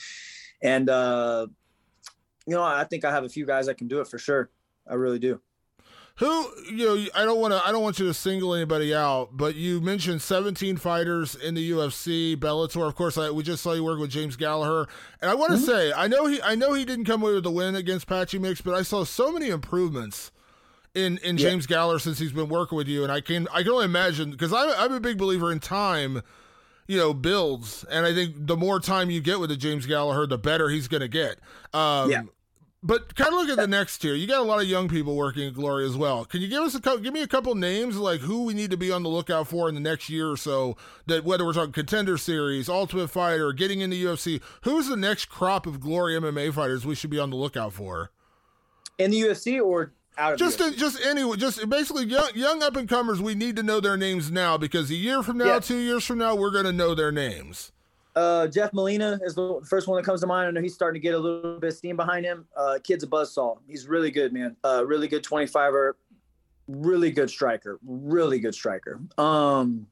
and 0.62 0.88
uh, 0.88 1.46
you 2.46 2.54
know 2.54 2.62
I 2.62 2.84
think 2.84 3.04
I 3.04 3.10
have 3.10 3.24
a 3.24 3.28
few 3.28 3.46
guys 3.46 3.66
that 3.66 3.78
can 3.78 3.88
do 3.88 4.00
it 4.00 4.06
for 4.06 4.18
sure. 4.18 4.50
I 4.88 4.94
really 4.94 5.18
do. 5.18 5.40
Who 6.16 6.48
you 6.70 6.86
know? 6.86 7.06
I 7.14 7.24
don't 7.24 7.40
want 7.40 7.52
to. 7.52 7.66
I 7.66 7.72
don't 7.72 7.82
want 7.82 7.98
you 7.98 8.06
to 8.06 8.14
single 8.14 8.54
anybody 8.54 8.94
out, 8.94 9.30
but 9.32 9.54
you 9.54 9.80
mentioned 9.80 10.20
17 10.20 10.76
fighters 10.76 11.34
in 11.34 11.54
the 11.54 11.70
UFC, 11.70 12.36
Bellator. 12.36 12.86
Of 12.86 12.94
course, 12.94 13.16
I, 13.16 13.30
we 13.30 13.42
just 13.42 13.62
saw 13.62 13.72
you 13.72 13.82
work 13.82 13.98
with 13.98 14.10
James 14.10 14.36
Gallagher, 14.36 14.88
and 15.20 15.30
I 15.30 15.34
want 15.34 15.52
to 15.52 15.56
mm-hmm. 15.56 15.64
say 15.64 15.92
I 15.92 16.08
know 16.08 16.26
he. 16.26 16.40
I 16.42 16.54
know 16.54 16.74
he 16.74 16.84
didn't 16.84 17.06
come 17.06 17.22
away 17.22 17.32
with 17.32 17.44
the 17.44 17.50
win 17.50 17.74
against 17.74 18.06
Patchy 18.06 18.38
Mix, 18.38 18.60
but 18.60 18.74
I 18.74 18.82
saw 18.82 19.04
so 19.04 19.32
many 19.32 19.48
improvements 19.48 20.32
in 20.94 21.18
in 21.18 21.36
yeah. 21.36 21.48
James 21.50 21.66
Gallagher 21.66 21.98
since 21.98 22.18
he's 22.18 22.32
been 22.32 22.48
working 22.48 22.76
with 22.76 22.88
you, 22.88 23.02
and 23.02 23.12
I 23.12 23.20
can 23.20 23.48
I 23.52 23.62
can 23.62 23.72
only 23.72 23.84
imagine 23.84 24.30
because 24.30 24.52
I'm 24.52 24.70
I'm 24.76 24.92
a 24.92 25.00
big 25.00 25.18
believer 25.18 25.50
in 25.52 25.60
time, 25.60 26.22
you 26.86 26.98
know, 26.98 27.14
builds, 27.14 27.84
and 27.90 28.06
I 28.06 28.14
think 28.14 28.34
the 28.38 28.56
more 28.56 28.80
time 28.80 29.10
you 29.10 29.20
get 29.20 29.40
with 29.40 29.50
the 29.50 29.56
James 29.56 29.86
Gallagher, 29.86 30.26
the 30.26 30.38
better 30.38 30.68
he's 30.68 30.88
going 30.88 31.00
to 31.00 31.08
get. 31.08 31.38
Um, 31.72 32.10
yeah. 32.10 32.22
But 32.84 33.14
kind 33.14 33.28
of 33.28 33.34
look 33.34 33.48
at 33.48 33.58
the 33.58 33.68
next 33.68 33.98
tier. 33.98 34.14
You 34.14 34.26
got 34.26 34.40
a 34.40 34.44
lot 34.44 34.60
of 34.60 34.66
young 34.66 34.88
people 34.88 35.14
working 35.14 35.46
at 35.46 35.54
Glory 35.54 35.86
as 35.86 35.96
well. 35.96 36.24
Can 36.24 36.40
you 36.40 36.48
give 36.48 36.64
us 36.64 36.74
a 36.74 36.80
couple, 36.80 36.98
give 36.98 37.14
me 37.14 37.22
a 37.22 37.28
couple 37.28 37.54
names 37.54 37.96
like 37.96 38.20
who 38.20 38.42
we 38.42 38.54
need 38.54 38.72
to 38.72 38.76
be 38.76 38.90
on 38.90 39.04
the 39.04 39.08
lookout 39.08 39.46
for 39.46 39.68
in 39.68 39.76
the 39.76 39.80
next 39.80 40.10
year 40.10 40.28
or 40.28 40.36
so? 40.36 40.76
That 41.06 41.22
whether 41.22 41.44
we're 41.44 41.52
talking 41.52 41.70
contender 41.70 42.18
series, 42.18 42.68
Ultimate 42.68 43.06
Fighter, 43.06 43.52
getting 43.52 43.82
into 43.82 43.96
the 43.96 44.04
UFC, 44.04 44.42
who's 44.62 44.88
the 44.88 44.96
next 44.96 45.26
crop 45.26 45.64
of 45.64 45.78
Glory 45.78 46.18
MMA 46.18 46.52
fighters 46.52 46.84
we 46.84 46.96
should 46.96 47.10
be 47.10 47.20
on 47.20 47.30
the 47.30 47.36
lookout 47.36 47.72
for? 47.72 48.10
In 48.98 49.12
the 49.12 49.20
UFC 49.20 49.64
or 49.64 49.92
out 50.18 50.34
of 50.34 50.38
just 50.38 50.58
just 50.76 51.00
anyway, 51.04 51.36
just 51.36 51.68
basically 51.68 52.06
young 52.06 52.30
young 52.34 52.62
up 52.62 52.76
and 52.76 52.88
comers. 52.88 53.20
We 53.20 53.34
need 53.34 53.56
to 53.56 53.62
know 53.62 53.80
their 53.80 53.96
names 53.96 54.30
now 54.30 54.56
because 54.56 54.90
a 54.90 54.94
year 54.94 55.22
from 55.22 55.38
now, 55.38 55.46
yeah. 55.46 55.58
two 55.60 55.78
years 55.78 56.04
from 56.04 56.18
now, 56.18 56.34
we're 56.34 56.50
going 56.50 56.64
to 56.64 56.72
know 56.72 56.94
their 56.94 57.12
names. 57.12 57.72
Uh, 58.14 58.46
Jeff 58.46 58.72
Molina 58.74 59.18
is 59.24 59.34
the 59.34 59.60
first 59.64 59.88
one 59.88 59.96
that 59.96 60.04
comes 60.04 60.20
to 60.20 60.26
mind. 60.26 60.48
I 60.48 60.50
know 60.50 60.60
he's 60.60 60.74
starting 60.74 61.00
to 61.00 61.02
get 61.02 61.14
a 61.14 61.18
little 61.18 61.58
bit 61.58 61.68
of 61.68 61.76
steam 61.76 61.96
behind 61.96 62.26
him. 62.26 62.46
Uh, 62.54 62.78
kid's 62.82 63.04
a 63.04 63.06
buzzsaw. 63.06 63.58
He's 63.66 63.88
really 63.88 64.10
good, 64.10 64.32
man. 64.32 64.54
Uh, 64.62 64.84
really 64.86 65.08
good 65.08 65.24
25er, 65.24 65.92
really 66.68 67.10
good 67.10 67.30
striker, 67.30 67.78
really 67.82 68.38
good 68.38 68.54
striker. 68.54 69.00
Um, 69.16 69.86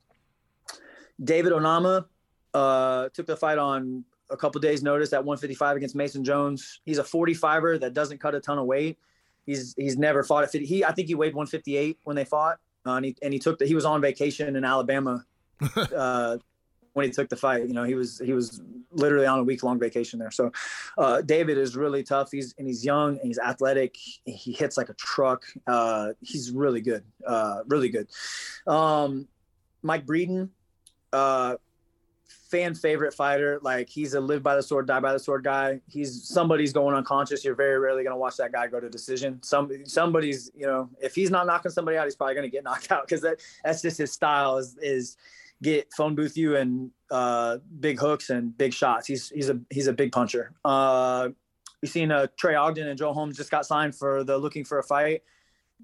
David 1.22 1.52
Onama 1.52 2.04
uh, 2.52 3.08
took 3.10 3.26
the 3.26 3.36
fight 3.36 3.58
on 3.58 4.04
a 4.28 4.36
couple 4.36 4.60
days' 4.60 4.82
notice 4.82 5.12
at 5.12 5.24
155 5.24 5.78
against 5.78 5.94
Mason 5.94 6.22
Jones. 6.22 6.80
He's 6.84 6.98
a 6.98 7.04
45er 7.04 7.80
that 7.80 7.94
doesn't 7.94 8.18
cut 8.18 8.34
a 8.34 8.40
ton 8.40 8.58
of 8.58 8.66
weight. 8.66 8.98
He's 9.46 9.74
he's 9.76 9.96
never 9.96 10.22
fought 10.22 10.44
at 10.44 10.52
50. 10.52 10.66
He 10.66 10.84
I 10.84 10.92
think 10.92 11.08
he 11.08 11.14
weighed 11.14 11.34
158 11.34 11.98
when 12.04 12.16
they 12.16 12.24
fought, 12.24 12.58
uh, 12.86 12.92
and 12.92 13.04
he 13.04 13.16
and 13.22 13.32
he 13.32 13.38
took 13.38 13.58
the 13.58 13.66
he 13.66 13.74
was 13.74 13.84
on 13.84 14.00
vacation 14.00 14.56
in 14.56 14.64
Alabama 14.64 15.24
uh, 15.96 16.38
when 16.92 17.06
he 17.06 17.12
took 17.12 17.28
the 17.28 17.36
fight. 17.36 17.66
You 17.66 17.74
know, 17.74 17.84
he 17.84 17.94
was 17.94 18.18
he 18.18 18.32
was 18.32 18.60
literally 18.92 19.26
on 19.26 19.38
a 19.38 19.44
week 19.44 19.62
long 19.62 19.78
vacation 19.78 20.18
there. 20.18 20.30
So 20.30 20.52
uh, 20.98 21.20
David 21.22 21.58
is 21.58 21.76
really 21.76 22.02
tough. 22.02 22.30
He's 22.30 22.54
and 22.58 22.66
he's 22.66 22.84
young 22.84 23.18
and 23.18 23.26
he's 23.26 23.38
athletic. 23.38 23.96
He 24.24 24.52
hits 24.52 24.76
like 24.76 24.88
a 24.88 24.94
truck. 24.94 25.44
Uh, 25.66 26.12
he's 26.20 26.50
really 26.50 26.80
good, 26.80 27.04
uh, 27.26 27.60
really 27.66 27.88
good. 27.88 28.08
Um, 28.66 29.28
Mike 29.82 30.06
Breeden, 30.06 30.50
uh, 31.12 31.56
fan 32.50 32.74
favorite 32.74 33.14
fighter. 33.14 33.58
Like 33.62 33.88
he's 33.88 34.14
a 34.14 34.20
live 34.20 34.42
by 34.42 34.56
the 34.56 34.62
sword, 34.62 34.86
die 34.86 35.00
by 35.00 35.12
the 35.12 35.18
sword 35.18 35.44
guy. 35.44 35.80
He's 35.88 36.28
somebody's 36.28 36.72
going 36.72 36.94
unconscious. 36.94 37.44
You're 37.44 37.54
very 37.54 37.78
rarely 37.78 38.02
going 38.02 38.14
to 38.14 38.18
watch 38.18 38.36
that 38.36 38.52
guy 38.52 38.66
go 38.66 38.80
to 38.80 38.88
decision. 38.88 39.42
Some 39.42 39.70
somebody's, 39.84 40.50
you 40.54 40.66
know, 40.66 40.90
if 41.00 41.14
he's 41.14 41.30
not 41.30 41.46
knocking 41.46 41.70
somebody 41.70 41.96
out, 41.96 42.04
he's 42.04 42.16
probably 42.16 42.34
going 42.34 42.50
to 42.50 42.50
get 42.50 42.64
knocked 42.70 42.90
out 42.90 43.06
because 43.06 43.20
that 43.22 43.40
that's 43.64 43.82
just 43.82 43.98
his 43.98 44.12
style 44.12 44.58
is 44.58 44.76
is 44.80 45.16
get 45.62 45.92
phone 45.92 46.14
booth 46.14 46.36
you 46.36 46.56
and 46.56 46.90
uh, 47.10 47.58
big 47.80 47.98
hooks 47.98 48.30
and 48.30 48.56
big 48.56 48.72
shots. 48.72 49.06
He's 49.06 49.28
he's 49.30 49.50
a 49.50 49.60
he's 49.70 49.86
a 49.86 49.92
big 49.92 50.12
puncher. 50.12 50.52
Uh, 50.64 51.28
we've 51.82 51.90
seen 51.90 52.10
uh, 52.10 52.26
Trey 52.36 52.54
Ogden 52.54 52.88
and 52.88 52.98
Joe 52.98 53.12
Holmes 53.12 53.36
just 53.36 53.50
got 53.50 53.66
signed 53.66 53.94
for 53.94 54.24
the 54.24 54.38
looking 54.38 54.64
for 54.64 54.78
a 54.78 54.82
fight. 54.82 55.22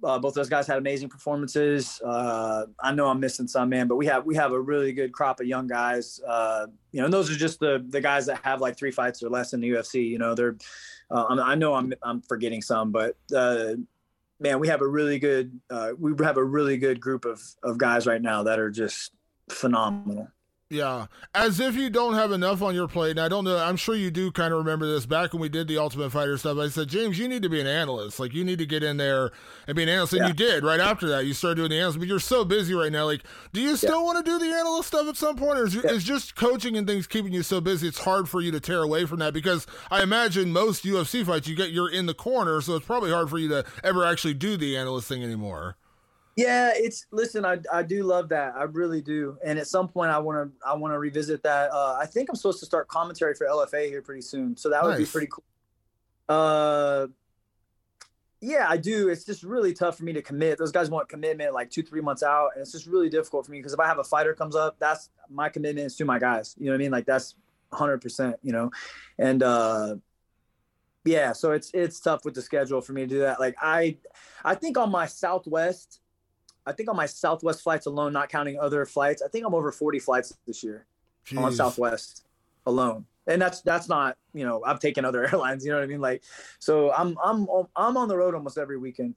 Uh, 0.04 0.18
both 0.18 0.34
those 0.34 0.48
guys 0.48 0.66
had 0.66 0.78
amazing 0.78 1.08
performances. 1.08 2.00
Uh, 2.04 2.66
I 2.80 2.92
know 2.92 3.08
I'm 3.08 3.20
missing 3.20 3.48
some, 3.48 3.68
man, 3.68 3.88
but 3.88 3.96
we 3.96 4.06
have 4.06 4.26
we 4.26 4.34
have 4.36 4.52
a 4.52 4.60
really 4.60 4.92
good 4.92 5.12
crop 5.12 5.40
of 5.40 5.46
young 5.46 5.66
guys. 5.66 6.20
Uh, 6.26 6.66
you 6.92 7.00
know, 7.00 7.06
and 7.06 7.14
those 7.14 7.30
are 7.30 7.36
just 7.36 7.60
the 7.60 7.84
the 7.88 8.00
guys 8.00 8.26
that 8.26 8.40
have 8.42 8.60
like 8.60 8.76
three 8.76 8.90
fights 8.90 9.22
or 9.22 9.30
less 9.30 9.52
in 9.52 9.60
the 9.60 9.70
UFC. 9.70 10.08
You 10.08 10.18
know, 10.18 10.34
they're. 10.34 10.56
Uh, 11.10 11.36
I 11.40 11.54
know 11.54 11.74
I'm 11.74 11.92
I'm 12.02 12.20
forgetting 12.22 12.62
some, 12.62 12.90
but 12.90 13.16
uh, 13.34 13.74
man, 14.40 14.58
we 14.58 14.68
have 14.68 14.82
a 14.82 14.86
really 14.86 15.18
good 15.18 15.58
uh, 15.70 15.92
we 15.98 16.12
have 16.24 16.36
a 16.36 16.44
really 16.44 16.76
good 16.76 17.00
group 17.00 17.24
of 17.24 17.42
of 17.62 17.78
guys 17.78 18.06
right 18.06 18.20
now 18.20 18.42
that 18.44 18.58
are 18.58 18.70
just 18.70 19.12
phenomenal. 19.48 20.28
Yeah, 20.68 21.06
as 21.32 21.60
if 21.60 21.76
you 21.76 21.90
don't 21.90 22.14
have 22.14 22.32
enough 22.32 22.60
on 22.60 22.74
your 22.74 22.88
plate. 22.88 23.12
And 23.12 23.20
I 23.20 23.28
don't 23.28 23.44
know. 23.44 23.56
I'm 23.56 23.76
sure 23.76 23.94
you 23.94 24.10
do 24.10 24.32
kind 24.32 24.52
of 24.52 24.58
remember 24.58 24.84
this. 24.84 25.06
Back 25.06 25.32
when 25.32 25.40
we 25.40 25.48
did 25.48 25.68
the 25.68 25.78
Ultimate 25.78 26.10
Fighter 26.10 26.36
stuff, 26.36 26.58
I 26.58 26.66
said, 26.68 26.88
James, 26.88 27.20
you 27.20 27.28
need 27.28 27.42
to 27.42 27.48
be 27.48 27.60
an 27.60 27.68
analyst. 27.68 28.18
Like 28.18 28.34
you 28.34 28.42
need 28.42 28.58
to 28.58 28.66
get 28.66 28.82
in 28.82 28.96
there 28.96 29.30
and 29.68 29.76
be 29.76 29.84
an 29.84 29.88
analyst. 29.88 30.14
And 30.14 30.22
yeah. 30.22 30.26
you 30.26 30.34
did 30.34 30.64
right 30.64 30.80
after 30.80 31.06
that. 31.10 31.24
You 31.24 31.34
started 31.34 31.54
doing 31.58 31.70
the 31.70 31.76
analyst, 31.76 32.00
but 32.00 32.08
you're 32.08 32.18
so 32.18 32.44
busy 32.44 32.74
right 32.74 32.90
now. 32.90 33.04
Like, 33.04 33.22
do 33.52 33.60
you 33.60 33.76
still 33.76 34.00
yeah. 34.00 34.02
want 34.02 34.26
to 34.26 34.28
do 34.28 34.40
the 34.40 34.52
analyst 34.52 34.88
stuff 34.88 35.06
at 35.06 35.16
some 35.16 35.36
point, 35.36 35.56
or 35.56 35.66
is, 35.66 35.74
yeah. 35.76 35.82
is 35.82 36.02
just 36.02 36.34
coaching 36.34 36.76
and 36.76 36.84
things 36.84 37.06
keeping 37.06 37.32
you 37.32 37.44
so 37.44 37.60
busy? 37.60 37.86
It's 37.86 38.00
hard 38.00 38.28
for 38.28 38.40
you 38.40 38.50
to 38.50 38.58
tear 38.58 38.82
away 38.82 39.06
from 39.06 39.20
that 39.20 39.34
because 39.34 39.68
I 39.92 40.02
imagine 40.02 40.52
most 40.52 40.84
UFC 40.84 41.24
fights 41.24 41.46
you 41.46 41.54
get 41.54 41.70
you're 41.70 41.92
in 41.92 42.06
the 42.06 42.14
corner, 42.14 42.60
so 42.60 42.74
it's 42.74 42.86
probably 42.86 43.12
hard 43.12 43.30
for 43.30 43.38
you 43.38 43.48
to 43.50 43.64
ever 43.84 44.04
actually 44.04 44.34
do 44.34 44.56
the 44.56 44.76
analyst 44.76 45.06
thing 45.06 45.22
anymore. 45.22 45.76
Yeah, 46.36 46.72
it's 46.74 47.06
listen. 47.10 47.46
I, 47.46 47.58
I 47.72 47.82
do 47.82 48.02
love 48.02 48.28
that. 48.28 48.54
I 48.54 48.64
really 48.64 49.00
do. 49.00 49.38
And 49.42 49.58
at 49.58 49.66
some 49.66 49.88
point, 49.88 50.10
I 50.10 50.18
want 50.18 50.50
to 50.50 50.68
I 50.68 50.74
want 50.74 50.92
to 50.92 50.98
revisit 50.98 51.42
that. 51.44 51.72
Uh, 51.72 51.96
I 51.98 52.04
think 52.04 52.28
I'm 52.28 52.36
supposed 52.36 52.60
to 52.60 52.66
start 52.66 52.88
commentary 52.88 53.34
for 53.34 53.46
LFA 53.46 53.88
here 53.88 54.02
pretty 54.02 54.20
soon, 54.20 54.54
so 54.54 54.68
that 54.68 54.82
nice. 54.82 54.98
would 54.98 54.98
be 54.98 55.10
pretty 55.10 55.28
cool. 55.28 55.44
Uh, 56.28 57.06
yeah, 58.42 58.66
I 58.68 58.76
do. 58.76 59.08
It's 59.08 59.24
just 59.24 59.42
really 59.42 59.72
tough 59.72 59.96
for 59.96 60.04
me 60.04 60.12
to 60.12 60.20
commit. 60.20 60.58
Those 60.58 60.72
guys 60.72 60.90
want 60.90 61.08
commitment 61.08 61.54
like 61.54 61.70
two, 61.70 61.82
three 61.82 62.02
months 62.02 62.22
out, 62.22 62.50
and 62.54 62.60
it's 62.60 62.72
just 62.72 62.86
really 62.86 63.08
difficult 63.08 63.46
for 63.46 63.52
me 63.52 63.58
because 63.58 63.72
if 63.72 63.80
I 63.80 63.86
have 63.86 63.98
a 63.98 64.04
fighter 64.04 64.34
comes 64.34 64.54
up, 64.54 64.76
that's 64.78 65.08
my 65.30 65.48
commitment 65.48 65.86
is 65.86 65.96
to 65.96 66.04
my 66.04 66.18
guys. 66.18 66.54
You 66.58 66.66
know 66.66 66.72
what 66.72 66.76
I 66.76 66.78
mean? 66.78 66.92
Like 66.92 67.06
that's 67.06 67.34
100. 67.70 68.02
percent 68.02 68.36
You 68.42 68.52
know, 68.52 68.70
and 69.18 69.42
uh, 69.42 69.96
yeah, 71.06 71.32
so 71.32 71.52
it's 71.52 71.70
it's 71.72 71.98
tough 71.98 72.26
with 72.26 72.34
the 72.34 72.42
schedule 72.42 72.82
for 72.82 72.92
me 72.92 73.02
to 73.02 73.06
do 73.06 73.18
that. 73.20 73.40
Like 73.40 73.56
I, 73.62 73.96
I 74.44 74.54
think 74.54 74.76
on 74.76 74.90
my 74.90 75.06
Southwest 75.06 76.00
I 76.66 76.72
think 76.72 76.90
on 76.90 76.96
my 76.96 77.06
Southwest 77.06 77.62
flights 77.62 77.86
alone, 77.86 78.12
not 78.12 78.28
counting 78.28 78.58
other 78.58 78.84
flights, 78.84 79.22
I 79.22 79.28
think 79.28 79.46
I'm 79.46 79.54
over 79.54 79.70
40 79.70 79.98
flights 80.00 80.36
this 80.46 80.62
year 80.64 80.86
Jeez. 81.26 81.40
on 81.40 81.52
Southwest 81.52 82.26
alone. 82.66 83.06
And 83.28 83.40
that's 83.42 83.60
that's 83.62 83.88
not 83.88 84.16
you 84.34 84.44
know 84.44 84.62
I've 84.64 84.78
taken 84.78 85.04
other 85.04 85.24
airlines 85.32 85.64
you 85.64 85.72
know 85.72 85.78
what 85.78 85.84
I 85.84 85.88
mean 85.88 86.00
like 86.00 86.22
so 86.60 86.92
I'm 86.92 87.16
I'm 87.24 87.48
I'm 87.74 87.96
on 87.96 88.08
the 88.08 88.16
road 88.16 88.34
almost 88.34 88.58
every 88.58 88.78
weekend. 88.78 89.14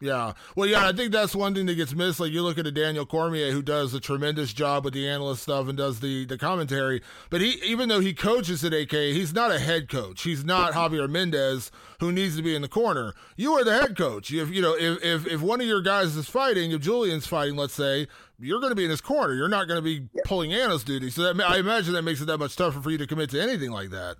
Yeah. 0.00 0.32
Well, 0.56 0.66
yeah, 0.66 0.88
I 0.88 0.92
think 0.92 1.12
that's 1.12 1.36
one 1.36 1.54
thing 1.54 1.66
that 1.66 1.74
gets 1.74 1.94
missed. 1.94 2.20
Like 2.20 2.32
you 2.32 2.42
look 2.42 2.56
at 2.58 2.66
a 2.66 2.72
Daniel 2.72 3.04
Cormier 3.04 3.52
who 3.52 3.60
does 3.60 3.92
a 3.92 4.00
tremendous 4.00 4.52
job 4.54 4.84
with 4.84 4.94
the 4.94 5.06
analyst 5.06 5.42
stuff 5.42 5.68
and 5.68 5.76
does 5.76 6.00
the 6.00 6.24
the 6.24 6.38
commentary, 6.38 7.02
but 7.28 7.42
he 7.42 7.60
even 7.62 7.90
though 7.90 8.00
he 8.00 8.14
coaches 8.14 8.64
at 8.64 8.72
AK, 8.72 8.92
he's 8.92 9.34
not 9.34 9.50
a 9.50 9.58
head 9.58 9.90
coach. 9.90 10.22
He's 10.22 10.42
not 10.42 10.72
Javier 10.72 11.08
Mendez 11.08 11.70
who 12.00 12.10
needs 12.10 12.34
to 12.36 12.42
be 12.42 12.54
in 12.54 12.62
the 12.62 12.68
corner. 12.68 13.12
You 13.36 13.52
are 13.52 13.64
the 13.64 13.78
head 13.78 13.94
coach. 13.96 14.32
If 14.32 14.48
you 14.48 14.62
know 14.62 14.74
if 14.74 15.04
if, 15.04 15.26
if 15.26 15.42
one 15.42 15.60
of 15.60 15.66
your 15.66 15.82
guys 15.82 16.16
is 16.16 16.28
fighting, 16.28 16.72
if 16.72 16.80
Julian's 16.80 17.26
fighting, 17.26 17.56
let's 17.56 17.74
say, 17.74 18.08
you're 18.38 18.60
going 18.60 18.70
to 18.70 18.76
be 18.76 18.84
in 18.84 18.90
his 18.90 19.02
corner. 19.02 19.34
You're 19.34 19.48
not 19.48 19.68
going 19.68 19.78
to 19.78 19.82
be 19.82 20.08
pulling 20.24 20.54
analyst 20.54 20.86
duty. 20.86 21.10
So 21.10 21.30
that 21.30 21.44
I 21.44 21.58
imagine 21.58 21.92
that 21.92 22.02
makes 22.02 22.22
it 22.22 22.26
that 22.26 22.38
much 22.38 22.56
tougher 22.56 22.80
for 22.80 22.90
you 22.90 22.96
to 22.98 23.06
commit 23.06 23.28
to 23.30 23.42
anything 23.42 23.70
like 23.70 23.90
that. 23.90 24.16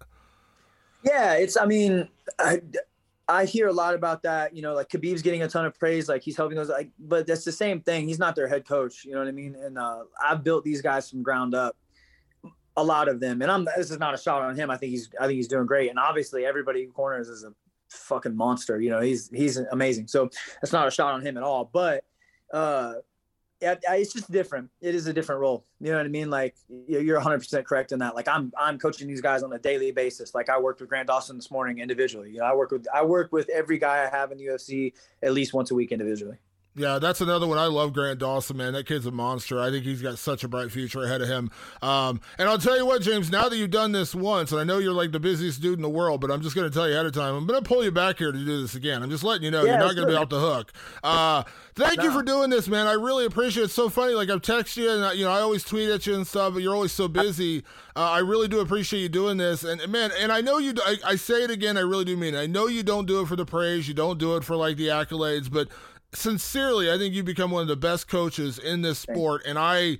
Yeah, 1.03 1.33
it's. 1.35 1.57
I 1.57 1.65
mean, 1.65 2.09
I, 2.39 2.61
I 3.31 3.45
hear 3.45 3.69
a 3.69 3.73
lot 3.73 3.95
about 3.95 4.23
that. 4.25 4.55
You 4.55 4.63
know, 4.63 4.75
like 4.75 4.89
Khabib's 4.89 5.23
getting 5.23 5.43
a 5.43 5.49
ton 5.49 5.65
of 5.65 5.79
praise, 5.79 6.09
like 6.09 6.23
he's 6.23 6.37
helping 6.37 6.57
those. 6.57 6.69
Like, 6.69 6.91
but 6.99 7.27
that's 7.27 7.45
the 7.45 7.53
same 7.53 7.81
thing. 7.81 8.09
He's 8.09 8.19
not 8.19 8.35
their 8.35 8.49
head 8.49 8.67
coach. 8.67 9.05
You 9.05 9.13
know 9.13 9.19
what 9.21 9.29
I 9.29 9.33
mean? 9.33 9.55
And 9.55 9.79
uh, 9.79 10.05
I've 10.23 10.43
built 10.43 10.65
these 10.65 10.83
guys 10.83 11.09
from 11.09 11.23
ground 11.23 11.55
up, 11.55 11.77
a 12.77 12.83
lot 12.83 13.09
of 13.09 13.21
them. 13.21 13.41
And 13.41 13.51
I'm. 13.51 13.67
This 13.77 13.91
is 13.91 13.99
not 13.99 14.15
a 14.15 14.19
shot 14.19 14.43
on 14.43 14.57
him. 14.57 14.71
I 14.71 14.77
think 14.77 14.91
he's. 14.91 15.09
I 15.21 15.27
think 15.27 15.37
he's 15.37 15.49
doing 15.49 15.67
great. 15.67 15.91
And 15.91 15.99
obviously, 15.99 16.45
everybody 16.45 16.87
corners 16.87 17.29
is 17.29 17.45
a 17.45 17.53
fucking 17.91 18.37
monster. 18.37 18.81
You 18.81 18.91
know, 18.91 19.01
he's 19.01 19.31
he's 19.33 19.59
amazing. 19.59 20.09
So 20.09 20.29
that's 20.61 20.73
not 20.73 20.89
a 20.89 20.91
shot 20.91 21.15
on 21.15 21.25
him 21.25 21.37
at 21.37 21.43
all. 21.43 21.71
But 21.73 22.05
uh, 22.53 22.95
yeah, 23.61 23.75
it's 23.91 24.13
just 24.13 24.31
different. 24.31 24.71
It 24.81 24.95
is 24.95 25.07
a 25.07 25.13
different 25.13 25.41
role. 25.41 25.65
You 25.81 25.91
know 25.91 25.99
what 25.99 26.07
I 26.07 26.09
mean? 26.09 26.31
Like 26.31 26.57
you're 26.89 27.21
100% 27.21 27.65
correct 27.65 27.93
in 27.93 27.99
that. 27.99 28.15
Like 28.15 28.29
I'm, 28.29 28.53
I'm 28.59 28.79
coaching 28.79 29.07
these 29.07 29.21
guys 29.21 29.43
on 29.43 29.53
a 29.53 29.59
daily 29.59 29.93
basis. 29.93 30.35
Like 30.35 30.49
I 30.49 30.59
worked 30.59 30.81
with 30.81 30.89
Grant 30.89 31.09
Dawson 31.09 31.37
this 31.37 31.51
morning 31.51 31.79
individually. 31.79 32.31
You 32.31 32.39
know, 32.39 32.45
I 32.47 32.55
work 32.55 32.71
with, 32.71 32.87
I 32.95 33.05
work 33.05 33.33
with 33.33 33.49
every 33.51 33.79
guy 33.79 34.07
I 34.07 34.17
have 34.17 34.33
in 34.33 34.39
the 34.39 34.47
UFC 34.47 34.95
at 35.23 35.33
least 35.33 35.53
once 35.53 35.71
a 35.71 35.75
week 35.75 35.93
individually. 35.93 36.39
Yeah, 36.81 36.99
that's 36.99 37.21
another 37.21 37.47
one. 37.47 37.59
I 37.59 37.67
love 37.67 37.93
Grant 37.93 38.21
Dawson, 38.21 38.57
man. 38.57 38.73
That 38.73 38.87
kid's 38.87 39.05
a 39.05 39.11
monster. 39.11 39.61
I 39.61 39.71
think 39.71 39.85
he's 39.85 40.01
got 40.01 40.19
such 40.19 40.45
a 40.45 40.49
bright 40.49 40.73
future 40.73 41.03
ahead 41.03 41.21
of 41.21 41.29
him. 41.29 41.51
Um, 41.83 42.23
and 42.39 42.49
I'll 42.49 42.57
tell 42.57 42.75
you 42.75 42.87
what, 42.87 43.03
James, 43.03 43.31
now 43.31 43.51
that 43.51 43.57
you've 43.59 43.71
done 43.71 43.93
this 43.93 44.15
once, 44.15 44.51
and 44.51 44.61
I 44.61 44.65
know 44.65 44.79
you're 44.79 44.95
like 44.95 45.13
the 45.13 45.21
busiest 45.21 45.61
dude 45.61 45.79
in 45.79 45.83
the 45.83 45.91
world, 45.91 46.23
but 46.23 46.31
I'm 46.31 46.41
just 46.41 46.57
going 46.57 46.69
to 46.69 46.75
tell 46.75 46.89
you 46.89 46.95
ahead 46.95 47.05
of 47.05 47.13
time, 47.13 47.35
I'm 47.35 47.47
going 47.47 47.63
to 47.63 47.69
pull 47.69 47.85
you 47.85 47.91
back 47.91 48.17
here 48.17 48.33
to 48.33 48.39
do 48.39 48.63
this 48.63 48.75
again. 48.75 49.03
I'm 49.03 49.11
just 49.11 49.23
letting 49.23 49.45
you 49.45 49.51
know 49.51 49.63
yeah, 49.63 49.73
you're 49.73 49.81
not 49.81 49.95
going 49.95 50.09
to 50.09 50.13
be 50.13 50.17
off 50.17 50.31
the 50.31 50.41
hook. 50.41 50.73
Uh, 51.05 51.43
thank 51.75 51.99
no. 51.99 52.05
you 52.05 52.13
for 52.13 52.23
doing 52.23 52.49
this, 52.49 52.67
man. 52.67 52.87
I 52.87 52.95
really 52.95 53.27
appreciate 53.27 53.63
it. 53.63 53.67
It's 53.67 53.75
so 53.75 53.91
funny. 53.91 54.15
Like 54.15 54.31
I've 54.31 54.41
texted 54.41 54.79
you, 54.79 54.91
and 54.91 55.19
you 55.19 55.27
know 55.27 55.33
I 55.33 55.41
always 55.41 55.63
tweet 55.63 55.91
at 55.91 56.07
you 56.07 56.15
and 56.15 56.27
stuff, 56.27 56.55
but 56.55 56.63
you're 56.63 56.75
always 56.75 56.93
so 56.93 57.09
busy. 57.09 57.63
Uh, 57.95 58.11
I 58.11 58.21
really 58.21 58.49
do 58.49 58.61
appreciate 58.61 59.01
you 59.01 59.11
doing 59.11 59.37
this, 59.37 59.65
and 59.65 59.87
man, 59.89 60.13
and 60.19 60.33
I 60.33 60.41
know 60.41 60.57
you. 60.57 60.73
I, 60.83 60.97
I 61.05 61.17
say 61.17 61.45
it 61.45 61.51
again. 61.51 61.77
I 61.77 61.81
really 61.81 62.07
do 62.07 62.17
mean 62.17 62.35
it. 62.35 62.39
I 62.39 62.47
know 62.47 62.69
you 62.69 62.83
don't 62.83 63.05
do 63.05 63.21
it 63.21 63.29
for 63.29 63.37
the 63.37 63.45
praise. 63.45 63.87
You 63.87 63.95
don't 63.95 64.19
do 64.19 64.37
it 64.37 64.45
for 64.45 64.57
like 64.57 64.79
the 64.79 64.87
accolades, 64.89 65.51
but 65.51 65.69
sincerely, 66.13 66.91
I 66.91 66.99
think 66.99 67.15
you 67.15 67.23
become 67.23 67.51
one 67.51 67.63
of 67.63 67.69
the 67.69 67.77
best 67.77 68.09
coaches 68.09 68.59
in 68.59 68.83
this 68.83 68.99
sport, 68.99 69.43
and 69.47 69.59
I 69.59 69.99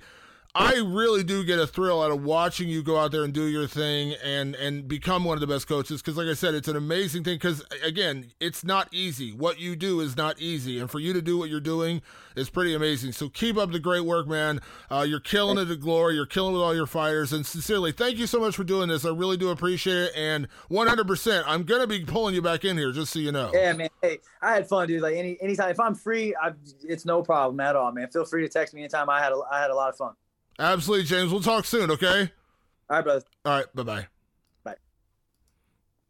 I 0.53 0.75
really 0.79 1.23
do 1.23 1.45
get 1.45 1.59
a 1.59 1.67
thrill 1.67 2.03
out 2.03 2.11
of 2.11 2.23
watching 2.23 2.67
you 2.67 2.83
go 2.83 2.97
out 2.97 3.13
there 3.13 3.23
and 3.23 3.33
do 3.33 3.45
your 3.45 3.67
thing 3.67 4.15
and 4.21 4.53
and 4.55 4.85
become 4.85 5.23
one 5.23 5.37
of 5.37 5.39
the 5.39 5.47
best 5.47 5.65
coaches. 5.65 6.01
Because 6.01 6.17
like 6.17 6.27
I 6.27 6.33
said 6.33 6.53
it's 6.53 6.67
an 6.67 6.75
amazing 6.75 7.23
thing. 7.23 7.35
Because 7.35 7.63
again 7.81 8.31
it's 8.41 8.61
not 8.61 8.89
easy. 8.91 9.31
What 9.31 9.61
you 9.61 9.77
do 9.77 10.01
is 10.01 10.17
not 10.17 10.41
easy. 10.41 10.77
And 10.77 10.91
for 10.91 10.99
you 10.99 11.13
to 11.13 11.21
do 11.21 11.37
what 11.37 11.49
you're 11.49 11.61
doing 11.61 12.01
is 12.35 12.49
pretty 12.49 12.73
amazing. 12.73 13.13
So 13.13 13.29
keep 13.29 13.55
up 13.55 13.71
the 13.71 13.79
great 13.79 14.03
work 14.03 14.27
man. 14.27 14.59
Uh, 14.89 15.05
you're 15.07 15.21
killing 15.21 15.57
it 15.57 15.71
at 15.71 15.79
glory. 15.79 16.15
You're 16.15 16.25
killing 16.25 16.51
with 16.51 16.61
all 16.61 16.75
your 16.75 16.87
fighters. 16.87 17.31
And 17.31 17.45
sincerely 17.45 17.93
thank 17.93 18.17
you 18.17 18.27
so 18.27 18.41
much 18.41 18.57
for 18.57 18.65
doing 18.65 18.89
this. 18.89 19.05
I 19.05 19.09
really 19.09 19.37
do 19.37 19.51
appreciate 19.51 19.95
it. 19.95 20.11
And 20.17 20.49
100% 20.69 21.43
I'm 21.47 21.63
gonna 21.63 21.87
be 21.87 22.03
pulling 22.03 22.35
you 22.35 22.41
back 22.41 22.65
in 22.65 22.77
here 22.77 22.91
just 22.91 23.13
so 23.13 23.19
you 23.19 23.31
know. 23.31 23.51
Yeah 23.53 23.71
man. 23.71 23.89
Hey 24.01 24.19
I 24.41 24.53
had 24.55 24.67
fun 24.67 24.89
dude. 24.89 25.01
Like 25.01 25.15
any 25.15 25.37
anytime 25.41 25.69
if 25.69 25.79
I'm 25.79 25.95
free 25.95 26.35
I 26.35 26.51
it's 26.83 27.05
no 27.05 27.23
problem 27.23 27.61
at 27.61 27.77
all 27.77 27.93
man. 27.93 28.09
Feel 28.09 28.25
free 28.25 28.41
to 28.41 28.49
text 28.49 28.73
me 28.73 28.81
anytime. 28.81 29.09
I 29.09 29.21
had 29.21 29.31
a, 29.31 29.41
I 29.49 29.61
had 29.61 29.71
a 29.71 29.75
lot 29.75 29.87
of 29.87 29.95
fun 29.95 30.13
Absolutely, 30.61 31.07
James. 31.07 31.31
We'll 31.31 31.41
talk 31.41 31.65
soon, 31.65 31.89
okay? 31.89 32.31
All 32.87 32.97
right, 32.97 33.03
brother. 33.03 33.25
All 33.43 33.57
right, 33.57 33.75
bye 33.75 33.81
bye. 33.81 34.07
Bye. 34.63 34.75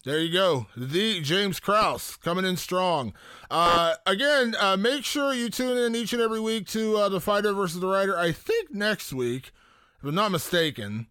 There 0.04 0.20
you 0.20 0.34
go. 0.34 0.68
The 0.76 1.22
James 1.22 1.62
Krause 1.62 2.18
coming 2.18 2.44
in 2.44 2.58
strong. 2.58 3.14
Uh, 3.50 3.96
again, 4.06 4.54
uh, 4.60 4.76
make 4.76 5.06
sure 5.06 5.34
you 5.34 5.50
tune 5.50 5.78
in 5.78 5.96
each 5.96 6.12
and 6.12 6.22
every 6.22 6.42
week 6.42 6.68
to 6.68 6.98
uh, 6.98 7.08
the 7.08 7.22
fighter 7.22 7.54
versus 7.54 7.80
the 7.80 7.88
writer. 7.88 8.18
I 8.18 8.34
think 8.34 8.74
next 8.74 9.14
week, 9.14 9.52
if 10.00 10.10
I'm 10.10 10.16
not 10.16 10.32
mistaken, 10.32 11.08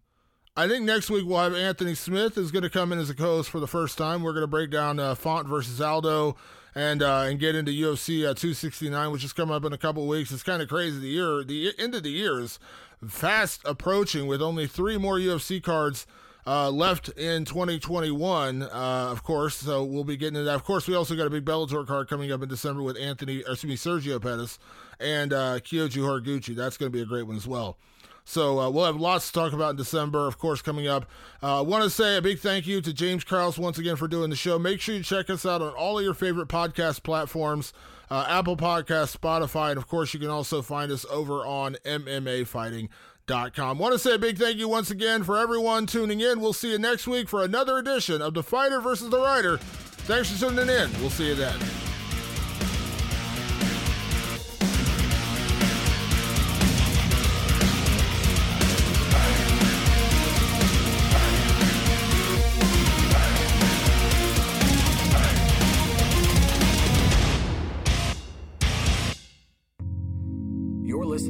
I 0.55 0.67
think 0.67 0.85
next 0.85 1.09
week 1.09 1.25
we'll 1.25 1.39
have 1.39 1.55
Anthony 1.55 1.95
Smith 1.95 2.37
is 2.37 2.51
going 2.51 2.61
to 2.63 2.69
come 2.69 2.91
in 2.91 2.99
as 2.99 3.09
a 3.09 3.15
co-host 3.15 3.49
for 3.49 3.59
the 3.59 3.67
first 3.67 3.97
time. 3.97 4.21
We're 4.21 4.33
going 4.33 4.41
to 4.43 4.47
break 4.47 4.69
down 4.69 4.99
uh, 4.99 5.15
Font 5.15 5.47
versus 5.47 5.81
Aldo 5.81 6.35
and 6.75 7.01
uh, 7.01 7.23
and 7.27 7.39
get 7.39 7.55
into 7.55 7.71
UFC 7.71 8.19
uh, 8.19 8.33
269, 8.33 9.11
which 9.11 9.23
is 9.23 9.33
coming 9.33 9.55
up 9.55 9.65
in 9.65 9.73
a 9.73 9.77
couple 9.77 10.07
weeks. 10.07 10.31
It's 10.31 10.43
kind 10.43 10.61
of 10.61 10.69
crazy. 10.69 10.99
The 10.99 11.07
year, 11.07 11.43
the 11.43 11.73
end 11.77 11.95
of 11.95 12.03
the 12.03 12.11
year 12.11 12.39
is 12.39 12.59
fast 13.07 13.61
approaching 13.65 14.27
with 14.27 14.41
only 14.41 14.67
three 14.67 14.97
more 14.97 15.17
UFC 15.17 15.61
cards 15.61 16.05
uh, 16.45 16.69
left 16.71 17.09
in 17.09 17.45
2021, 17.45 18.63
uh, 18.63 18.67
of 18.71 19.23
course. 19.23 19.55
So 19.55 19.83
we'll 19.83 20.03
be 20.03 20.17
getting 20.17 20.35
into 20.35 20.45
that. 20.45 20.55
Of 20.55 20.63
course, 20.63 20.87
we 20.87 20.95
also 20.95 21.15
got 21.15 21.27
a 21.27 21.29
big 21.29 21.45
Bellator 21.45 21.85
card 21.85 22.07
coming 22.07 22.31
up 22.31 22.41
in 22.41 22.49
December 22.49 22.81
with 22.81 22.97
Anthony, 22.97 23.43
or 23.43 23.53
excuse 23.53 23.85
me, 23.85 23.91
Sergio 23.91 24.21
Pettis 24.21 24.59
and 24.99 25.33
uh, 25.33 25.59
Kyoji 25.59 25.97
Horiguchi. 25.97 26.55
That's 26.55 26.77
going 26.77 26.91
to 26.91 26.95
be 26.95 27.01
a 27.01 27.05
great 27.05 27.23
one 27.23 27.35
as 27.35 27.47
well. 27.47 27.77
So 28.23 28.59
uh, 28.59 28.69
we'll 28.69 28.85
have 28.85 28.95
lots 28.95 29.27
to 29.27 29.33
talk 29.33 29.53
about 29.53 29.71
in 29.71 29.75
December, 29.77 30.27
of 30.27 30.37
course, 30.37 30.61
coming 30.61 30.87
up. 30.87 31.05
I 31.41 31.57
uh, 31.57 31.63
want 31.63 31.83
to 31.83 31.89
say 31.89 32.17
a 32.17 32.21
big 32.21 32.39
thank 32.39 32.67
you 32.67 32.81
to 32.81 32.93
James 32.93 33.23
Krause 33.23 33.57
once 33.57 33.77
again 33.77 33.95
for 33.95 34.07
doing 34.07 34.29
the 34.29 34.35
show. 34.35 34.59
Make 34.59 34.79
sure 34.79 34.95
you 34.95 35.03
check 35.03 35.29
us 35.29 35.45
out 35.45 35.61
on 35.61 35.73
all 35.73 35.97
of 35.97 36.03
your 36.05 36.13
favorite 36.13 36.47
podcast 36.47 37.03
platforms 37.03 37.73
uh, 38.11 38.25
Apple 38.27 38.57
Podcast, 38.57 39.17
Spotify, 39.17 39.69
and 39.69 39.77
of 39.77 39.87
course, 39.87 40.13
you 40.13 40.19
can 40.19 40.29
also 40.29 40.61
find 40.61 40.91
us 40.91 41.05
over 41.09 41.45
on 41.45 41.77
MMA 41.85 42.45
Fighting 42.45 42.89
Com. 43.25 43.77
Want 43.77 43.93
to 43.93 43.99
say 43.99 44.15
a 44.15 44.19
big 44.19 44.37
thank 44.37 44.57
you 44.57 44.67
once 44.67 44.91
again 44.91 45.23
for 45.23 45.37
everyone 45.37 45.85
tuning 45.85 46.19
in. 46.19 46.41
We'll 46.41 46.51
see 46.51 46.71
you 46.71 46.77
next 46.77 47.07
week 47.07 47.29
for 47.29 47.43
another 47.43 47.77
edition 47.77 48.21
of 48.21 48.33
The 48.33 48.43
Fighter 48.43 48.81
versus 48.81 49.09
the 49.09 49.19
Writer. 49.19 49.57
Thanks 49.57 50.29
for 50.29 50.49
tuning 50.49 50.67
in. 50.67 50.91
We'll 50.99 51.09
see 51.09 51.29
you 51.29 51.35
then. 51.35 51.90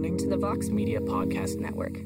Listening 0.01 0.17
to 0.17 0.27
the 0.27 0.37
Vox 0.37 0.69
Media 0.69 0.99
Podcast 0.99 1.59
Network. 1.59 1.99